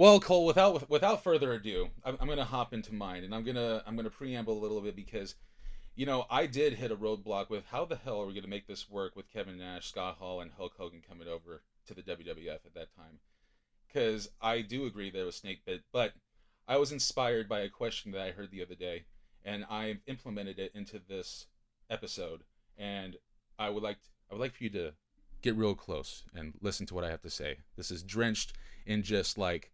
Well, 0.00 0.18
Cole, 0.18 0.46
without 0.46 0.88
without 0.88 1.22
further 1.22 1.52
ado, 1.52 1.88
I'm, 2.04 2.16
I'm 2.20 2.26
gonna 2.28 2.42
hop 2.44 2.72
into 2.72 2.94
mine, 2.94 3.22
and 3.24 3.34
I'm 3.34 3.44
gonna 3.44 3.82
I'm 3.86 3.96
gonna 3.96 4.08
preamble 4.08 4.58
a 4.58 4.62
little 4.62 4.80
bit 4.80 4.96
because, 4.96 5.34
you 6.00 6.06
know, 6.06 6.24
I 6.30 6.46
did 6.46 6.72
hit 6.72 6.90
a 6.90 6.96
roadblock 6.96 7.50
with 7.50 7.66
how 7.66 7.84
the 7.84 7.94
hell 7.94 8.22
are 8.22 8.26
we 8.26 8.32
gonna 8.32 8.46
make 8.46 8.66
this 8.66 8.88
work 8.88 9.14
with 9.14 9.30
Kevin 9.30 9.58
Nash, 9.58 9.88
Scott 9.88 10.16
Hall, 10.16 10.40
and 10.40 10.50
Hulk 10.50 10.72
Hogan 10.78 11.02
coming 11.06 11.28
over 11.28 11.60
to 11.86 11.92
the 11.92 12.00
WWF 12.00 12.64
at 12.64 12.72
that 12.74 12.96
time, 12.96 13.18
because 13.86 14.30
I 14.40 14.62
do 14.62 14.86
agree 14.86 15.10
that 15.10 15.20
it 15.20 15.26
was 15.26 15.36
snake 15.36 15.60
bit, 15.66 15.82
but 15.92 16.14
I 16.66 16.78
was 16.78 16.90
inspired 16.90 17.50
by 17.50 17.60
a 17.60 17.68
question 17.68 18.12
that 18.12 18.22
I 18.22 18.30
heard 18.30 18.50
the 18.50 18.62
other 18.62 18.74
day, 18.74 19.04
and 19.44 19.66
I 19.68 19.98
implemented 20.06 20.58
it 20.58 20.72
into 20.74 21.02
this 21.06 21.44
episode, 21.90 22.44
and 22.78 23.16
I 23.58 23.68
would 23.68 23.82
like 23.82 24.00
to, 24.00 24.08
I 24.30 24.34
would 24.34 24.40
like 24.40 24.54
for 24.54 24.64
you 24.64 24.70
to 24.70 24.94
get 25.42 25.54
real 25.54 25.74
close 25.74 26.24
and 26.34 26.54
listen 26.62 26.86
to 26.86 26.94
what 26.94 27.04
I 27.04 27.10
have 27.10 27.20
to 27.20 27.30
say. 27.30 27.58
This 27.76 27.90
is 27.90 28.02
drenched 28.02 28.54
in 28.86 29.02
just 29.02 29.36
like 29.36 29.70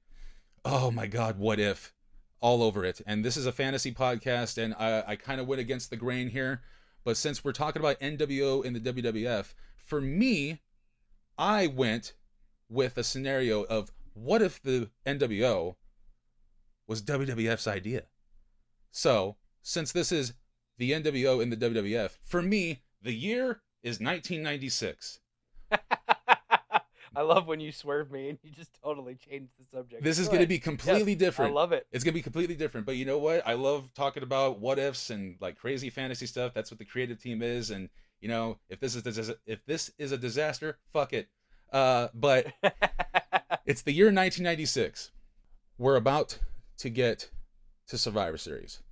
oh 0.64 0.91
my 0.91 1.07
god, 1.07 1.39
what 1.39 1.61
if? 1.61 1.95
All 2.41 2.62
over 2.62 2.84
it. 2.84 3.01
And 3.07 3.24
this 3.24 3.37
is 3.37 3.47
a 3.47 3.53
fantasy 3.53 3.93
podcast, 3.93 4.62
and 4.62 4.74
I, 4.74 5.03
I 5.07 5.16
kind 5.16 5.41
of 5.41 5.47
went 5.47 5.61
against 5.61 5.91
the 5.91 5.97
grain 5.97 6.30
here. 6.30 6.62
But 7.05 7.16
since 7.16 7.45
we're 7.45 7.53
talking 7.53 7.80
about 7.80 8.01
NWO 8.01 8.64
in 8.64 8.72
the 8.72 8.80
WWF, 8.80 9.55
for 9.76 10.01
me, 10.01 10.61
I 11.39 11.66
went 11.66 12.14
with 12.68 12.99
a 12.99 13.05
scenario 13.05 13.62
of 13.64 13.93
what 14.14 14.43
if 14.43 14.61
the 14.62 14.91
NWO 15.07 15.76
was 16.87 17.03
WWF's 17.03 17.66
idea? 17.66 18.05
So, 18.91 19.37
since 19.62 19.93
this 19.93 20.11
is 20.11 20.34
the 20.78 20.93
NWO 20.93 21.43
in 21.43 21.51
the 21.51 21.57
WWF, 21.57 22.18
for 22.22 22.43
me, 22.43 22.82
the 23.03 23.12
year 23.12 23.61
is 23.82 24.01
1996. 24.01 25.20
I 27.17 27.23
love 27.23 27.47
when 27.47 27.61
you 27.61 27.73
swerve 27.73 28.11
me 28.11 28.29
and 28.29 28.39
you 28.43 28.51
just 28.51 28.79
totally 28.83 29.14
change 29.14 29.49
the 29.59 29.64
subject. 29.75 30.05
This 30.05 30.19
is 30.19 30.29
going 30.29 30.43
to 30.43 30.47
be 30.47 30.59
completely 30.59 31.12
yes, 31.12 31.19
different. 31.19 31.53
I 31.53 31.55
love 31.55 31.73
it. 31.73 31.87
It's 31.91 32.05
going 32.05 32.12
to 32.12 32.19
be 32.19 32.23
completely 32.23 32.57
different. 32.57 32.85
But 32.85 32.97
you 32.97 33.07
know 33.07 33.17
what? 33.17 33.43
I 33.47 33.55
love 33.55 33.91
talking 33.95 34.23
about 34.23 34.61
what 34.61 34.79
ifs 34.79 35.09
and 35.09 35.37
like 35.41 35.57
crazy 35.57 35.89
fantasy 35.89 36.27
stuff. 36.27 36.53
That's 36.53 36.71
what 36.71 36.79
the 36.79 36.85
creative 36.85 37.19
team 37.19 37.41
is. 37.41 37.71
And 37.71 37.89
you 38.21 38.29
know, 38.29 38.59
if 38.69 38.81
this 38.81 38.95
is 38.95 39.33
if 39.47 39.64
this 39.64 39.91
is 39.99 40.12
a 40.12 40.19
disaster, 40.19 40.77
fuck 40.93 41.14
it. 41.14 41.29
Uh, 41.73 42.09
but 42.12 42.53
it's 43.64 43.81
the 43.81 43.93
year 43.93 44.07
1996. 44.07 45.11
We're 45.79 45.97
about 45.97 46.39
to 46.79 46.91
get 46.91 47.31
to 47.89 47.97
Survivor 47.97 48.37
Series. 48.37 48.83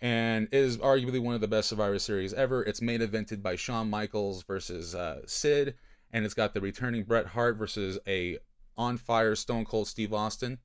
And 0.00 0.48
it 0.50 0.58
is 0.58 0.78
arguably 0.78 1.22
one 1.22 1.36
of 1.36 1.40
the 1.40 1.48
best 1.48 1.68
Survivor 1.68 2.00
Series 2.00 2.34
ever. 2.34 2.64
It's 2.64 2.82
main 2.82 3.00
evented 3.00 3.42
by 3.42 3.54
Shawn 3.54 3.88
Michaels 3.88 4.42
versus 4.42 4.92
uh, 4.94 5.20
Sid 5.26 5.76
and 6.14 6.24
it's 6.24 6.32
got 6.32 6.54
the 6.54 6.60
returning 6.60 7.02
Bret 7.02 7.26
Hart 7.26 7.56
versus 7.56 7.98
a 8.06 8.38
on 8.78 8.96
fire 8.96 9.34
Stone 9.34 9.64
Cold 9.64 9.88
Steve 9.88 10.14
Austin. 10.14 10.58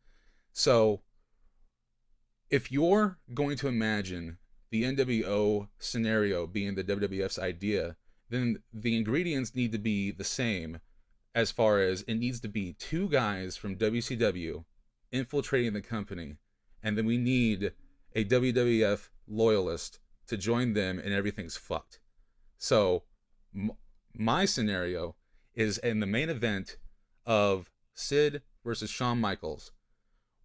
So 0.54 1.02
if 2.52 2.72
you're 2.72 3.18
going 3.34 3.58
to 3.58 3.68
imagine 3.68 4.38
the 4.70 4.84
NWO 4.84 5.70
scenario 5.80 6.46
being 6.46 6.76
the 6.76 6.84
WWF's 6.84 7.40
idea, 7.40 7.96
then 8.30 8.60
the 8.72 8.96
ingredients 8.96 9.56
need 9.56 9.72
to 9.72 9.80
be 9.80 10.12
the 10.12 10.24
same 10.24 10.82
as 11.34 11.50
far 11.52 11.80
as 11.80 12.04
it 12.04 12.16
needs 12.16 12.40
to 12.42 12.48
be 12.48 12.74
two 12.74 13.10
guys 13.10 13.58
from 13.58 13.76
WCW 13.76 14.66
infiltrating 15.12 15.74
the 15.74 15.82
company, 15.82 16.38
and 16.84 16.96
then 16.96 17.08
we 17.08 17.18
need 17.18 17.74
a 18.14 18.24
WWF 18.24 19.10
loyalist 19.28 20.00
to 20.28 20.38
join 20.38 20.74
them, 20.74 21.00
and 21.00 21.12
everything's 21.12 21.58
fucked. 21.58 22.00
So, 22.60 23.04
m- 23.56 23.72
my 24.14 24.46
scenario 24.46 25.16
is 25.60 25.78
in 25.78 26.00
the 26.00 26.06
main 26.06 26.30
event 26.30 26.78
of 27.26 27.70
Sid 27.94 28.42
versus 28.64 28.90
Shawn 28.90 29.20
Michaels. 29.20 29.74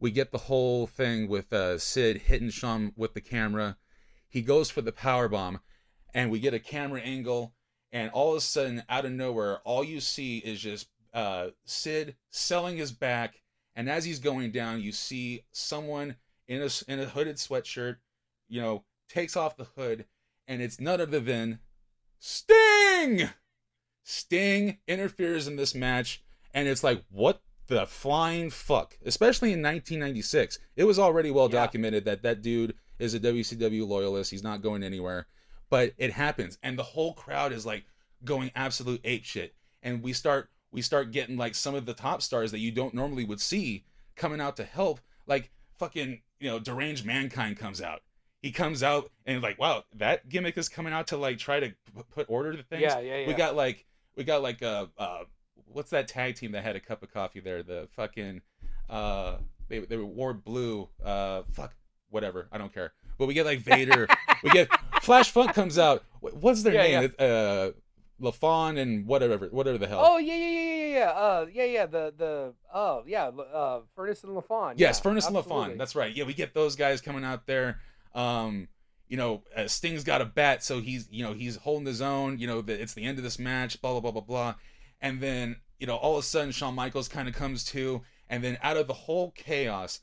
We 0.00 0.10
get 0.10 0.32
the 0.32 0.38
whole 0.38 0.88
thing 0.88 1.28
with 1.28 1.52
uh, 1.52 1.78
Sid 1.78 2.22
hitting 2.22 2.50
Shawn 2.50 2.92
with 2.96 3.14
the 3.14 3.20
camera. 3.20 3.76
He 4.28 4.42
goes 4.42 4.70
for 4.70 4.82
the 4.82 4.90
power 4.90 5.28
bomb, 5.28 5.60
and 6.12 6.32
we 6.32 6.40
get 6.40 6.52
a 6.52 6.58
camera 6.58 7.00
angle. 7.00 7.54
And 7.92 8.10
all 8.10 8.32
of 8.32 8.38
a 8.38 8.40
sudden, 8.40 8.82
out 8.88 9.04
of 9.04 9.12
nowhere, 9.12 9.60
all 9.60 9.84
you 9.84 10.00
see 10.00 10.38
is 10.38 10.60
just 10.60 10.88
uh, 11.14 11.50
Sid 11.64 12.16
selling 12.30 12.76
his 12.76 12.90
back. 12.90 13.36
And 13.76 13.88
as 13.88 14.04
he's 14.04 14.18
going 14.18 14.50
down, 14.50 14.80
you 14.80 14.90
see 14.90 15.44
someone 15.52 16.16
in 16.48 16.60
a 16.60 16.68
in 16.88 16.98
a 16.98 17.06
hooded 17.06 17.36
sweatshirt, 17.36 17.98
you 18.48 18.60
know, 18.60 18.84
takes 19.08 19.36
off 19.36 19.56
the 19.56 19.68
hood, 19.76 20.06
and 20.48 20.60
it's 20.60 20.80
none 20.80 21.00
other 21.00 21.20
than 21.20 21.60
Sting. 22.18 23.28
Sting 24.04 24.78
interferes 24.86 25.48
in 25.48 25.56
this 25.56 25.74
match, 25.74 26.22
and 26.52 26.68
it's 26.68 26.84
like, 26.84 27.02
what 27.10 27.40
the 27.66 27.86
flying 27.86 28.50
fuck? 28.50 28.96
Especially 29.04 29.48
in 29.48 29.62
1996, 29.62 30.58
it 30.76 30.84
was 30.84 30.98
already 30.98 31.30
well 31.30 31.48
yeah. 31.48 31.60
documented 31.60 32.04
that 32.04 32.22
that 32.22 32.42
dude 32.42 32.74
is 32.98 33.14
a 33.14 33.20
WCW 33.20 33.86
loyalist. 33.88 34.30
He's 34.30 34.42
not 34.42 34.62
going 34.62 34.82
anywhere, 34.82 35.26
but 35.70 35.94
it 35.98 36.12
happens, 36.12 36.58
and 36.62 36.78
the 36.78 36.82
whole 36.82 37.14
crowd 37.14 37.52
is 37.52 37.64
like 37.66 37.84
going 38.24 38.52
absolute 38.54 39.00
ape 39.04 39.24
shit, 39.24 39.54
and 39.82 40.02
we 40.02 40.12
start 40.12 40.50
we 40.70 40.82
start 40.82 41.10
getting 41.10 41.36
like 41.36 41.54
some 41.54 41.74
of 41.74 41.86
the 41.86 41.94
top 41.94 42.20
stars 42.20 42.50
that 42.50 42.58
you 42.58 42.70
don't 42.70 42.94
normally 42.94 43.24
would 43.24 43.40
see 43.40 43.84
coming 44.16 44.40
out 44.40 44.56
to 44.56 44.64
help, 44.64 45.00
like 45.26 45.50
fucking 45.78 46.20
you 46.40 46.50
know 46.50 46.58
deranged 46.58 47.06
mankind 47.06 47.56
comes 47.56 47.80
out 47.80 48.02
he 48.42 48.52
comes 48.52 48.82
out 48.82 49.10
and 49.24 49.42
like 49.42 49.58
wow 49.58 49.82
that 49.94 50.28
gimmick 50.28 50.58
is 50.58 50.68
coming 50.68 50.92
out 50.92 51.06
to 51.06 51.16
like 51.16 51.38
try 51.38 51.58
to 51.58 51.72
put 52.10 52.26
order 52.28 52.54
to 52.54 52.62
things 52.62 52.82
yeah 52.82 53.00
yeah, 53.00 53.16
yeah. 53.16 53.26
we 53.26 53.32
got 53.32 53.56
like 53.56 53.86
we 54.16 54.24
got 54.24 54.42
like 54.42 54.62
a 54.62 54.90
uh, 54.98 55.24
what's 55.66 55.90
that 55.90 56.08
tag 56.08 56.36
team 56.36 56.52
that 56.52 56.64
had 56.64 56.76
a 56.76 56.80
cup 56.80 57.02
of 57.02 57.12
coffee 57.12 57.40
there? 57.40 57.62
The 57.62 57.88
fucking 57.96 58.42
uh, 58.88 59.36
they 59.68 59.80
they 59.80 59.96
wore 59.96 60.34
blue. 60.34 60.88
Uh, 61.04 61.42
fuck, 61.52 61.74
whatever. 62.10 62.48
I 62.52 62.58
don't 62.58 62.72
care. 62.72 62.92
But 63.18 63.26
we 63.26 63.34
get 63.34 63.46
like 63.46 63.60
Vader. 63.60 64.08
we 64.42 64.50
get 64.50 64.68
Flash 65.02 65.30
Funk 65.30 65.54
comes 65.54 65.78
out. 65.78 66.04
What's 66.20 66.62
their 66.62 66.74
yeah, 66.74 67.00
name? 67.00 67.14
Yeah. 67.18 67.24
Uh, 67.24 67.72
LaFon 68.20 68.78
and 68.78 69.06
whatever, 69.06 69.46
whatever 69.48 69.76
the 69.76 69.88
hell. 69.88 70.00
Oh 70.02 70.18
yeah, 70.18 70.34
yeah, 70.34 70.48
yeah, 70.48 70.60
yeah, 70.62 70.98
yeah. 70.98 71.10
Uh, 71.10 71.46
yeah, 71.52 71.64
yeah. 71.64 71.86
The 71.86 72.14
the 72.16 72.54
oh 72.72 73.02
yeah, 73.06 73.26
uh, 73.26 73.80
Furnas 73.96 74.22
and 74.24 74.36
LaFon. 74.36 74.74
Yes, 74.76 75.00
yeah, 75.04 75.10
Furnas 75.10 75.16
absolutely. 75.16 75.52
and 75.52 75.72
LaFon. 75.72 75.78
That's 75.78 75.96
right. 75.96 76.14
Yeah, 76.14 76.24
we 76.24 76.34
get 76.34 76.54
those 76.54 76.76
guys 76.76 77.00
coming 77.00 77.24
out 77.24 77.46
there. 77.46 77.80
Um, 78.14 78.68
you 79.08 79.16
know, 79.16 79.42
uh, 79.56 79.68
Sting's 79.68 80.04
got 80.04 80.20
a 80.20 80.24
bat, 80.24 80.64
so 80.64 80.80
he's, 80.80 81.08
you 81.10 81.22
know, 81.22 81.32
he's 81.32 81.56
holding 81.56 81.86
his 81.86 82.00
own. 82.00 82.38
You 82.38 82.46
know, 82.46 82.60
that 82.62 82.80
it's 82.80 82.94
the 82.94 83.04
end 83.04 83.18
of 83.18 83.24
this 83.24 83.38
match, 83.38 83.80
blah 83.80 83.92
blah 83.92 84.00
blah 84.00 84.10
blah 84.10 84.22
blah, 84.22 84.54
and 85.00 85.20
then 85.20 85.56
you 85.78 85.86
know, 85.86 85.96
all 85.96 86.16
of 86.16 86.24
a 86.24 86.26
sudden 86.26 86.52
Shawn 86.52 86.74
Michaels 86.74 87.08
kind 87.08 87.28
of 87.28 87.34
comes 87.34 87.64
to, 87.66 88.02
and 88.28 88.42
then 88.42 88.58
out 88.62 88.76
of 88.76 88.86
the 88.86 88.94
whole 88.94 89.32
chaos, 89.32 90.00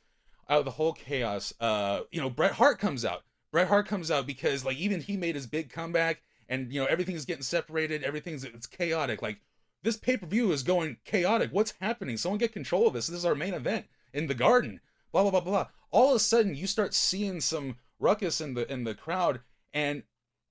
out 0.49 0.59
of 0.59 0.65
the 0.65 0.71
whole 0.71 0.93
chaos, 0.93 1.53
uh, 1.59 2.01
you 2.11 2.21
know, 2.21 2.29
Bret 2.29 2.53
Hart 2.53 2.79
comes 2.79 3.03
out. 3.05 3.23
Bret 3.51 3.67
Hart 3.67 3.87
comes 3.87 4.11
out 4.11 4.27
because 4.27 4.63
like 4.63 4.77
even 4.77 5.01
he 5.01 5.17
made 5.17 5.35
his 5.35 5.47
big 5.47 5.69
comeback, 5.69 6.21
and 6.47 6.71
you 6.71 6.79
know 6.79 6.87
everything's 6.87 7.25
getting 7.25 7.43
separated, 7.43 8.03
everything's 8.03 8.43
it's 8.43 8.67
chaotic. 8.67 9.21
Like 9.21 9.39
this 9.83 9.97
pay 9.97 10.17
per 10.17 10.25
view 10.25 10.51
is 10.51 10.63
going 10.63 10.97
chaotic. 11.03 11.49
What's 11.51 11.73
happening? 11.81 12.17
Someone 12.17 12.39
get 12.39 12.53
control 12.53 12.87
of 12.87 12.93
this. 12.93 13.07
This 13.07 13.17
is 13.17 13.25
our 13.25 13.35
main 13.35 13.53
event 13.53 13.87
in 14.13 14.27
the 14.27 14.33
Garden. 14.33 14.79
Blah 15.11 15.23
blah 15.23 15.31
blah 15.31 15.41
blah. 15.41 15.67
All 15.89 16.11
of 16.11 16.15
a 16.15 16.19
sudden, 16.19 16.55
you 16.55 16.67
start 16.67 16.93
seeing 16.93 17.41
some 17.41 17.75
ruckus 18.01 18.41
in 18.41 18.53
the 18.55 18.71
in 18.71 18.83
the 18.83 18.95
crowd, 18.95 19.41
and 19.73 20.03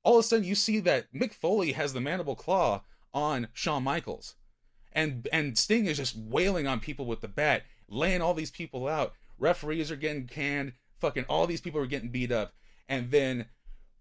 all 0.03 0.19
of 0.19 0.21
a 0.21 0.23
sudden 0.23 0.45
you 0.45 0.55
see 0.55 0.81
that 0.81 1.13
Mick 1.13 1.35
Foley 1.35 1.73
has 1.73 1.93
the 1.93 2.01
mandible 2.01 2.37
claw 2.37 2.83
on 3.13 3.49
Shawn 3.53 3.83
Michaels, 3.83 4.37
and 4.93 5.29
and 5.33 5.59
Sting 5.59 5.87
is 5.87 5.97
just 5.97 6.17
wailing 6.17 6.67
on 6.67 6.81
people 6.81 7.07
with 7.07 7.21
the 7.21 7.29
bat, 7.29 7.65
laying 7.89 8.23
all 8.23 8.35
these 8.35 8.51
people 8.51 8.89
out. 8.89 9.15
Referees 9.39 9.91
are 9.91 9.97
getting 9.97 10.27
canned. 10.27 10.75
Fucking 10.99 11.25
all 11.29 11.47
these 11.47 11.61
people 11.61 11.81
are 11.81 11.87
getting 11.87 12.11
beat 12.11 12.33
up, 12.33 12.53
and 12.89 13.11
then 13.11 13.47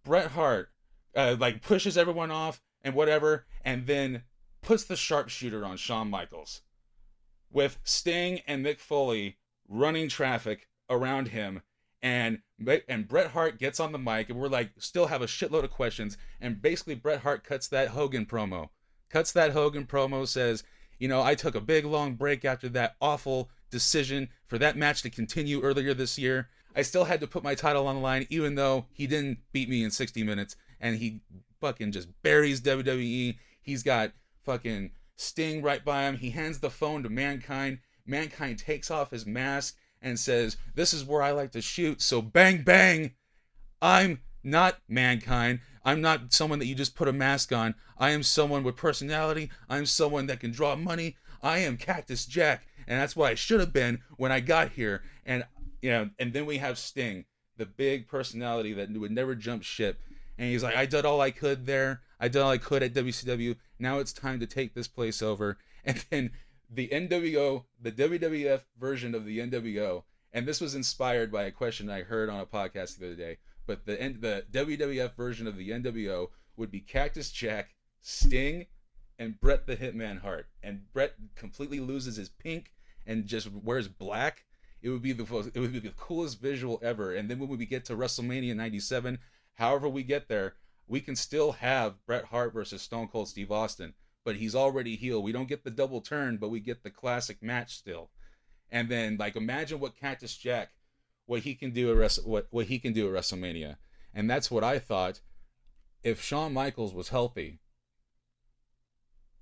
Bret 0.04 0.32
Hart 0.32 0.70
uh, 1.16 1.36
like 1.40 1.62
pushes 1.62 1.98
everyone 1.98 2.32
off 2.32 2.62
and 2.82 2.94
whatever, 2.94 3.46
and 3.64 3.88
then 3.88 4.24
puts 4.62 4.84
the 4.84 4.96
sharpshooter 4.96 5.66
on 5.66 5.78
Shawn 5.78 6.10
Michaels, 6.10 6.62
with 7.52 7.80
Sting 7.84 8.42
and 8.48 8.66
Mick 8.66 8.80
Foley 8.80 9.38
running 9.68 10.10
traffic 10.10 10.68
around 10.90 11.30
him 11.30 11.62
and 12.02 12.40
and 12.88 13.08
Bret 13.08 13.32
Hart 13.32 13.60
gets 13.60 13.80
on 13.80 13.92
the 13.92 13.98
mic, 13.98 14.30
and 14.30 14.40
we're 14.40 14.48
like, 14.48 14.72
still 14.78 15.08
have 15.08 15.22
a 15.22 15.28
shitload 15.28 15.64
of 15.64 15.72
questions, 15.72 16.18
and 16.40 16.62
basically 16.62 16.96
Bret 16.96 17.22
Hart 17.22 17.44
cuts 17.44 17.68
that 17.70 17.90
Hogan 17.90 18.26
promo, 18.26 18.70
cuts 19.10 19.32
that 19.34 19.52
Hogan 19.52 19.86
promo, 19.86 20.28
says, 20.28 20.64
you 20.98 21.08
know, 21.08 21.22
I 21.22 21.36
took 21.36 21.56
a 21.56 21.62
big 21.62 21.86
long 21.86 22.16
break 22.16 22.46
after 22.46 22.70
that 22.70 22.96
awful 23.02 23.50
decision 23.70 24.30
for 24.46 24.58
that 24.58 24.78
match 24.78 25.02
to 25.04 25.10
continue 25.10 25.62
earlier 25.62 25.94
this 25.94 26.18
year. 26.18 26.50
I 26.76 26.82
still 26.82 27.06
had 27.06 27.20
to 27.22 27.28
put 27.28 27.44
my 27.44 27.56
title 27.56 27.88
on 27.88 27.96
the 27.96 28.02
line, 28.02 28.28
even 28.30 28.56
though 28.56 28.86
he 28.92 29.08
didn't 29.08 29.40
beat 29.52 29.70
me 29.70 29.84
in 29.84 29.92
60 29.92 30.24
minutes, 30.24 30.56
and 30.80 30.98
he 30.98 31.22
fucking 31.60 31.92
just 31.92 32.10
buries 32.22 32.62
WWE. 32.62 33.38
He's 33.62 33.84
got 33.84 34.12
fucking 34.44 34.92
Sting 35.16 35.62
right 35.62 35.84
by 35.84 36.04
him. 36.04 36.18
He 36.18 36.30
hands 36.30 36.60
the 36.60 36.70
phone 36.70 37.04
to 37.04 37.10
Mankind. 37.10 37.80
Mankind 38.06 38.60
takes 38.60 38.90
off 38.90 39.12
his 39.12 39.26
mask 39.26 39.76
and 40.02 40.20
says, 40.20 40.58
This 40.76 40.94
is 40.94 41.06
where 41.06 41.22
I 41.22 41.32
like 41.32 41.52
to 41.52 41.62
shoot. 41.62 42.02
So 42.02 42.22
bang, 42.22 42.64
bang. 42.64 43.12
I'm 43.82 44.22
not 44.44 44.78
Mankind. 44.88 45.60
I'm 45.84 46.02
not 46.02 46.34
someone 46.34 46.60
that 46.60 46.66
you 46.66 46.76
just 46.76 46.96
put 46.96 47.08
a 47.08 47.14
mask 47.14 47.52
on. 47.52 47.76
I 47.98 48.12
am 48.12 48.24
someone 48.24 48.64
with 48.64 48.76
personality. 48.76 49.50
I'm 49.70 49.86
someone 49.86 50.28
that 50.28 50.40
can 50.40 50.52
draw 50.52 50.76
money. 50.76 51.16
I 51.42 51.60
am 51.60 51.78
Cactus 51.78 52.26
Jack. 52.26 52.68
And 52.88 53.00
that's 53.00 53.16
what 53.16 53.32
I 53.32 53.36
should 53.36 53.60
have 53.60 53.74
been 53.74 54.00
when 54.18 54.32
I 54.32 54.40
got 54.40 54.72
here. 54.72 55.04
And 55.26 55.46
you 55.82 55.92
know, 55.92 56.10
and 56.20 56.34
then 56.34 56.46
we 56.46 56.58
have 56.58 56.78
Sting, 56.78 57.26
the 57.58 57.66
big 57.66 58.08
personality 58.08 58.74
that 58.74 58.92
would 58.92 59.12
never 59.12 59.36
jump 59.36 59.64
ship. 59.64 60.02
And 60.38 60.50
he's 60.50 60.64
like, 60.64 60.76
I 60.76 60.86
did 60.86 61.06
all 61.06 61.22
I 61.22 61.32
could 61.32 61.66
there. 61.66 62.02
I 62.20 62.28
did 62.28 62.42
all 62.42 62.52
I 62.52 62.58
could 62.58 62.84
at 62.84 62.94
WCW. 62.94 63.56
Now 63.78 64.00
it's 64.00 64.14
time 64.14 64.40
to 64.40 64.48
take 64.48 64.74
this 64.74 64.88
place 64.88 65.22
over. 65.22 65.58
And 65.86 66.04
then 66.10 66.32
the 66.70 66.88
NWO, 66.90 67.66
the 67.82 67.92
WWF 67.92 68.62
version 68.80 69.16
of 69.16 69.26
the 69.26 69.40
NWO, 69.40 70.04
and 70.32 70.48
this 70.48 70.62
was 70.62 70.76
inspired 70.76 71.32
by 71.32 71.44
a 71.44 71.52
question 71.52 71.90
I 71.90 72.04
heard 72.04 72.30
on 72.30 72.40
a 72.40 72.46
podcast 72.46 72.98
the 72.98 73.08
other 73.08 73.16
day. 73.16 73.38
But 73.66 73.86
the 73.86 73.96
the 74.20 74.46
WWF 74.52 75.16
version 75.16 75.48
of 75.48 75.58
the 75.58 75.70
NWO 75.70 76.30
would 76.56 76.72
be 76.72 76.80
Cactus 76.82 77.32
Jack, 77.32 77.76
Sting, 78.02 78.68
and 79.18 79.40
Bret 79.40 79.66
the 79.66 79.78
Hitman 79.78 80.22
Hart. 80.22 80.48
And 80.62 80.92
Bret 80.94 81.16
completely 81.36 81.80
loses 81.80 82.16
his 82.16 82.30
pink 82.30 82.74
and 83.06 83.26
just 83.26 83.52
wears 83.52 83.88
black. 83.88 84.46
It 84.82 84.90
would 84.90 85.02
be 85.02 85.14
the 85.14 85.52
it 85.54 85.60
would 85.60 85.74
be 85.74 85.80
the 85.80 85.90
coolest 85.90 86.40
visual 86.40 86.80
ever. 86.84 87.14
And 87.14 87.30
then 87.30 87.40
when 87.40 87.50
we 87.50 87.66
get 87.66 87.86
to 87.86 87.96
WrestleMania 87.96 88.56
'97, 88.56 89.20
however 89.56 89.90
we 89.90 90.04
get 90.04 90.28
there, 90.28 90.56
we 90.88 91.02
can 91.02 91.16
still 91.16 91.54
have 91.54 92.06
Bret 92.06 92.26
Hart 92.26 92.54
versus 92.54 92.82
Stone 92.82 93.10
Cold 93.10 93.28
Steve 93.28 93.52
Austin 93.52 93.94
but 94.24 94.36
he's 94.36 94.56
already 94.56 94.96
healed. 94.96 95.24
We 95.24 95.32
don't 95.32 95.50
get 95.50 95.64
the 95.64 95.72
double 95.72 96.02
turn, 96.02 96.38
but 96.38 96.50
we 96.50 96.60
get 96.60 96.84
the 96.84 96.90
classic 96.90 97.42
match 97.42 97.76
still. 97.76 98.10
And 98.72 98.90
then 98.90 99.18
like 99.18 99.36
imagine 99.36 99.80
what 99.80 99.96
Cactus 99.96 100.36
Jack, 100.36 100.70
what 101.26 101.42
he 101.42 101.56
can 101.56 101.72
do 101.72 101.92
at 101.92 101.98
Wrestle, 101.98 102.30
what 102.30 102.48
what 102.52 102.68
he 102.68 102.80
can 102.80 102.94
do 102.94 103.08
at 103.08 103.20
WrestleMania, 103.20 103.78
and 104.14 104.30
that's 104.30 104.52
what 104.52 104.64
I 104.64 104.80
thought. 104.80 105.22
If 106.04 106.22
Shawn 106.22 106.54
Michaels 106.54 106.94
was 106.94 107.10
healthy, 107.10 107.60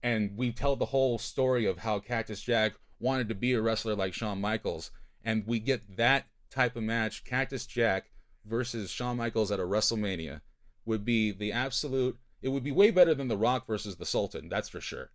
and 0.01 0.37
we 0.37 0.51
tell 0.51 0.75
the 0.75 0.85
whole 0.85 1.17
story 1.17 1.65
of 1.65 1.79
how 1.79 1.99
Cactus 1.99 2.41
Jack 2.41 2.73
wanted 2.99 3.29
to 3.29 3.35
be 3.35 3.53
a 3.53 3.61
wrestler 3.61 3.95
like 3.95 4.13
Shawn 4.13 4.41
Michaels, 4.41 4.91
and 5.23 5.45
we 5.45 5.59
get 5.59 5.97
that 5.97 6.27
type 6.49 6.75
of 6.75 6.83
match, 6.83 7.25
Cactus 7.25 7.65
Jack 7.65 8.11
versus 8.45 8.89
Shawn 8.89 9.17
Michaels 9.17 9.51
at 9.51 9.59
a 9.59 9.63
WrestleMania, 9.63 10.41
would 10.85 11.03
be 11.03 11.31
the 11.31 11.51
absolute 11.51 12.17
it 12.41 12.49
would 12.49 12.63
be 12.63 12.71
way 12.71 12.91
better 12.91 13.13
than 13.13 13.27
The 13.27 13.37
Rock 13.37 13.67
versus 13.67 13.95
the 13.95 14.05
Sultan, 14.05 14.49
that's 14.49 14.69
for 14.69 14.81
sure. 14.81 15.11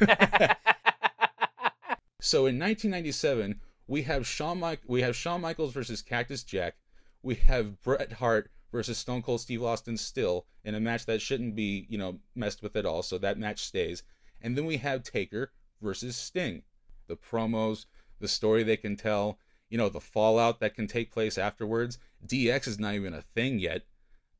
so 2.20 2.46
in 2.46 2.58
1997, 2.58 3.60
we 3.86 4.02
have 4.02 4.26
Shawn 4.26 4.78
we 4.86 5.02
have 5.02 5.16
Shawn 5.16 5.40
Michaels 5.40 5.72
versus 5.72 6.02
Cactus 6.02 6.42
Jack. 6.42 6.76
We 7.22 7.36
have 7.36 7.80
Bret 7.82 8.12
Hart 8.12 8.50
versus 8.70 8.98
Stone 8.98 9.22
Cold 9.22 9.40
Steve 9.40 9.62
Austin 9.62 9.96
still 9.96 10.46
in 10.62 10.74
a 10.74 10.80
match 10.80 11.06
that 11.06 11.22
shouldn't 11.22 11.56
be, 11.56 11.86
you 11.88 11.98
know, 11.98 12.18
messed 12.34 12.62
with 12.62 12.76
at 12.76 12.86
all. 12.86 13.02
So 13.02 13.18
that 13.18 13.38
match 13.38 13.64
stays. 13.64 14.02
And 14.40 14.56
then 14.56 14.66
we 14.66 14.76
have 14.76 15.02
Taker 15.02 15.52
versus 15.80 16.16
Sting. 16.16 16.62
The 17.06 17.16
promos, 17.16 17.86
the 18.20 18.28
story 18.28 18.62
they 18.62 18.76
can 18.76 18.96
tell, 18.96 19.38
you 19.70 19.78
know, 19.78 19.88
the 19.88 20.00
fallout 20.00 20.60
that 20.60 20.74
can 20.74 20.86
take 20.86 21.10
place 21.10 21.38
afterwards. 21.38 21.98
DX 22.26 22.68
is 22.68 22.78
not 22.78 22.94
even 22.94 23.14
a 23.14 23.22
thing 23.22 23.58
yet. 23.58 23.84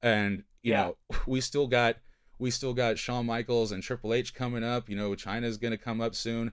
And 0.02 0.44
you 0.62 0.72
yeah. 0.72 0.82
know, 0.84 0.96
we 1.26 1.40
still 1.40 1.66
got 1.66 1.96
we 2.38 2.50
still 2.50 2.74
got 2.74 2.98
Shawn 2.98 3.26
Michaels 3.26 3.72
and 3.72 3.82
Triple 3.82 4.14
H 4.14 4.34
coming 4.34 4.64
up. 4.64 4.88
You 4.88 4.96
know, 4.96 5.14
Chyna's 5.14 5.56
going 5.56 5.72
to 5.72 5.78
come 5.78 6.00
up 6.00 6.14
soon, 6.14 6.52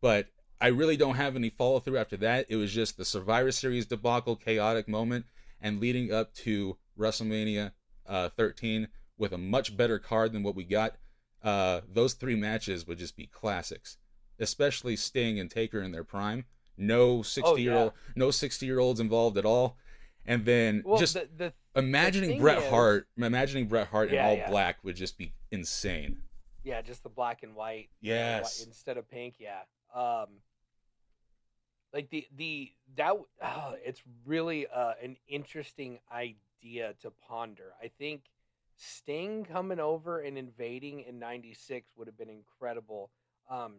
but 0.00 0.26
I 0.60 0.68
really 0.68 0.96
don't 0.96 1.14
have 1.14 1.36
any 1.36 1.50
follow 1.50 1.80
through 1.80 1.98
after 1.98 2.16
that. 2.18 2.46
It 2.48 2.56
was 2.56 2.72
just 2.72 2.96
the 2.96 3.04
Survivor 3.04 3.52
Series 3.52 3.86
debacle, 3.86 4.36
chaotic 4.36 4.88
moment, 4.88 5.26
and 5.60 5.80
leading 5.80 6.12
up 6.12 6.34
to 6.34 6.76
WrestleMania 6.98 7.72
uh, 8.06 8.28
13 8.30 8.88
with 9.16 9.32
a 9.32 9.38
much 9.38 9.76
better 9.76 9.98
card 9.98 10.32
than 10.32 10.42
what 10.42 10.56
we 10.56 10.64
got. 10.64 10.96
Uh, 11.42 11.80
those 11.90 12.14
three 12.14 12.34
matches 12.34 12.86
would 12.86 12.98
just 12.98 13.16
be 13.16 13.26
classics, 13.26 13.96
especially 14.38 14.96
Sting 14.96 15.38
and 15.38 15.50
Taker 15.50 15.80
in 15.80 15.92
their 15.92 16.04
prime. 16.04 16.44
No 16.76 17.22
60 17.22 17.50
oh, 17.50 17.56
year 17.56 17.74
old, 17.74 17.92
no 18.16 18.30
60 18.30 18.66
year 18.66 18.78
olds 18.78 19.00
involved 19.00 19.38
at 19.38 19.44
all. 19.46 19.76
And 20.26 20.44
then 20.44 20.82
well, 20.84 20.98
just 20.98 21.14
the, 21.14 21.28
the 21.34 21.52
imagining 21.74 22.40
Bret 22.40 22.58
is, 22.58 22.70
Hart, 22.70 23.08
imagining 23.16 23.66
Bret 23.66 23.88
Hart 23.88 24.10
yeah, 24.10 24.24
in 24.24 24.30
all 24.30 24.36
yeah. 24.36 24.50
black 24.50 24.78
would 24.82 24.96
just 24.96 25.18
be 25.18 25.32
insane. 25.50 26.18
Yeah, 26.62 26.82
just 26.82 27.02
the 27.02 27.08
black 27.08 27.42
and 27.42 27.54
white. 27.54 27.88
Yes. 28.00 28.64
instead 28.66 28.96
of 28.96 29.08
pink, 29.08 29.36
yeah. 29.38 29.60
Um, 29.94 30.26
like 31.92 32.10
the 32.10 32.26
the 32.36 32.72
that 32.96 33.14
oh, 33.42 33.74
it's 33.84 34.02
really 34.24 34.66
uh, 34.66 34.92
an 35.02 35.16
interesting 35.28 35.98
idea 36.12 36.94
to 37.02 37.10
ponder. 37.28 37.72
I 37.82 37.88
think 37.98 38.22
Sting 38.76 39.44
coming 39.44 39.80
over 39.80 40.20
and 40.20 40.38
invading 40.38 41.00
in 41.00 41.18
'96 41.18 41.90
would 41.96 42.06
have 42.06 42.16
been 42.16 42.30
incredible. 42.30 43.10
Um, 43.48 43.74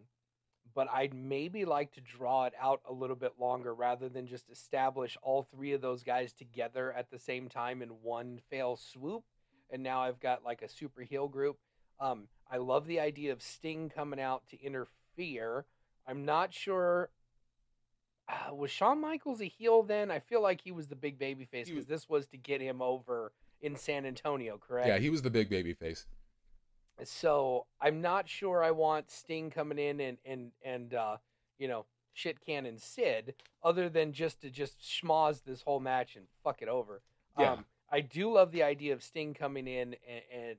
but 0.73 0.87
I'd 0.91 1.13
maybe 1.13 1.65
like 1.65 1.91
to 1.93 2.01
draw 2.01 2.45
it 2.45 2.53
out 2.59 2.81
a 2.89 2.93
little 2.93 3.15
bit 3.15 3.33
longer 3.39 3.73
rather 3.73 4.09
than 4.09 4.27
just 4.27 4.49
establish 4.49 5.17
all 5.21 5.43
three 5.43 5.73
of 5.73 5.81
those 5.81 6.03
guys 6.03 6.33
together 6.33 6.93
at 6.93 7.11
the 7.11 7.19
same 7.19 7.49
time 7.49 7.81
in 7.81 7.89
one 8.01 8.39
fail 8.49 8.75
swoop. 8.75 9.23
And 9.69 9.83
now 9.83 10.01
I've 10.01 10.19
got 10.19 10.43
like 10.43 10.61
a 10.61 10.69
super 10.69 11.01
heel 11.01 11.27
group. 11.27 11.57
Um, 11.99 12.27
I 12.49 12.57
love 12.57 12.87
the 12.87 12.99
idea 12.99 13.31
of 13.31 13.41
Sting 13.41 13.89
coming 13.89 14.19
out 14.19 14.43
to 14.49 14.61
interfere. 14.61 15.65
I'm 16.07 16.25
not 16.25 16.53
sure. 16.53 17.09
Uh, 18.27 18.53
was 18.55 18.71
Shawn 18.71 18.99
Michaels 18.99 19.41
a 19.41 19.45
heel 19.45 19.83
then? 19.83 20.11
I 20.11 20.19
feel 20.19 20.41
like 20.41 20.61
he 20.61 20.71
was 20.71 20.87
the 20.87 20.95
big 20.95 21.17
baby 21.19 21.45
face 21.45 21.69
because 21.69 21.85
this 21.85 22.09
was 22.09 22.27
to 22.27 22.37
get 22.37 22.61
him 22.61 22.81
over 22.81 23.31
in 23.61 23.75
San 23.75 24.05
Antonio, 24.05 24.57
correct? 24.57 24.87
Yeah, 24.87 24.97
he 24.97 25.09
was 25.09 25.21
the 25.21 25.29
big 25.29 25.49
baby 25.49 25.73
face. 25.73 26.05
So 27.03 27.65
I'm 27.81 28.01
not 28.01 28.27
sure 28.29 28.63
I 28.63 28.71
want 28.71 29.09
Sting 29.09 29.49
coming 29.49 29.79
in 29.79 29.99
and 29.99 30.17
and 30.25 30.51
and 30.63 30.93
uh, 30.93 31.17
you 31.57 31.67
know 31.67 31.85
shit 32.13 32.45
cannon 32.45 32.77
Sid, 32.77 33.35
other 33.63 33.89
than 33.89 34.13
just 34.13 34.41
to 34.41 34.49
just 34.49 34.81
schmoz 34.81 35.43
this 35.43 35.61
whole 35.61 35.79
match 35.79 36.15
and 36.15 36.25
fuck 36.43 36.61
it 36.61 36.67
over. 36.67 37.01
Yeah. 37.39 37.53
Um, 37.53 37.65
I 37.91 38.01
do 38.01 38.31
love 38.31 38.51
the 38.51 38.63
idea 38.63 38.93
of 38.93 39.03
Sting 39.03 39.33
coming 39.33 39.67
in 39.67 39.95
and, 40.07 40.21
and 40.33 40.57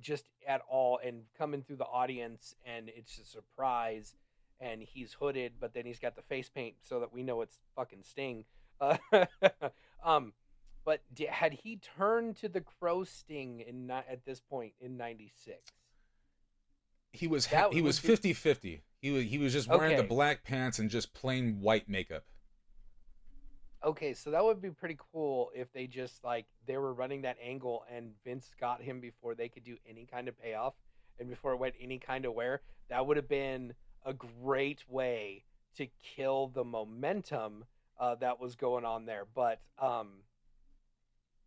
just 0.00 0.24
at 0.46 0.62
all 0.68 0.98
and 1.04 1.22
coming 1.36 1.62
through 1.62 1.76
the 1.76 1.86
audience 1.86 2.54
and 2.66 2.88
it's 2.88 3.18
a 3.18 3.24
surprise 3.24 4.14
and 4.60 4.82
he's 4.82 5.12
hooded, 5.14 5.54
but 5.60 5.74
then 5.74 5.84
he's 5.84 5.98
got 5.98 6.14
the 6.16 6.22
face 6.22 6.48
paint 6.48 6.76
so 6.82 7.00
that 7.00 7.12
we 7.12 7.22
know 7.22 7.40
it's 7.40 7.58
fucking 7.74 8.02
Sting. 8.02 8.44
Uh, 8.80 8.96
um, 10.04 10.32
but 10.84 11.00
had 11.28 11.52
he 11.52 11.76
turned 11.96 12.36
to 12.36 12.48
the 12.48 12.60
Crow 12.60 13.04
Sting 13.04 13.60
in 13.60 13.90
at 13.90 14.24
this 14.24 14.40
point 14.40 14.72
in 14.80 14.96
'96? 14.96 15.70
He 17.12 17.26
was 17.26 17.46
he 17.72 17.82
was 17.82 17.98
50 17.98 18.32
50. 18.32 18.82
He 19.00 19.10
was, 19.10 19.24
he 19.24 19.38
was 19.38 19.52
just 19.52 19.68
wearing 19.68 19.94
okay. 19.94 20.02
the 20.02 20.08
black 20.08 20.44
pants 20.44 20.78
and 20.78 20.88
just 20.88 21.12
plain 21.12 21.60
white 21.60 21.88
makeup. 21.88 22.24
Okay, 23.84 24.14
so 24.14 24.30
that 24.30 24.44
would 24.44 24.62
be 24.62 24.70
pretty 24.70 24.96
cool 25.12 25.50
if 25.54 25.72
they 25.72 25.88
just 25.88 26.22
like 26.22 26.46
they 26.66 26.76
were 26.76 26.94
running 26.94 27.22
that 27.22 27.36
angle 27.44 27.84
and 27.92 28.12
Vince 28.24 28.52
got 28.60 28.80
him 28.80 29.00
before 29.00 29.34
they 29.34 29.48
could 29.48 29.64
do 29.64 29.76
any 29.88 30.06
kind 30.06 30.28
of 30.28 30.40
payoff 30.40 30.74
and 31.18 31.28
before 31.28 31.52
it 31.52 31.56
went 31.56 31.74
any 31.80 31.98
kind 31.98 32.24
of 32.24 32.34
wear. 32.34 32.62
That 32.88 33.06
would 33.06 33.16
have 33.16 33.28
been 33.28 33.74
a 34.06 34.12
great 34.12 34.84
way 34.88 35.44
to 35.76 35.88
kill 36.02 36.48
the 36.48 36.64
momentum 36.64 37.64
uh, 37.98 38.14
that 38.16 38.40
was 38.40 38.54
going 38.54 38.84
on 38.84 39.04
there. 39.04 39.24
But 39.34 39.60
um, 39.80 40.10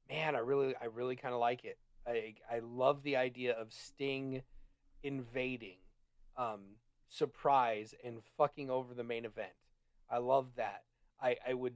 man, 0.10 0.36
I 0.36 0.40
really, 0.40 0.76
I 0.82 0.86
really 0.94 1.16
kind 1.16 1.34
of 1.34 1.40
like 1.40 1.64
it. 1.64 1.78
I, 2.06 2.36
I 2.52 2.60
love 2.60 3.02
the 3.04 3.16
idea 3.16 3.54
of 3.54 3.72
Sting 3.72 4.42
invading, 5.06 5.78
um, 6.36 6.62
surprise, 7.10 7.94
and 8.04 8.18
fucking 8.38 8.70
over 8.70 8.94
the 8.94 9.04
main 9.04 9.24
event. 9.24 9.54
I 10.10 10.18
love 10.18 10.48
that. 10.58 10.84
I, 11.22 11.38
I 11.48 11.54
would, 11.54 11.74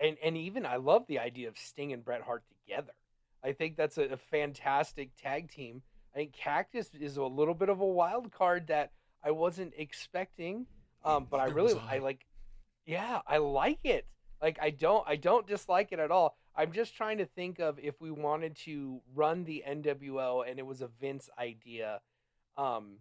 and 0.00 0.16
and 0.22 0.36
even 0.36 0.66
I 0.66 0.76
love 0.76 1.06
the 1.06 1.18
idea 1.18 1.48
of 1.48 1.56
Sting 1.56 1.92
and 1.92 2.04
Bret 2.04 2.22
Hart 2.22 2.42
together. 2.48 2.92
I 3.44 3.52
think 3.52 3.76
that's 3.76 3.98
a, 3.98 4.04
a 4.04 4.16
fantastic 4.16 5.10
tag 5.20 5.50
team. 5.50 5.82
I 6.14 6.18
think 6.18 6.32
Cactus 6.32 6.90
is 6.98 7.18
a 7.18 7.24
little 7.24 7.54
bit 7.54 7.68
of 7.68 7.80
a 7.80 7.86
wild 7.86 8.32
card 8.32 8.68
that 8.68 8.92
I 9.22 9.30
wasn't 9.30 9.74
expecting, 9.76 10.66
um, 11.04 11.26
but 11.30 11.40
I 11.40 11.46
really 11.46 11.78
I 11.88 11.98
like. 11.98 12.26
Yeah, 12.86 13.20
I 13.26 13.38
like 13.38 13.80
it. 13.84 14.06
Like 14.40 14.58
I 14.60 14.70
don't 14.70 15.06
I 15.06 15.16
don't 15.16 15.46
dislike 15.46 15.92
it 15.92 15.98
at 15.98 16.10
all. 16.10 16.36
I'm 16.56 16.72
just 16.72 16.96
trying 16.96 17.18
to 17.18 17.26
think 17.26 17.58
of 17.58 17.78
if 17.78 18.00
we 18.00 18.10
wanted 18.10 18.56
to 18.64 19.00
run 19.14 19.44
the 19.44 19.62
NWO 19.68 20.48
and 20.48 20.58
it 20.58 20.66
was 20.66 20.80
a 20.82 20.88
Vince 21.00 21.28
idea. 21.38 22.00
Um 22.56 22.98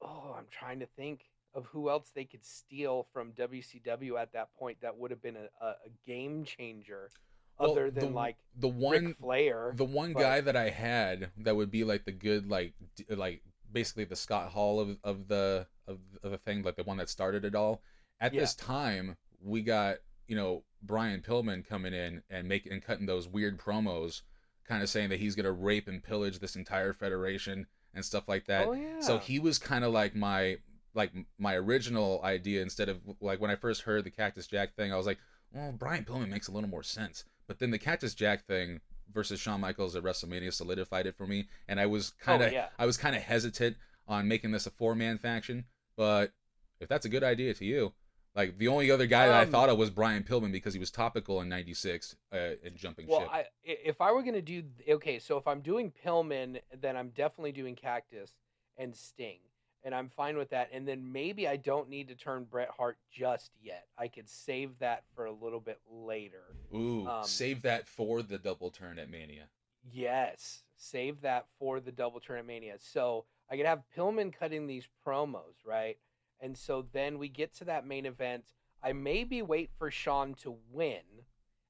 Oh, 0.00 0.34
I'm 0.36 0.46
trying 0.50 0.80
to 0.80 0.86
think. 0.96 1.24
of 1.54 1.66
who 1.66 1.90
else 1.90 2.10
they 2.14 2.24
could 2.24 2.42
steal 2.44 3.06
from 3.12 3.30
WCW 3.32 4.18
at 4.18 4.32
that 4.32 4.48
point 4.58 4.78
that 4.80 4.96
would 4.96 5.10
have 5.10 5.20
been 5.20 5.36
a, 5.36 5.64
a, 5.64 5.74
game 6.06 6.44
changer, 6.44 7.10
Well, 7.58 7.72
other 7.72 7.90
than 7.90 8.06
the, 8.06 8.10
like 8.10 8.36
the 8.58 8.68
one 8.68 9.04
Ric 9.08 9.16
Flair. 9.18 9.72
the 9.76 9.84
one 9.84 10.14
but- 10.14 10.20
guy 10.20 10.40
that 10.40 10.56
I 10.56 10.70
had 10.70 11.30
that 11.38 11.54
would 11.54 11.70
be 11.70 11.84
like 11.84 12.06
the 12.06 12.12
good 12.12 12.48
like 12.48 12.72
d- 12.96 13.04
like 13.14 13.42
basically 13.70 14.04
the 14.04 14.16
Scott 14.16 14.48
Hall 14.50 14.80
of, 14.80 14.96
of 15.04 15.28
the 15.28 15.66
of, 15.86 15.98
of 16.22 16.30
the 16.30 16.38
thing 16.38 16.62
like 16.62 16.76
the 16.76 16.84
one 16.84 16.96
that 16.96 17.10
started 17.10 17.44
it 17.44 17.54
all. 17.54 17.82
At 18.18 18.32
Yeah. 18.32 18.40
this 18.40 18.54
time, 18.54 19.16
we 19.44 19.60
got 19.60 19.98
you 20.26 20.36
know 20.36 20.62
Brian 20.82 21.20
Pillman 21.20 21.66
coming 21.66 21.94
in 21.94 22.22
and 22.28 22.48
making 22.48 22.72
and 22.72 22.82
cutting 22.82 23.06
those 23.06 23.28
weird 23.28 23.58
promos, 23.58 24.22
kind 24.66 24.82
of 24.82 24.88
saying 24.88 25.10
that 25.10 25.20
he's 25.20 25.34
gonna 25.34 25.52
rape 25.52 25.88
and 25.88 26.02
pillage 26.02 26.38
this 26.38 26.56
entire 26.56 26.92
federation 26.92 27.66
and 27.94 28.04
stuff 28.04 28.28
like 28.28 28.46
that. 28.46 28.66
oh 28.68 28.72
yeah. 28.72 29.00
So 29.00 29.18
he 29.18 29.38
was 29.38 29.58
kind 29.58 29.84
of 29.84 29.92
like 29.92 30.14
my 30.14 30.56
like 30.94 31.12
my 31.38 31.54
original 31.54 32.20
idea 32.22 32.62
instead 32.62 32.88
of 32.88 33.00
like 33.20 33.40
when 33.40 33.50
I 33.50 33.56
first 33.56 33.82
heard 33.82 34.04
the 34.04 34.10
Cactus 34.10 34.46
Jack 34.46 34.74
thing, 34.74 34.92
I 34.92 34.96
was 34.96 35.06
like, 35.06 35.18
well, 35.52 35.72
Brian 35.72 36.04
Pillman 36.04 36.28
makes 36.28 36.48
a 36.48 36.52
little 36.52 36.68
more 36.68 36.82
sense. 36.82 37.24
But 37.46 37.58
then 37.58 37.70
the 37.70 37.78
Cactus 37.78 38.14
Jack 38.14 38.46
thing 38.46 38.80
versus 39.12 39.40
Shawn 39.40 39.60
Michaels 39.60 39.94
at 39.96 40.02
WrestleMania 40.02 40.52
solidified 40.52 41.06
it 41.06 41.16
for 41.16 41.26
me, 41.26 41.48
and 41.68 41.78
I 41.80 41.86
was 41.86 42.10
kind 42.20 42.42
of 42.42 42.50
Oh, 42.50 42.54
yeah. 42.54 42.68
I 42.78 42.86
was 42.86 42.96
kind 42.96 43.14
of 43.16 43.22
hesitant 43.22 43.76
on 44.08 44.26
making 44.28 44.52
this 44.52 44.66
a 44.66 44.70
four 44.70 44.94
man 44.94 45.18
faction. 45.18 45.64
But 45.96 46.32
if 46.80 46.88
that's 46.88 47.04
a 47.06 47.10
good 47.10 47.22
idea 47.24 47.52
to 47.54 47.64
you, 47.64 47.92
like 48.34 48.58
the 48.58 48.68
only 48.68 48.90
other 48.90 49.06
guy 49.06 49.26
that 49.26 49.34
I 49.34 49.42
Um, 49.42 49.50
thought 49.50 49.68
of 49.68 49.78
was 49.78 49.90
Brian 49.90 50.22
Pillman 50.24 50.52
because 50.52 50.72
he 50.74 50.80
was 50.80 50.90
topical 50.90 51.40
in 51.40 51.48
'96 51.48 52.16
uh, 52.32 52.36
in 52.62 52.76
jumping 52.76 53.06
Well, 53.06 53.20
ship. 53.20 53.28
I, 53.32 53.40
i- 53.40 53.46
if 53.64 54.00
I 54.00 54.12
were 54.12 54.22
gonna 54.22 54.40
do 54.42 54.64
okay, 54.88 55.18
so 55.18 55.36
if 55.36 55.46
I'm 55.46 55.60
doing 55.60 55.92
Pillman, 56.04 56.60
then 56.80 56.96
I'm 56.96 57.10
definitely 57.10 57.52
doing 57.52 57.74
Cactus 57.76 58.34
and 58.78 58.96
Sting, 58.96 59.40
and 59.84 59.94
I'm 59.94 60.08
fine 60.08 60.36
with 60.38 60.50
that. 60.50 60.70
And 60.72 60.88
then 60.88 61.12
maybe 61.12 61.46
I 61.46 61.56
don't 61.56 61.88
need 61.90 62.08
to 62.08 62.14
turn 62.14 62.44
Bret 62.44 62.70
Hart 62.70 62.96
just 63.10 63.52
yet. 63.60 63.86
I 63.98 64.08
could 64.08 64.28
save 64.28 64.78
that 64.78 65.04
for 65.14 65.26
a 65.26 65.32
little 65.32 65.60
bit 65.60 65.80
later. 65.90 66.56
Ooh, 66.74 67.06
um, 67.06 67.24
save 67.24 67.62
that 67.62 67.86
for 67.86 68.22
the 68.22 68.38
double 68.38 68.70
turn 68.70 68.98
at 68.98 69.10
Mania. 69.10 69.48
Yes, 69.90 70.62
save 70.76 71.20
that 71.22 71.46
for 71.58 71.80
the 71.80 71.92
double 71.92 72.20
turn 72.20 72.38
at 72.38 72.46
Mania. 72.46 72.76
So 72.78 73.26
I 73.50 73.56
could 73.56 73.66
have 73.66 73.82
Pillman 73.96 74.32
cutting 74.32 74.66
these 74.66 74.88
promos, 75.06 75.66
right? 75.66 75.98
And 76.42 76.58
so 76.58 76.84
then 76.92 77.18
we 77.18 77.28
get 77.28 77.54
to 77.58 77.64
that 77.66 77.86
main 77.86 78.04
event. 78.04 78.44
I 78.82 78.92
maybe 78.92 79.40
wait 79.42 79.70
for 79.78 79.90
Shawn 79.90 80.34
to 80.42 80.56
win, 80.72 81.02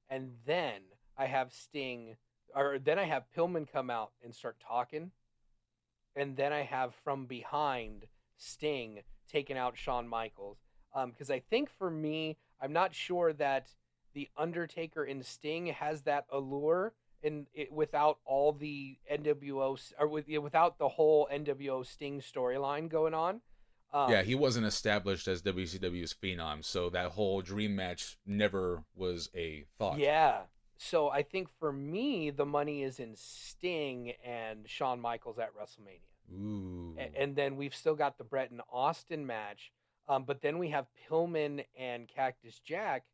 and 0.08 0.30
then 0.46 0.80
I 1.16 1.26
have 1.26 1.52
Sting, 1.52 2.16
or 2.56 2.78
then 2.78 2.98
I 2.98 3.04
have 3.04 3.30
Pillman 3.36 3.70
come 3.70 3.90
out 3.90 4.12
and 4.24 4.34
start 4.34 4.56
talking, 4.66 5.10
and 6.16 6.36
then 6.36 6.54
I 6.54 6.62
have 6.62 6.94
from 7.04 7.26
behind 7.26 8.06
Sting 8.38 9.00
taking 9.30 9.58
out 9.58 9.76
Shawn 9.76 10.08
Michaels. 10.08 10.58
Um, 10.94 11.10
because 11.10 11.30
I 11.30 11.40
think 11.40 11.70
for 11.70 11.90
me, 11.90 12.38
I'm 12.60 12.72
not 12.72 12.94
sure 12.94 13.34
that 13.34 13.68
the 14.14 14.28
Undertaker 14.36 15.04
and 15.04 15.24
Sting 15.24 15.66
has 15.66 16.02
that 16.02 16.24
allure 16.30 16.94
and 17.22 17.46
it, 17.54 17.72
without 17.72 18.18
all 18.24 18.52
the 18.52 18.98
NWO 19.10 19.78
or 19.98 20.08
with, 20.08 20.28
without 20.28 20.78
the 20.78 20.88
whole 20.88 21.28
NWO 21.32 21.86
Sting 21.86 22.20
storyline 22.20 22.88
going 22.88 23.14
on. 23.14 23.40
Um, 23.92 24.10
yeah, 24.10 24.22
he 24.22 24.34
wasn't 24.34 24.66
established 24.66 25.28
as 25.28 25.42
WCW's 25.42 26.14
phenom, 26.14 26.64
so 26.64 26.88
that 26.90 27.12
whole 27.12 27.42
dream 27.42 27.76
match 27.76 28.16
never 28.26 28.84
was 28.94 29.28
a 29.34 29.64
thought. 29.78 29.98
Yeah. 29.98 30.42
So 30.78 31.10
I 31.10 31.22
think 31.22 31.48
for 31.60 31.72
me, 31.72 32.30
the 32.30 32.46
money 32.46 32.82
is 32.82 32.98
in 32.98 33.14
Sting 33.14 34.14
and 34.24 34.68
Shawn 34.68 35.00
Michaels 35.00 35.38
at 35.38 35.50
WrestleMania. 35.54 36.34
Ooh. 36.34 36.96
A- 36.98 37.20
and 37.20 37.36
then 37.36 37.56
we've 37.56 37.74
still 37.74 37.94
got 37.94 38.18
the 38.18 38.24
Bret 38.24 38.50
and 38.50 38.62
Austin 38.72 39.26
match. 39.26 39.72
Um, 40.08 40.24
but 40.24 40.42
then 40.42 40.58
we 40.58 40.70
have 40.70 40.86
Pillman 41.08 41.64
and 41.78 42.08
Cactus 42.08 42.58
Jack, 42.58 43.04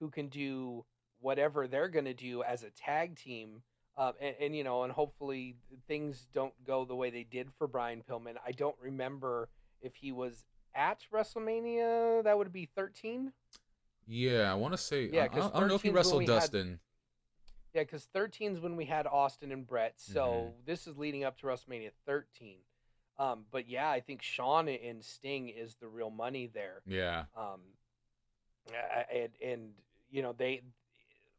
who 0.00 0.08
can 0.08 0.28
do 0.28 0.84
whatever 1.20 1.66
they're 1.66 1.88
going 1.88 2.06
to 2.06 2.14
do 2.14 2.42
as 2.42 2.62
a 2.62 2.70
tag 2.70 3.16
team. 3.16 3.62
Um, 3.96 4.14
and, 4.20 4.36
and 4.40 4.56
you 4.56 4.64
know, 4.64 4.84
and 4.84 4.92
hopefully 4.92 5.56
things 5.86 6.26
don't 6.32 6.54
go 6.64 6.84
the 6.84 6.94
way 6.94 7.10
they 7.10 7.24
did 7.24 7.48
for 7.58 7.66
Brian 7.66 8.02
Pillman. 8.08 8.36
I 8.46 8.52
don't 8.52 8.76
remember 8.80 9.48
if 9.82 9.94
he 9.96 10.12
was 10.12 10.44
at 10.74 11.00
WrestleMania. 11.12 12.24
That 12.24 12.36
would 12.38 12.52
be 12.52 12.66
thirteen. 12.74 13.32
yeah, 14.06 14.50
I 14.50 14.54
want 14.54 14.72
to 14.74 14.78
say. 14.78 15.08
Yeah, 15.12 15.22
I, 15.32 15.36
I 15.36 15.60
don't 15.60 15.68
know 15.68 15.74
if 15.74 15.82
he 15.82 15.88
13's 15.88 15.94
wrestled 15.96 16.18
we 16.20 16.26
had- 16.26 16.40
Dustin. 16.40 16.78
Yeah, 17.74 17.82
because 17.82 18.04
13 18.14 18.52
is 18.54 18.60
when 18.60 18.76
we 18.76 18.86
had 18.86 19.06
Austin 19.06 19.52
and 19.52 19.66
Bret. 19.66 19.92
So 19.98 20.20
Mm-hmm. 20.22 20.50
this 20.64 20.86
is 20.86 20.96
leading 20.96 21.24
up 21.24 21.38
to 21.40 21.46
WrestleMania 21.46 21.90
13. 22.06 22.56
Um, 23.18 23.44
but 23.52 23.68
yeah, 23.68 23.90
I 23.90 24.00
think 24.00 24.22
Shawn 24.22 24.68
and 24.68 25.04
Sting 25.04 25.50
is 25.50 25.74
the 25.76 25.86
real 25.86 26.08
money 26.08 26.50
there. 26.52 26.80
Yeah. 26.86 27.24
Um, 27.36 27.60
and, 29.14 29.28
and 29.44 29.70
you 30.10 30.22
know 30.22 30.32
they, 30.36 30.62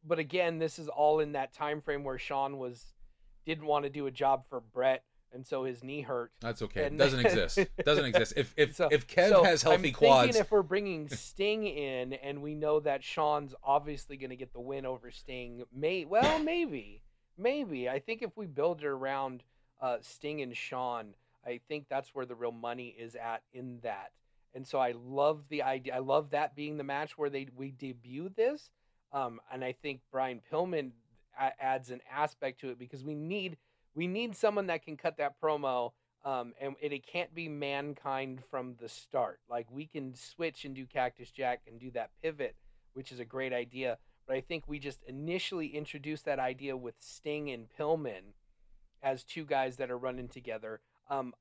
but 0.05 0.19
again, 0.19 0.59
this 0.59 0.77
is 0.79 0.87
all 0.87 1.19
in 1.19 1.31
that 1.33 1.51
time 1.53 1.81
frame 1.81 2.03
where 2.03 2.19
Shawn 2.19 2.57
was 2.57 2.93
didn't 3.45 3.65
want 3.65 3.85
to 3.85 3.89
do 3.89 4.05
a 4.05 4.11
job 4.11 4.43
for 4.49 4.59
Bret, 4.59 5.03
and 5.34 5.45
so 5.45 5.63
his 5.63 5.84
knee 5.84 6.01
hurt. 6.01 6.32
That's 6.41 6.61
okay. 6.63 6.86
It 6.86 6.97
doesn't 6.97 7.19
exist. 7.25 7.59
Doesn't 7.86 8.05
exist. 8.05 8.34
If 8.36 8.53
if 8.57 8.75
So- 8.75 8.89
if 8.91 9.07
Kev 9.07 9.30
so 9.30 9.43
has 9.43 9.61
healthy 9.63 9.89
I'm 9.89 9.93
quads, 9.93 10.23
thinking 10.27 10.41
if 10.41 10.51
we're 10.51 10.61
bringing 10.63 11.07
Sting 11.09 11.65
in, 11.65 12.13
and 12.13 12.41
we 12.41 12.55
know 12.55 12.80
that 12.82 13.03
Shawn's 13.03 13.53
obviously 13.63 14.17
going 14.17 14.32
to 14.32 14.36
get 14.36 14.53
the 14.53 14.59
win 14.61 14.86
over 14.86 15.11
Sting, 15.11 15.63
may 15.73 16.05
well 16.05 16.39
maybe, 16.43 17.01
maybe. 17.38 17.89
I 17.89 17.99
think 17.99 18.21
if 18.21 18.36
we 18.36 18.47
build 18.47 18.80
it 18.82 18.88
around 18.88 19.43
uh, 19.82 19.97
Sting 20.01 20.41
and 20.41 20.55
Shawn, 20.55 21.13
I 21.45 21.59
think 21.67 21.86
that's 21.89 22.13
where 22.13 22.25
the 22.25 22.36
real 22.36 22.51
money 22.51 22.95
is 22.97 23.15
at 23.15 23.41
in 23.53 23.80
that. 23.84 24.11
And 24.55 24.65
so 24.67 24.80
I 24.80 24.93
love 24.97 25.43
the 25.49 25.61
idea. 25.63 25.95
I 25.95 25.99
love 25.99 26.32
that 26.32 26.55
being 26.55 26.77
the 26.77 26.84
match 26.84 27.17
where 27.17 27.30
they 27.30 27.47
we 27.55 27.71
debut 27.71 28.30
this. 28.36 28.71
Um, 29.13 29.39
and 29.51 29.63
I 29.63 29.71
think 29.73 30.01
Brian 30.11 30.41
Pillman 30.51 30.91
adds 31.61 31.89
an 31.89 32.01
aspect 32.11 32.59
to 32.61 32.69
it 32.69 32.77
because 32.80 33.03
we 33.03 33.15
need 33.15 33.57
we 34.00 34.08
need 34.08 34.34
someone 34.34 34.68
that 34.68 34.86
can 34.86 34.95
cut 34.95 35.18
that 35.18 35.34
promo 35.43 35.91
um, 36.24 36.54
and 36.62 36.78
it, 36.80 36.93
it 36.93 37.06
can't 37.06 37.36
be 37.36 37.50
mankind 37.50 38.41
from 38.50 38.76
the 38.80 38.88
start. 38.88 39.41
Like 39.50 39.68
we 39.70 39.88
can 39.88 40.16
switch 40.16 40.64
and 40.64 40.74
do 40.74 40.86
Cactus 40.86 41.32
Jack 41.32 41.64
and 41.68 41.82
do 41.82 41.91
that 41.91 42.12
pivot, 42.24 42.56
which 42.93 43.12
is 43.12 43.20
a 43.20 43.26
great 43.26 43.52
idea. 43.52 43.97
But 44.26 44.38
I 44.38 44.41
think 44.41 44.64
we 44.68 44.80
just 44.80 45.04
initially 45.06 45.68
introduced 45.68 46.24
that 46.24 46.39
idea 46.39 46.78
with 46.78 46.95
Sting 47.00 47.50
and 47.50 47.68
Pillman 47.78 48.36
as 49.04 49.26
two 49.26 49.43
guys 49.43 49.76
that 49.76 49.91
are 49.91 49.97
running 49.97 50.30
together. 50.30 50.80
Um, 51.10 51.34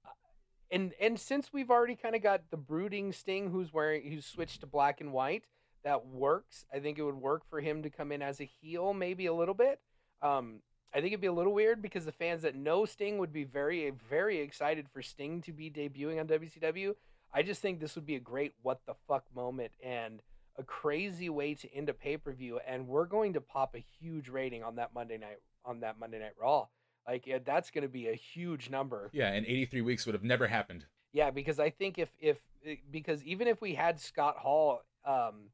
and 0.69 0.95
and 1.01 1.17
since 1.17 1.53
we've 1.53 1.71
already 1.71 1.95
kind 1.95 2.17
of 2.17 2.25
got 2.25 2.51
the 2.51 2.57
brooding 2.57 3.13
Sting, 3.13 3.53
who's 3.53 3.73
wearing 3.73 4.11
who's 4.11 4.27
switched 4.27 4.63
to 4.63 4.67
black 4.67 5.01
and 5.01 5.13
white, 5.13 5.45
that 5.85 6.07
works. 6.07 6.65
I 6.75 6.81
think 6.81 6.99
it 6.99 7.05
would 7.05 7.15
work 7.15 7.43
for 7.49 7.61
him 7.61 7.85
to 7.85 7.91
come 7.91 8.11
in 8.11 8.21
as 8.21 8.41
a 8.41 8.51
heel, 8.61 8.95
maybe 8.95 9.27
a 9.27 9.33
little 9.33 9.55
bit. 9.55 9.79
Um, 10.23 10.63
I 10.95 11.01
think 11.01 11.13
it'd 11.13 11.21
be 11.21 11.27
a 11.27 11.33
little 11.33 11.53
weird 11.53 11.83
because 11.83 12.05
the 12.05 12.13
fans 12.13 12.43
that 12.43 12.55
know 12.55 12.87
Sting 12.87 13.19
would 13.19 13.33
be 13.33 13.45
very, 13.45 13.93
very 14.09 14.39
excited 14.39 14.89
for 14.89 15.03
Sting 15.03 15.43
to 15.43 15.53
be 15.53 15.71
debuting 15.71 16.19
on 16.19 16.27
WCW. 16.27 16.95
I 17.33 17.43
just 17.43 17.61
think 17.61 17.79
this 17.79 17.95
would 17.95 18.07
be 18.07 18.17
a 18.17 18.21
great 18.21 18.55
what 18.63 18.81
the 18.87 18.95
fuck 19.07 19.25
moment 19.35 19.73
and 19.83 20.23
a 20.59 20.63
crazy 20.63 21.29
way 21.29 21.55
to 21.55 21.73
end 21.75 21.89
a 21.89 21.95
pay 21.95 22.17
per 22.17 22.33
view. 22.33 22.59
And 22.67 22.89
we're 22.89 23.05
going 23.05 23.35
to 23.35 23.41
pop 23.41 23.75
a 23.75 23.85
huge 24.01 24.29
rating 24.29 24.63
on 24.63 24.77
that 24.77 24.95
Monday 24.95 25.19
night 25.19 25.39
on 25.65 25.81
that 25.81 25.99
Monday 25.99 26.19
Night 26.19 26.35
Raw. 26.41 26.67
Like 27.07 27.27
yeah, 27.27 27.39
that's 27.45 27.71
going 27.71 27.83
to 27.83 27.89
be 27.89 28.09
a 28.09 28.15
huge 28.15 28.71
number. 28.71 29.11
yeah, 29.13 29.33
and 29.33 29.47
83 29.47 29.83
weeks 29.83 30.07
would 30.07 30.15
have 30.15 30.25
never 30.25 30.47
happened. 30.47 30.87
Yeah, 31.13 31.31
because 31.31 31.59
I 31.59 31.71
think 31.71 31.99
if 31.99 32.11
if 32.19 32.39
eh, 32.67 32.77
because 32.91 33.23
even 33.25 33.47
if 33.47 33.61
we 33.61 33.75
had 33.75 34.01
Scott 34.01 34.37
Hall 34.37 34.83
um, 35.05 35.51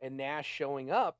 and 0.00 0.16
Nash 0.16 0.46
showing 0.46 0.90
up 0.90 1.18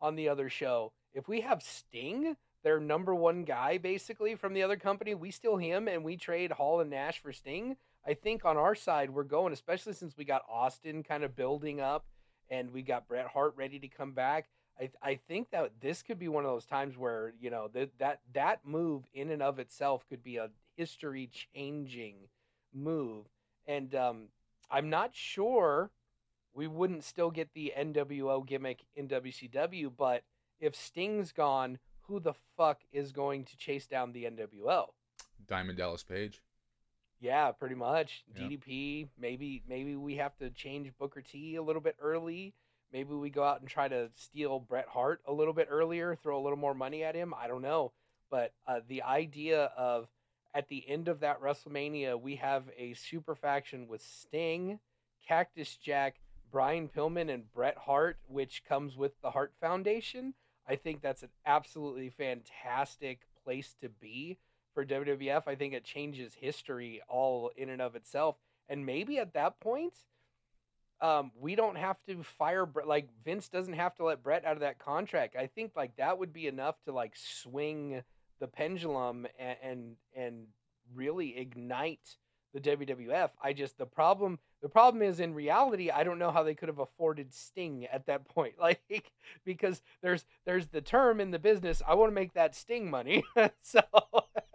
on 0.00 0.16
the 0.16 0.28
other 0.28 0.48
show, 0.48 0.92
if 1.12 1.28
we 1.28 1.40
have 1.40 1.62
Sting, 1.62 2.36
their 2.62 2.80
number 2.80 3.14
one 3.14 3.44
guy 3.44 3.78
basically 3.78 4.34
from 4.34 4.54
the 4.54 4.62
other 4.62 4.76
company, 4.76 5.14
we 5.14 5.30
steal 5.30 5.56
him 5.56 5.88
and 5.88 6.04
we 6.04 6.16
trade 6.16 6.52
Hall 6.52 6.80
and 6.80 6.90
Nash 6.90 7.20
for 7.20 7.32
Sting. 7.32 7.76
I 8.06 8.14
think 8.14 8.44
on 8.44 8.56
our 8.56 8.74
side 8.74 9.10
we're 9.10 9.24
going, 9.24 9.52
especially 9.52 9.92
since 9.92 10.16
we 10.16 10.24
got 10.24 10.42
Austin 10.50 11.02
kind 11.02 11.24
of 11.24 11.36
building 11.36 11.80
up 11.80 12.06
and 12.50 12.72
we 12.72 12.82
got 12.82 13.08
Bret 13.08 13.28
Hart 13.28 13.54
ready 13.56 13.78
to 13.78 13.88
come 13.88 14.12
back. 14.12 14.48
I, 14.78 14.90
I 15.02 15.14
think 15.28 15.50
that 15.50 15.72
this 15.80 16.02
could 16.02 16.18
be 16.18 16.28
one 16.28 16.44
of 16.44 16.50
those 16.50 16.64
times 16.64 16.96
where 16.96 17.34
you 17.40 17.50
know 17.50 17.68
that 17.74 17.90
that 17.98 18.20
that 18.32 18.60
move 18.64 19.04
in 19.12 19.30
and 19.30 19.42
of 19.42 19.58
itself 19.58 20.06
could 20.08 20.22
be 20.22 20.38
a 20.38 20.50
history 20.76 21.30
changing 21.54 22.16
move. 22.72 23.26
And 23.66 23.94
um, 23.94 24.28
I'm 24.70 24.88
not 24.88 25.10
sure 25.14 25.90
we 26.54 26.66
wouldn't 26.66 27.04
still 27.04 27.30
get 27.30 27.52
the 27.54 27.72
NWO 27.78 28.44
gimmick 28.46 28.84
in 28.96 29.06
WCW, 29.08 29.92
but 29.96 30.22
if 30.58 30.74
Sting's 30.74 31.32
gone, 31.32 31.78
who 32.10 32.18
the 32.18 32.34
fuck 32.56 32.80
is 32.92 33.12
going 33.12 33.44
to 33.44 33.56
chase 33.56 33.86
down 33.86 34.12
the 34.12 34.24
NWO? 34.24 34.86
Diamond 35.46 35.78
Dallas 35.78 36.02
Page. 36.02 36.42
Yeah, 37.20 37.52
pretty 37.52 37.76
much. 37.76 38.24
Yeah. 38.34 38.42
DDP. 38.42 39.08
Maybe 39.18 39.62
maybe 39.68 39.94
we 39.94 40.16
have 40.16 40.36
to 40.38 40.50
change 40.50 40.90
Booker 40.98 41.22
T 41.22 41.54
a 41.54 41.62
little 41.62 41.80
bit 41.80 41.96
early. 42.00 42.54
Maybe 42.92 43.14
we 43.14 43.30
go 43.30 43.44
out 43.44 43.60
and 43.60 43.68
try 43.68 43.86
to 43.86 44.10
steal 44.16 44.58
Bret 44.58 44.88
Hart 44.88 45.20
a 45.26 45.32
little 45.32 45.52
bit 45.52 45.68
earlier, 45.70 46.16
throw 46.16 46.40
a 46.40 46.42
little 46.42 46.58
more 46.58 46.74
money 46.74 47.04
at 47.04 47.14
him. 47.14 47.32
I 47.40 47.46
don't 47.46 47.62
know, 47.62 47.92
but 48.30 48.52
uh, 48.66 48.80
the 48.88 49.02
idea 49.02 49.70
of 49.76 50.08
at 50.52 50.68
the 50.68 50.88
end 50.88 51.06
of 51.06 51.20
that 51.20 51.40
WrestleMania, 51.40 52.20
we 52.20 52.36
have 52.36 52.64
a 52.76 52.94
super 52.94 53.36
faction 53.36 53.86
with 53.86 54.02
Sting, 54.02 54.80
Cactus 55.28 55.76
Jack, 55.76 56.16
Brian 56.50 56.88
Pillman, 56.88 57.32
and 57.32 57.52
Bret 57.52 57.76
Hart, 57.76 58.18
which 58.26 58.64
comes 58.64 58.96
with 58.96 59.12
the 59.22 59.30
Hart 59.30 59.52
Foundation, 59.60 60.34
I 60.70 60.76
think 60.76 61.02
that's 61.02 61.24
an 61.24 61.30
absolutely 61.44 62.10
fantastic 62.10 63.22
place 63.44 63.74
to 63.80 63.88
be 63.88 64.38
for 64.72 64.84
WWF. 64.84 65.48
I 65.48 65.56
think 65.56 65.74
it 65.74 65.82
changes 65.82 66.32
history 66.32 67.00
all 67.08 67.50
in 67.56 67.70
and 67.70 67.82
of 67.82 67.96
itself. 67.96 68.36
And 68.68 68.86
maybe 68.86 69.18
at 69.18 69.34
that 69.34 69.58
point, 69.58 69.94
um, 71.00 71.32
we 71.40 71.56
don't 71.56 71.76
have 71.76 71.96
to 72.06 72.22
fire. 72.22 72.68
Like 72.86 73.08
Vince 73.24 73.48
doesn't 73.48 73.74
have 73.74 73.96
to 73.96 74.04
let 74.04 74.22
Bret 74.22 74.44
out 74.44 74.52
of 74.52 74.60
that 74.60 74.78
contract. 74.78 75.34
I 75.34 75.48
think 75.48 75.72
like 75.74 75.96
that 75.96 76.18
would 76.18 76.32
be 76.32 76.46
enough 76.46 76.76
to 76.84 76.92
like 76.92 77.14
swing 77.16 78.04
the 78.38 78.46
pendulum 78.46 79.26
and 79.40 79.56
and, 79.62 79.96
and 80.14 80.46
really 80.94 81.36
ignite 81.36 82.16
the 82.52 82.60
WWF. 82.60 83.30
I 83.42 83.52
just 83.52 83.78
the 83.78 83.86
problem 83.86 84.38
the 84.62 84.68
problem 84.68 85.02
is 85.02 85.20
in 85.20 85.34
reality 85.34 85.90
I 85.90 86.04
don't 86.04 86.18
know 86.18 86.30
how 86.30 86.42
they 86.42 86.54
could 86.54 86.68
have 86.68 86.78
afforded 86.78 87.32
Sting 87.32 87.86
at 87.86 88.06
that 88.06 88.28
point. 88.28 88.54
Like 88.60 89.12
because 89.44 89.80
there's 90.02 90.24
there's 90.44 90.68
the 90.68 90.80
term 90.80 91.20
in 91.20 91.30
the 91.30 91.38
business 91.38 91.82
I 91.86 91.94
want 91.94 92.10
to 92.10 92.14
make 92.14 92.34
that 92.34 92.54
Sting 92.54 92.90
money. 92.90 93.24
so 93.62 93.80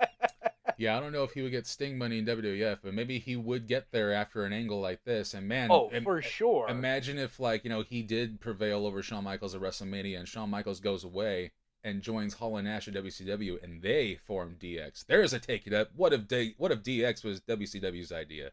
yeah, 0.78 0.98
I 0.98 1.00
don't 1.00 1.12
know 1.12 1.24
if 1.24 1.32
he 1.32 1.42
would 1.42 1.52
get 1.52 1.68
Sting 1.68 1.98
money 1.98 2.20
in 2.20 2.26
WWF, 2.26 2.80
but 2.84 2.94
maybe 2.94 3.20
he 3.20 3.36
would 3.36 3.68
get 3.68 3.88
there 3.92 4.14
after 4.14 4.46
an 4.46 4.54
angle 4.54 4.82
like 4.82 5.04
this. 5.04 5.34
And 5.34 5.48
man, 5.48 5.70
oh 5.72 5.90
im- 5.92 6.04
for 6.04 6.22
sure. 6.22 6.68
Imagine 6.70 7.18
if 7.18 7.40
like 7.40 7.64
you 7.64 7.70
know 7.70 7.82
he 7.82 8.02
did 8.02 8.40
prevail 8.40 8.86
over 8.86 9.02
Shawn 9.02 9.24
Michaels 9.24 9.56
at 9.56 9.62
WrestleMania, 9.62 10.20
and 10.20 10.28
Shawn 10.28 10.50
Michaels 10.50 10.80
goes 10.80 11.04
away 11.04 11.52
and 11.86 12.02
joins 12.02 12.34
Hall 12.34 12.58
and 12.58 12.68
Nash 12.68 12.88
at 12.90 12.96
WCW, 12.96 13.64
and 13.64 13.82
they 13.82 14.16
form 14.16 14.58
DX. 14.60 15.06
There's 15.06 15.32
a 15.32 15.40
take 15.40 15.66
it 15.68 15.74
up. 15.74 15.90
What 15.96 16.12
if 16.12 16.28
D- 16.28 16.56
what 16.58 16.72
if 16.74 16.84
DX 16.84 17.24
was 17.24 17.40
WCW's 17.42 18.12
idea? 18.12 18.52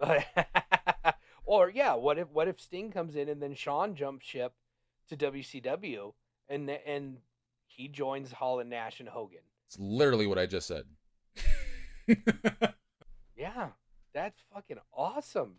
or 1.44 1.70
yeah, 1.70 1.94
what 1.94 2.18
if 2.18 2.28
what 2.30 2.48
if 2.48 2.60
Sting 2.60 2.90
comes 2.90 3.16
in 3.16 3.28
and 3.28 3.42
then 3.42 3.54
Shawn 3.54 3.94
jumps 3.94 4.24
ship 4.26 4.52
to 5.08 5.16
WCW 5.16 6.12
and 6.48 6.70
and 6.70 7.18
he 7.66 7.88
joins 7.88 8.32
Hall 8.32 8.60
and 8.60 8.70
Nash 8.70 9.00
and 9.00 9.08
Hogan. 9.08 9.40
It's 9.66 9.78
literally 9.78 10.26
what 10.26 10.38
I 10.38 10.46
just 10.46 10.66
said. 10.68 10.84
yeah, 13.36 13.68
that's 14.12 14.42
fucking 14.54 14.78
awesome. 14.92 15.54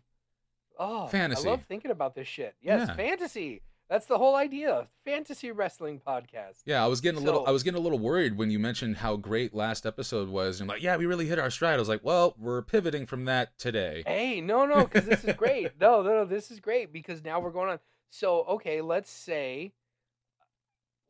Oh, 0.78 1.06
Fantasy. 1.06 1.46
I 1.46 1.50
love 1.52 1.62
thinking 1.68 1.90
about 1.90 2.14
this 2.14 2.26
shit. 2.28 2.54
Yes, 2.60 2.88
Yeah. 2.88 2.96
fantasy. 2.96 3.62
That's 3.88 4.06
the 4.06 4.16
whole 4.16 4.34
idea. 4.34 4.88
Fantasy 5.04 5.50
wrestling 5.50 6.00
podcast. 6.04 6.62
Yeah, 6.64 6.82
I 6.82 6.86
was 6.86 7.00
getting 7.00 7.20
a 7.20 7.24
little 7.24 7.46
I 7.46 7.50
was 7.50 7.62
getting 7.62 7.78
a 7.78 7.82
little 7.82 7.98
worried 7.98 8.36
when 8.38 8.50
you 8.50 8.58
mentioned 8.58 8.96
how 8.98 9.16
great 9.16 9.54
last 9.54 9.84
episode 9.84 10.28
was. 10.28 10.60
And 10.60 10.70
I'm 10.70 10.74
like, 10.74 10.82
yeah, 10.82 10.96
we 10.96 11.04
really 11.06 11.26
hit 11.26 11.38
our 11.38 11.50
stride. 11.50 11.74
I 11.74 11.78
was 11.78 11.88
like, 11.88 12.02
well, 12.02 12.34
we're 12.38 12.62
pivoting 12.62 13.04
from 13.04 13.26
that 13.26 13.58
today. 13.58 14.02
Hey, 14.06 14.40
no, 14.40 14.64
no, 14.64 14.84
because 14.84 15.04
this 15.04 15.22
is 15.24 15.34
great. 15.34 15.72
no, 15.80 16.02
no, 16.02 16.14
no, 16.14 16.24
this 16.24 16.50
is 16.50 16.60
great 16.60 16.92
because 16.92 17.22
now 17.22 17.40
we're 17.40 17.50
going 17.50 17.70
on. 17.70 17.78
So, 18.08 18.44
okay, 18.44 18.80
let's 18.80 19.10
say 19.10 19.72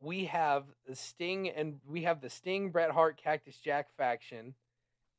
we 0.01 0.25
have 0.25 0.65
the 0.85 0.95
Sting 0.95 1.49
and 1.49 1.79
we 1.87 2.03
have 2.03 2.19
the 2.19 2.29
Sting, 2.29 2.71
Bret 2.71 2.91
Hart, 2.91 3.17
Cactus 3.17 3.57
Jack 3.57 3.87
faction, 3.95 4.53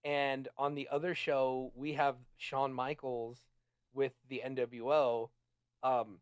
and 0.05 0.49
on 0.59 0.75
the 0.75 0.89
other 0.93 1.15
show 1.15 1.73
we 1.75 1.95
have 1.95 2.17
Shawn 2.37 2.73
Michaels 2.73 3.41
with 3.95 4.13
the 4.29 4.43
NWO. 4.45 5.31
Um, 5.83 6.19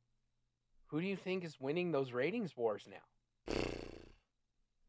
who 0.95 1.01
do 1.01 1.09
you 1.09 1.17
think 1.17 1.43
is 1.43 1.59
winning 1.59 1.91
those 1.91 2.13
ratings 2.13 2.57
wars 2.57 2.87
now? 2.89 3.57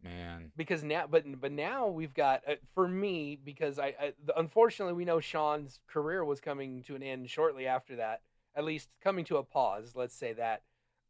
Man. 0.03 0.51
because 0.55 0.83
now 0.83 1.07
but 1.09 1.23
but 1.41 1.51
now 1.51 1.87
we've 1.87 2.13
got 2.13 2.43
uh, 2.47 2.55
for 2.75 2.87
me 2.87 3.39
because 3.43 3.79
I, 3.79 3.87
I 3.99 4.13
the, 4.23 4.37
unfortunately 4.37 4.93
we 4.93 5.03
know 5.03 5.19
Shawn's 5.19 5.79
career 5.87 6.23
was 6.23 6.39
coming 6.39 6.83
to 6.83 6.95
an 6.95 7.01
end 7.01 7.27
shortly 7.27 7.65
after 7.65 7.95
that 7.95 8.21
at 8.55 8.65
least 8.65 8.89
coming 9.03 9.25
to 9.25 9.37
a 9.37 9.43
pause 9.43 9.93
let's 9.95 10.13
say 10.15 10.33
that 10.33 10.61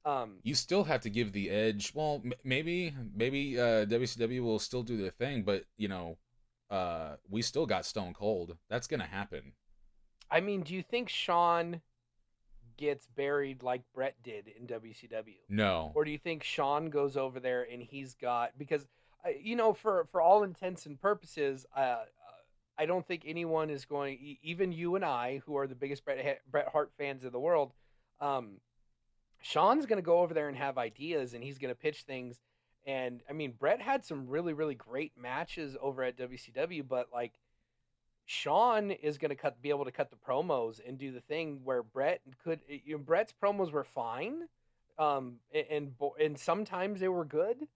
um 0.06 0.36
You 0.43 0.56
still 0.56 0.86
have 0.86 1.02
to 1.02 1.10
give 1.10 1.34
the 1.34 1.50
edge. 1.50 1.91
Well, 1.93 2.22
m- 2.24 2.32
maybe 2.46 2.96
maybe 3.14 3.60
uh, 3.60 3.84
WCW 3.86 4.43
will 4.43 4.60
still 4.60 4.84
do 4.84 4.96
their 4.96 5.12
thing, 5.12 5.43
but 5.43 5.66
you 5.78 5.89
know, 5.89 6.18
uh, 6.70 7.18
we 7.30 7.41
still 7.41 7.66
got 7.66 7.86
Stone 7.86 8.14
Cold. 8.14 8.56
That's 8.70 8.88
gonna 8.88 9.04
happen. 9.08 9.52
I 10.32 10.39
mean 10.39 10.62
do 10.62 10.74
you 10.74 10.82
think 10.82 11.10
Shawn 11.10 11.82
gets 12.78 13.07
buried 13.07 13.63
like 13.63 13.82
Bret 13.93 14.15
did 14.23 14.47
in 14.47 14.67
WCW 14.67 15.36
No. 15.49 15.91
or 15.95 16.05
do 16.05 16.11
you 16.11 16.17
think 16.17 16.43
Shawn 16.43 16.89
goes 16.89 17.15
over 17.17 17.39
there 17.39 17.65
and 17.71 17.82
he's 17.82 18.15
got 18.15 18.51
because 18.57 18.88
uh, 19.26 19.30
you 19.41 19.55
know 19.55 19.73
for 19.73 20.05
for 20.11 20.21
all 20.21 20.43
intents 20.43 20.86
and 20.86 20.99
purposes 20.99 21.65
uh, 21.76 21.80
uh, 21.80 22.05
I 22.78 22.86
don't 22.86 23.07
think 23.07 23.23
anyone 23.26 23.69
is 23.69 23.86
going 23.86 24.38
even 24.41 24.71
you 24.71 24.95
and 24.95 25.05
I 25.05 25.41
who 25.45 25.57
are 25.57 25.67
the 25.67 25.76
biggest 25.76 26.03
Bret, 26.05 26.41
Bret 26.51 26.67
Hart 26.69 26.91
fans 26.97 27.23
in 27.23 27.32
the 27.32 27.39
world 27.39 27.73
um 28.21 28.59
Shawn's 29.41 29.86
going 29.86 29.97
to 29.97 30.05
go 30.05 30.19
over 30.19 30.34
there 30.34 30.47
and 30.47 30.57
have 30.57 30.78
ideas 30.78 31.34
and 31.34 31.43
he's 31.43 31.57
going 31.57 31.73
to 31.73 31.80
pitch 31.80 32.03
things 32.03 32.39
and 32.86 33.21
I 33.30 33.34
mean 33.34 33.53
Bret 33.57 33.82
had 33.82 34.03
some 34.05 34.28
really 34.28 34.53
really 34.53 34.76
great 34.76 35.13
matches 35.17 35.78
over 35.82 36.03
at 36.03 36.17
WCW 36.17 36.88
but 36.88 37.07
like 37.13 37.34
Shawn 38.26 38.91
is 38.91 39.17
going 39.17 39.30
to 39.30 39.36
cut 39.36 39.61
be 39.61 39.69
able 39.69 39.86
to 39.86 39.91
cut 39.91 40.09
the 40.09 40.15
promos 40.15 40.80
and 40.86 40.97
do 40.97 41.11
the 41.11 41.21
thing 41.21 41.61
where 41.63 41.84
Bret 41.84 42.21
could 42.43 42.59
you 42.67 42.97
know, 42.97 42.97
Bret's 42.97 43.34
promos 43.41 43.71
were 43.71 43.84
fine 43.84 44.43
um 44.97 45.36
and 45.53 45.65
and, 45.69 45.93
and 46.19 46.39
sometimes 46.39 46.99
they 46.99 47.07
were 47.07 47.26
good 47.26 47.67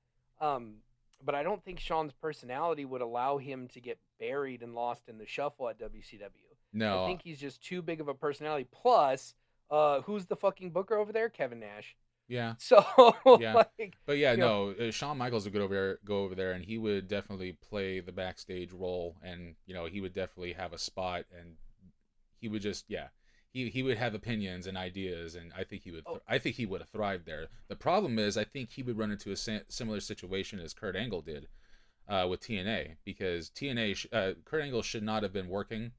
um 0.41 0.75
but 1.23 1.35
I 1.35 1.43
don't 1.43 1.63
think 1.63 1.79
Shawn's 1.79 2.13
personality 2.13 2.85
would 2.85 3.01
allow 3.01 3.37
him 3.37 3.67
to 3.69 3.81
get 3.81 3.99
buried 4.19 4.63
and 4.63 4.73
lost 4.73 5.09
in 5.09 5.17
the 5.17 5.25
shuffle 5.25 5.69
at 5.69 5.77
WCW. 5.77 6.29
No. 6.73 7.03
I 7.03 7.07
think 7.07 7.21
he's 7.23 7.39
just 7.39 7.61
too 7.61 7.81
big 7.81 7.99
of 7.99 8.07
a 8.07 8.13
personality. 8.13 8.67
Plus, 8.71 9.33
uh, 9.69 10.01
who's 10.01 10.25
the 10.25 10.35
fucking 10.35 10.71
booker 10.71 10.95
over 10.95 11.11
there? 11.11 11.29
Kevin 11.29 11.59
Nash. 11.59 11.95
Yeah. 12.30 12.53
So, 12.59 12.86
Yeah. 13.39 13.55
like, 13.55 13.97
But 14.05 14.17
yeah, 14.19 14.36
no. 14.36 14.69
Uh, 14.69 14.91
Shawn 14.91 15.17
Michaels 15.17 15.43
would 15.45 15.53
go 15.53 15.61
over 15.63 15.73
there, 15.73 15.99
go 16.05 16.23
over 16.23 16.36
there, 16.36 16.51
and 16.53 16.63
he 16.63 16.77
would 16.77 17.07
definitely 17.09 17.53
play 17.53 17.99
the 17.99 18.11
backstage 18.13 18.71
role, 18.71 19.17
and 19.23 19.55
you 19.65 19.73
know, 19.73 19.86
he 19.86 19.99
would 19.99 20.13
definitely 20.13 20.53
have 20.53 20.71
a 20.71 20.77
spot, 20.77 21.25
and 21.38 21.55
he 22.39 22.47
would 22.47 22.61
just, 22.61 22.86
yeah, 22.88 23.07
he 23.51 23.69
he 23.69 23.82
would 23.84 23.97
have 23.97 24.13
opinions 24.13 24.67
and 24.67 24.77
ideas, 24.77 25.34
and 25.36 25.51
I 25.57 25.63
think 25.63 25.82
he 25.84 25.91
would, 25.91 26.03
Oh. 26.05 26.21
I 26.27 26.38
think 26.38 26.55
he 26.55 26.67
would 26.67 26.82
have 26.82 26.89
thrived 26.89 27.25
there. 27.25 27.47
The 27.67 27.75
problem 27.75 28.19
is, 28.19 28.38
I 28.38 28.43
think 28.43 28.69
he 28.69 28.84
would 28.84 28.97
run 28.97 29.11
into 29.11 29.32
a 29.32 29.36
similar 29.36 29.99
situation 29.99 30.59
as 30.59 30.73
Kurt 30.73 30.95
Angle 30.95 31.21
did 31.23 31.47
uh, 32.07 32.27
with 32.30 32.41
TNA, 32.41 32.97
because 33.03 33.49
TNA, 33.49 33.95
sh- 33.95 34.07
uh, 34.13 34.34
Kurt 34.45 34.61
Angle 34.63 34.84
should 34.84 35.03
not 35.03 35.23
have 35.23 35.34
been 35.34 35.49
working 35.49 35.93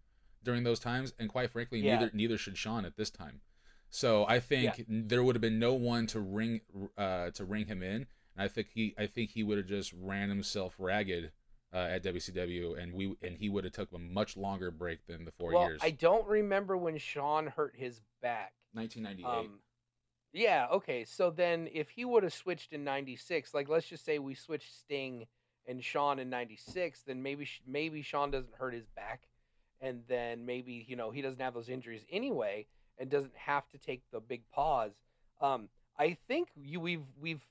during 0.44 0.62
those 0.62 0.78
times, 0.78 1.12
and 1.18 1.28
quite 1.28 1.50
frankly, 1.50 1.80
Yeah. 1.80 1.96
neither 1.98 2.10
neither 2.14 2.38
should 2.38 2.56
Shawn 2.56 2.84
at 2.84 2.96
this 2.96 3.10
time. 3.10 3.40
So 3.90 4.24
I 4.28 4.38
think 4.38 4.84
there 4.88 5.22
would 5.22 5.34
have 5.34 5.42
been 5.42 5.58
no 5.58 5.74
one 5.74 6.06
to 6.08 6.20
ring 6.20 6.60
uh, 6.96 7.30
to 7.30 7.44
ring 7.44 7.66
him 7.66 7.82
in, 7.82 8.06
and 8.36 8.38
I 8.38 8.48
think 8.48 8.68
he 8.72 8.94
I 8.96 9.06
think 9.06 9.30
he 9.30 9.42
would 9.42 9.58
have 9.58 9.66
just 9.66 9.92
ran 10.00 10.28
himself 10.28 10.76
ragged 10.78 11.32
uh, 11.74 11.76
at 11.76 12.04
WCW, 12.04 12.80
and 12.80 12.94
we 12.94 13.16
and 13.22 13.36
he 13.36 13.48
would 13.48 13.64
have 13.64 13.72
took 13.72 13.92
a 13.92 13.98
much 13.98 14.36
longer 14.36 14.70
break 14.70 15.06
than 15.06 15.24
the 15.24 15.32
four 15.32 15.52
well, 15.52 15.64
years. 15.64 15.80
I 15.82 15.90
don't 15.90 16.26
remember 16.26 16.76
when 16.76 16.98
Shawn 16.98 17.48
hurt 17.48 17.74
his 17.76 18.00
back. 18.22 18.52
1998. 18.74 19.26
Um, 19.26 19.58
yeah, 20.32 20.68
okay. 20.70 21.04
So 21.04 21.30
then 21.30 21.68
if 21.72 21.90
he 21.90 22.04
would 22.04 22.22
have 22.22 22.32
switched 22.32 22.72
in 22.72 22.84
96, 22.84 23.52
like 23.52 23.68
let's 23.68 23.88
just 23.88 24.04
say 24.04 24.20
we 24.20 24.34
switched 24.34 24.72
Sting 24.78 25.26
and 25.66 25.82
Shawn 25.82 26.20
in 26.20 26.30
96, 26.30 27.02
then 27.02 27.20
maybe 27.20 27.48
maybe 27.66 28.02
Shawn 28.02 28.30
doesn't 28.30 28.54
hurt 28.54 28.74
his 28.74 28.86
back 28.94 29.22
and 29.80 30.02
then 30.08 30.46
maybe, 30.46 30.84
you 30.88 30.94
know, 30.94 31.10
he 31.10 31.22
doesn't 31.22 31.40
have 31.40 31.54
those 31.54 31.68
injuries 31.68 32.04
anyway 32.10 32.66
and 33.00 33.10
doesn't 33.10 33.34
have 33.34 33.68
to 33.70 33.78
take 33.78 34.02
the 34.12 34.20
big 34.20 34.42
pause. 34.52 34.92
Um 35.40 35.68
I 35.98 36.16
think 36.28 36.48
you, 36.56 36.80
we've 36.80 37.04
we've 37.20 37.42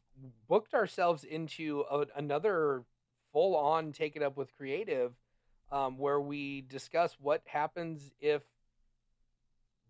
booked 0.48 0.74
ourselves 0.74 1.24
into 1.24 1.84
a, 1.92 2.06
another 2.16 2.84
full 3.32 3.56
on 3.56 3.92
take 3.92 4.16
it 4.16 4.24
up 4.24 4.38
with 4.38 4.56
creative 4.56 5.14
um, 5.72 5.98
where 5.98 6.20
we 6.20 6.62
discuss 6.62 7.16
what 7.22 7.42
happens 7.46 8.12
if 8.20 8.42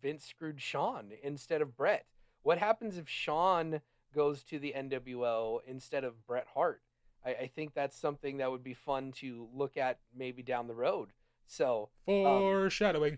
Vince 0.01 0.25
screwed 0.25 0.61
Shawn 0.61 1.11
instead 1.23 1.61
of 1.61 1.75
Bret. 1.75 2.05
What 2.43 2.57
happens 2.57 2.97
if 2.97 3.07
Shawn 3.07 3.81
goes 4.13 4.43
to 4.43 4.59
the 4.59 4.73
NWO 4.75 5.59
instead 5.67 6.03
of 6.03 6.25
Bret 6.25 6.47
Hart? 6.53 6.81
I, 7.25 7.29
I 7.31 7.47
think 7.47 7.73
that's 7.73 7.97
something 7.97 8.37
that 8.37 8.51
would 8.51 8.63
be 8.63 8.73
fun 8.73 9.11
to 9.17 9.47
look 9.53 9.77
at 9.77 9.99
maybe 10.15 10.41
down 10.41 10.67
the 10.67 10.75
road. 10.75 11.09
So 11.47 11.89
Foreshadowing. 12.05 13.17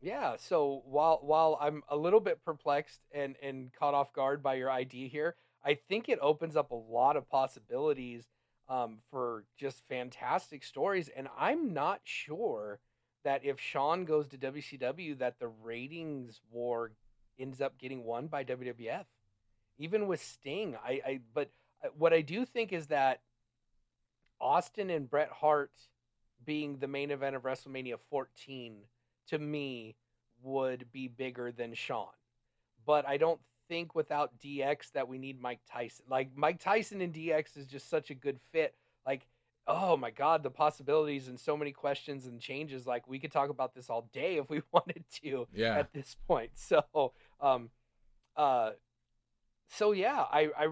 Yeah, 0.00 0.36
so 0.38 0.82
while 0.84 1.20
while 1.22 1.58
I'm 1.60 1.82
a 1.88 1.96
little 1.96 2.20
bit 2.20 2.44
perplexed 2.44 3.00
and 3.12 3.36
and 3.42 3.72
caught 3.72 3.94
off 3.94 4.12
guard 4.12 4.42
by 4.42 4.54
your 4.54 4.70
idea 4.70 5.08
here, 5.08 5.36
I 5.64 5.74
think 5.74 6.08
it 6.08 6.18
opens 6.20 6.56
up 6.56 6.70
a 6.70 6.74
lot 6.74 7.16
of 7.16 7.28
possibilities 7.28 8.24
um, 8.68 8.98
for 9.10 9.44
just 9.56 9.86
fantastic 9.88 10.64
stories. 10.64 11.08
And 11.14 11.28
I'm 11.38 11.72
not 11.72 12.00
sure 12.04 12.80
that 13.24 13.44
if 13.44 13.58
Shawn 13.58 14.04
goes 14.04 14.28
to 14.28 14.38
WCW, 14.38 15.18
that 15.18 15.38
the 15.38 15.48
ratings 15.48 16.40
war 16.50 16.92
ends 17.38 17.60
up 17.60 17.78
getting 17.78 18.04
won 18.04 18.28
by 18.28 18.44
WWF. 18.44 19.04
Even 19.78 20.06
with 20.06 20.22
Sting, 20.22 20.76
I, 20.84 21.00
I 21.06 21.20
but 21.34 21.50
uh, 21.84 21.88
what 21.96 22.12
I 22.12 22.20
do 22.20 22.44
think 22.44 22.72
is 22.72 22.86
that 22.88 23.20
Austin 24.40 24.90
and 24.90 25.08
Bret 25.08 25.30
Hart 25.30 25.72
being 26.44 26.78
the 26.78 26.86
main 26.86 27.10
event 27.10 27.34
of 27.34 27.42
WrestleMania 27.42 27.98
14 28.10 28.76
to 29.28 29.38
me 29.38 29.96
would 30.42 30.86
be 30.92 31.08
bigger 31.08 31.50
than 31.52 31.74
Shawn. 31.74 32.08
But 32.84 33.06
I 33.06 33.16
don't 33.16 33.40
think 33.68 33.94
without 33.94 34.38
DX 34.38 34.92
that 34.92 35.08
we 35.08 35.18
need 35.18 35.40
Mike 35.40 35.60
Tyson. 35.70 36.04
Like 36.08 36.30
Mike 36.36 36.60
Tyson 36.60 37.00
and 37.00 37.12
DX 37.12 37.56
is 37.56 37.66
just 37.66 37.90
such 37.90 38.10
a 38.10 38.14
good 38.14 38.38
fit. 38.52 38.74
Like 39.06 39.26
oh 39.68 39.96
my 39.96 40.10
god, 40.10 40.44
the 40.44 40.50
possibilities 40.50 41.26
and 41.26 41.40
so 41.40 41.56
many 41.56 41.72
questions 41.72 42.26
and 42.26 42.40
changes. 42.40 42.86
Like 42.86 43.08
we 43.08 43.18
could 43.18 43.32
talk 43.32 43.50
about 43.50 43.74
this 43.74 43.90
all 43.90 44.08
day 44.12 44.36
if 44.36 44.48
we 44.48 44.62
wanted 44.72 45.04
to 45.22 45.48
Yeah. 45.52 45.76
at 45.78 45.92
this 45.92 46.16
point. 46.28 46.50
So 46.56 47.12
um 47.40 47.70
uh 48.36 48.70
so 49.68 49.90
yeah, 49.92 50.24
I 50.30 50.50
I 50.56 50.68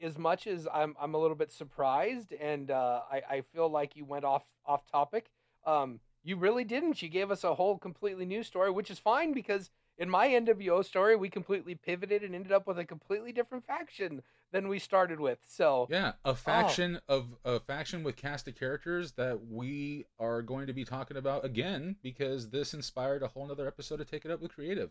as 0.00 0.16
much 0.16 0.46
as 0.46 0.66
I'm 0.72 0.96
I'm 0.98 1.12
a 1.14 1.18
little 1.18 1.36
bit 1.36 1.52
surprised 1.52 2.32
and 2.32 2.70
uh 2.70 3.02
I, 3.10 3.22
I 3.30 3.40
feel 3.52 3.68
like 3.68 3.94
you 3.96 4.06
went 4.06 4.24
off 4.24 4.44
off 4.64 4.86
topic, 4.90 5.30
um 5.66 6.00
you 6.24 6.36
really 6.36 6.64
didn't. 6.64 7.02
You 7.02 7.08
gave 7.08 7.30
us 7.30 7.44
a 7.44 7.54
whole 7.54 7.78
completely 7.78 8.24
new 8.24 8.42
story, 8.42 8.70
which 8.70 8.90
is 8.90 8.98
fine 8.98 9.32
because 9.32 9.70
in 9.98 10.08
my 10.08 10.28
NWO 10.28 10.82
story, 10.82 11.16
we 11.16 11.28
completely 11.28 11.74
pivoted 11.74 12.22
and 12.22 12.34
ended 12.34 12.52
up 12.52 12.66
with 12.66 12.78
a 12.78 12.84
completely 12.84 13.32
different 13.32 13.66
faction 13.66 14.22
than 14.52 14.68
we 14.68 14.78
started 14.78 15.20
with. 15.20 15.38
So 15.46 15.86
Yeah, 15.90 16.12
a 16.24 16.34
faction 16.34 17.00
of 17.08 17.36
a 17.44 17.60
faction 17.60 18.02
with 18.02 18.16
cast 18.16 18.48
of 18.48 18.54
characters 18.54 19.12
that 19.12 19.46
we 19.46 20.06
are 20.18 20.42
going 20.42 20.66
to 20.66 20.72
be 20.72 20.84
talking 20.84 21.16
about 21.16 21.44
again 21.44 21.96
because 22.02 22.50
this 22.50 22.74
inspired 22.74 23.22
a 23.22 23.28
whole 23.28 23.46
nother 23.46 23.66
episode 23.66 23.96
to 23.98 24.04
take 24.04 24.24
it 24.24 24.30
up 24.30 24.40
with 24.40 24.54
creative. 24.54 24.90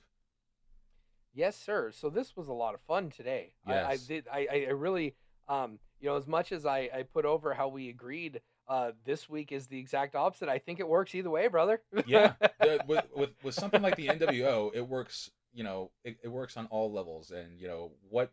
Yes, 1.33 1.55
sir. 1.55 1.91
So 1.91 2.09
this 2.09 2.35
was 2.35 2.47
a 2.47 2.53
lot 2.53 2.73
of 2.73 2.81
fun 2.81 3.09
today. 3.09 3.53
I, 3.65 3.79
I 3.81 3.97
did. 3.97 4.27
I, 4.31 4.47
I 4.51 4.71
really, 4.71 5.15
um, 5.47 5.79
you 5.99 6.09
know, 6.09 6.17
as 6.17 6.27
much 6.27 6.51
as 6.51 6.65
I, 6.65 6.89
I 6.93 7.03
put 7.03 7.25
over 7.25 7.53
how 7.53 7.69
we 7.69 7.89
agreed, 7.89 8.41
uh, 8.71 8.91
this 9.03 9.29
week 9.29 9.51
is 9.51 9.67
the 9.67 9.77
exact 9.77 10.15
opposite. 10.15 10.47
I 10.47 10.57
think 10.57 10.79
it 10.79 10.87
works 10.87 11.13
either 11.13 11.29
way, 11.29 11.47
brother. 11.49 11.81
Yeah, 12.07 12.33
the- 12.61 12.81
with, 12.87 13.05
with 13.13 13.29
with 13.43 13.53
something 13.53 13.81
like 13.81 13.97
the 13.97 14.07
NWO, 14.07 14.71
it 14.73 14.87
works. 14.87 15.29
You 15.53 15.65
know, 15.65 15.91
it, 16.05 16.17
it 16.23 16.29
works 16.29 16.55
on 16.55 16.67
all 16.67 16.89
levels, 16.89 17.31
and 17.31 17.59
you 17.59 17.67
know 17.67 17.91
what 18.09 18.31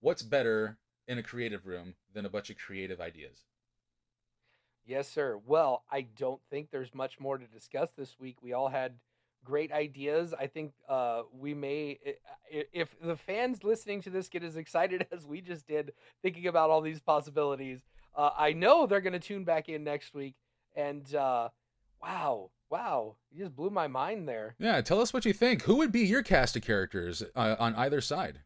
what's 0.00 0.22
better 0.22 0.78
in 1.08 1.18
a 1.18 1.22
creative 1.22 1.66
room 1.66 1.94
than 2.14 2.24
a 2.24 2.28
bunch 2.30 2.48
of 2.48 2.56
creative 2.56 3.00
ideas. 3.00 3.44
Yes, 4.86 5.08
sir. 5.08 5.40
Well, 5.44 5.82
I 5.90 6.02
don't 6.16 6.40
think 6.48 6.70
there's 6.70 6.94
much 6.94 7.18
more 7.18 7.36
to 7.36 7.46
discuss 7.46 7.90
this 7.96 8.20
week. 8.20 8.36
We 8.40 8.52
all 8.52 8.68
had 8.68 8.94
great 9.44 9.72
ideas. 9.72 10.32
I 10.38 10.46
think 10.46 10.72
uh, 10.88 11.22
we 11.36 11.54
may, 11.54 11.98
if 12.50 12.94
the 13.00 13.16
fans 13.16 13.64
listening 13.64 14.02
to 14.02 14.10
this 14.10 14.28
get 14.28 14.44
as 14.44 14.56
excited 14.56 15.06
as 15.12 15.26
we 15.26 15.40
just 15.40 15.66
did, 15.66 15.92
thinking 16.22 16.46
about 16.46 16.70
all 16.70 16.80
these 16.80 17.00
possibilities, 17.00 17.80
uh, 18.14 18.30
I 18.36 18.52
know 18.52 18.86
they're 18.86 19.00
going 19.00 19.12
to 19.12 19.18
tune 19.18 19.44
back 19.44 19.68
in 19.68 19.84
next 19.84 20.14
week. 20.14 20.34
And 20.74 21.14
uh, 21.14 21.48
wow, 22.02 22.50
wow, 22.70 23.16
you 23.30 23.44
just 23.44 23.54
blew 23.54 23.70
my 23.70 23.86
mind 23.86 24.28
there. 24.28 24.54
Yeah, 24.58 24.80
tell 24.80 25.00
us 25.00 25.12
what 25.12 25.24
you 25.24 25.32
think. 25.32 25.62
Who 25.62 25.76
would 25.76 25.92
be 25.92 26.00
your 26.00 26.22
cast 26.22 26.56
of 26.56 26.62
characters 26.62 27.22
uh, 27.34 27.56
on 27.58 27.74
either 27.74 28.00
side? 28.00 28.40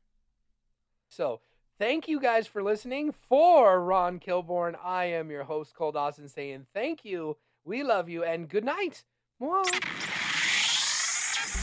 So 1.09 1.41
thank 1.79 2.09
you 2.09 2.21
guys 2.21 2.47
for 2.47 2.63
listening. 2.63 3.13
For 3.13 3.81
Ron 3.81 4.19
Kilborn, 4.19 4.75
I 4.83 5.07
am 5.07 5.31
your 5.31 5.45
host, 5.45 5.75
Cole 5.75 5.93
Dawson, 5.93 6.29
saying 6.29 6.67
thank 6.75 7.05
you, 7.05 7.37
we 7.65 7.83
love 7.83 8.09
you, 8.09 8.25
and 8.25 8.49
good 8.49 8.65
night. 8.65 9.05
Mwah. 9.41 10.15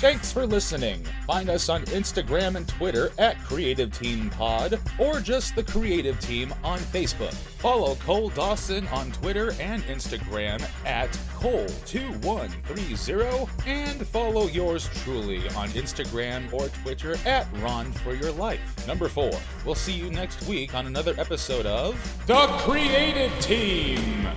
Thanks 0.03 0.33
for 0.33 0.45
listening. 0.45 1.01
Find 1.25 1.49
us 1.49 1.69
on 1.69 1.85
Instagram 1.85 2.57
and 2.57 2.67
Twitter 2.67 3.11
at 3.19 3.41
Creative 3.45 3.89
Team 3.89 4.29
Pod 4.31 4.77
or 4.99 5.21
just 5.21 5.55
the 5.55 5.63
Creative 5.63 6.19
Team 6.19 6.53
on 6.61 6.79
Facebook. 6.79 7.33
Follow 7.33 7.95
Cole 7.95 8.27
Dawson 8.27 8.85
on 8.87 9.13
Twitter 9.13 9.53
and 9.61 9.81
Instagram 9.83 10.61
at 10.85 11.09
Cole2130 11.37 13.49
and 13.65 14.05
follow 14.05 14.47
yours 14.47 14.89
truly 15.05 15.47
on 15.51 15.69
Instagram 15.69 16.51
or 16.51 16.67
Twitter 16.67 17.15
at 17.25 17.47
Ron 17.61 17.89
for 17.93 18.13
Your 18.13 18.31
Life. 18.31 18.85
Number 18.85 19.07
four. 19.07 19.31
We'll 19.65 19.73
see 19.73 19.93
you 19.93 20.11
next 20.11 20.45
week 20.49 20.75
on 20.75 20.85
another 20.85 21.15
episode 21.17 21.65
of 21.65 21.95
The 22.27 22.47
Creative 22.65 23.31
Team. 23.39 24.27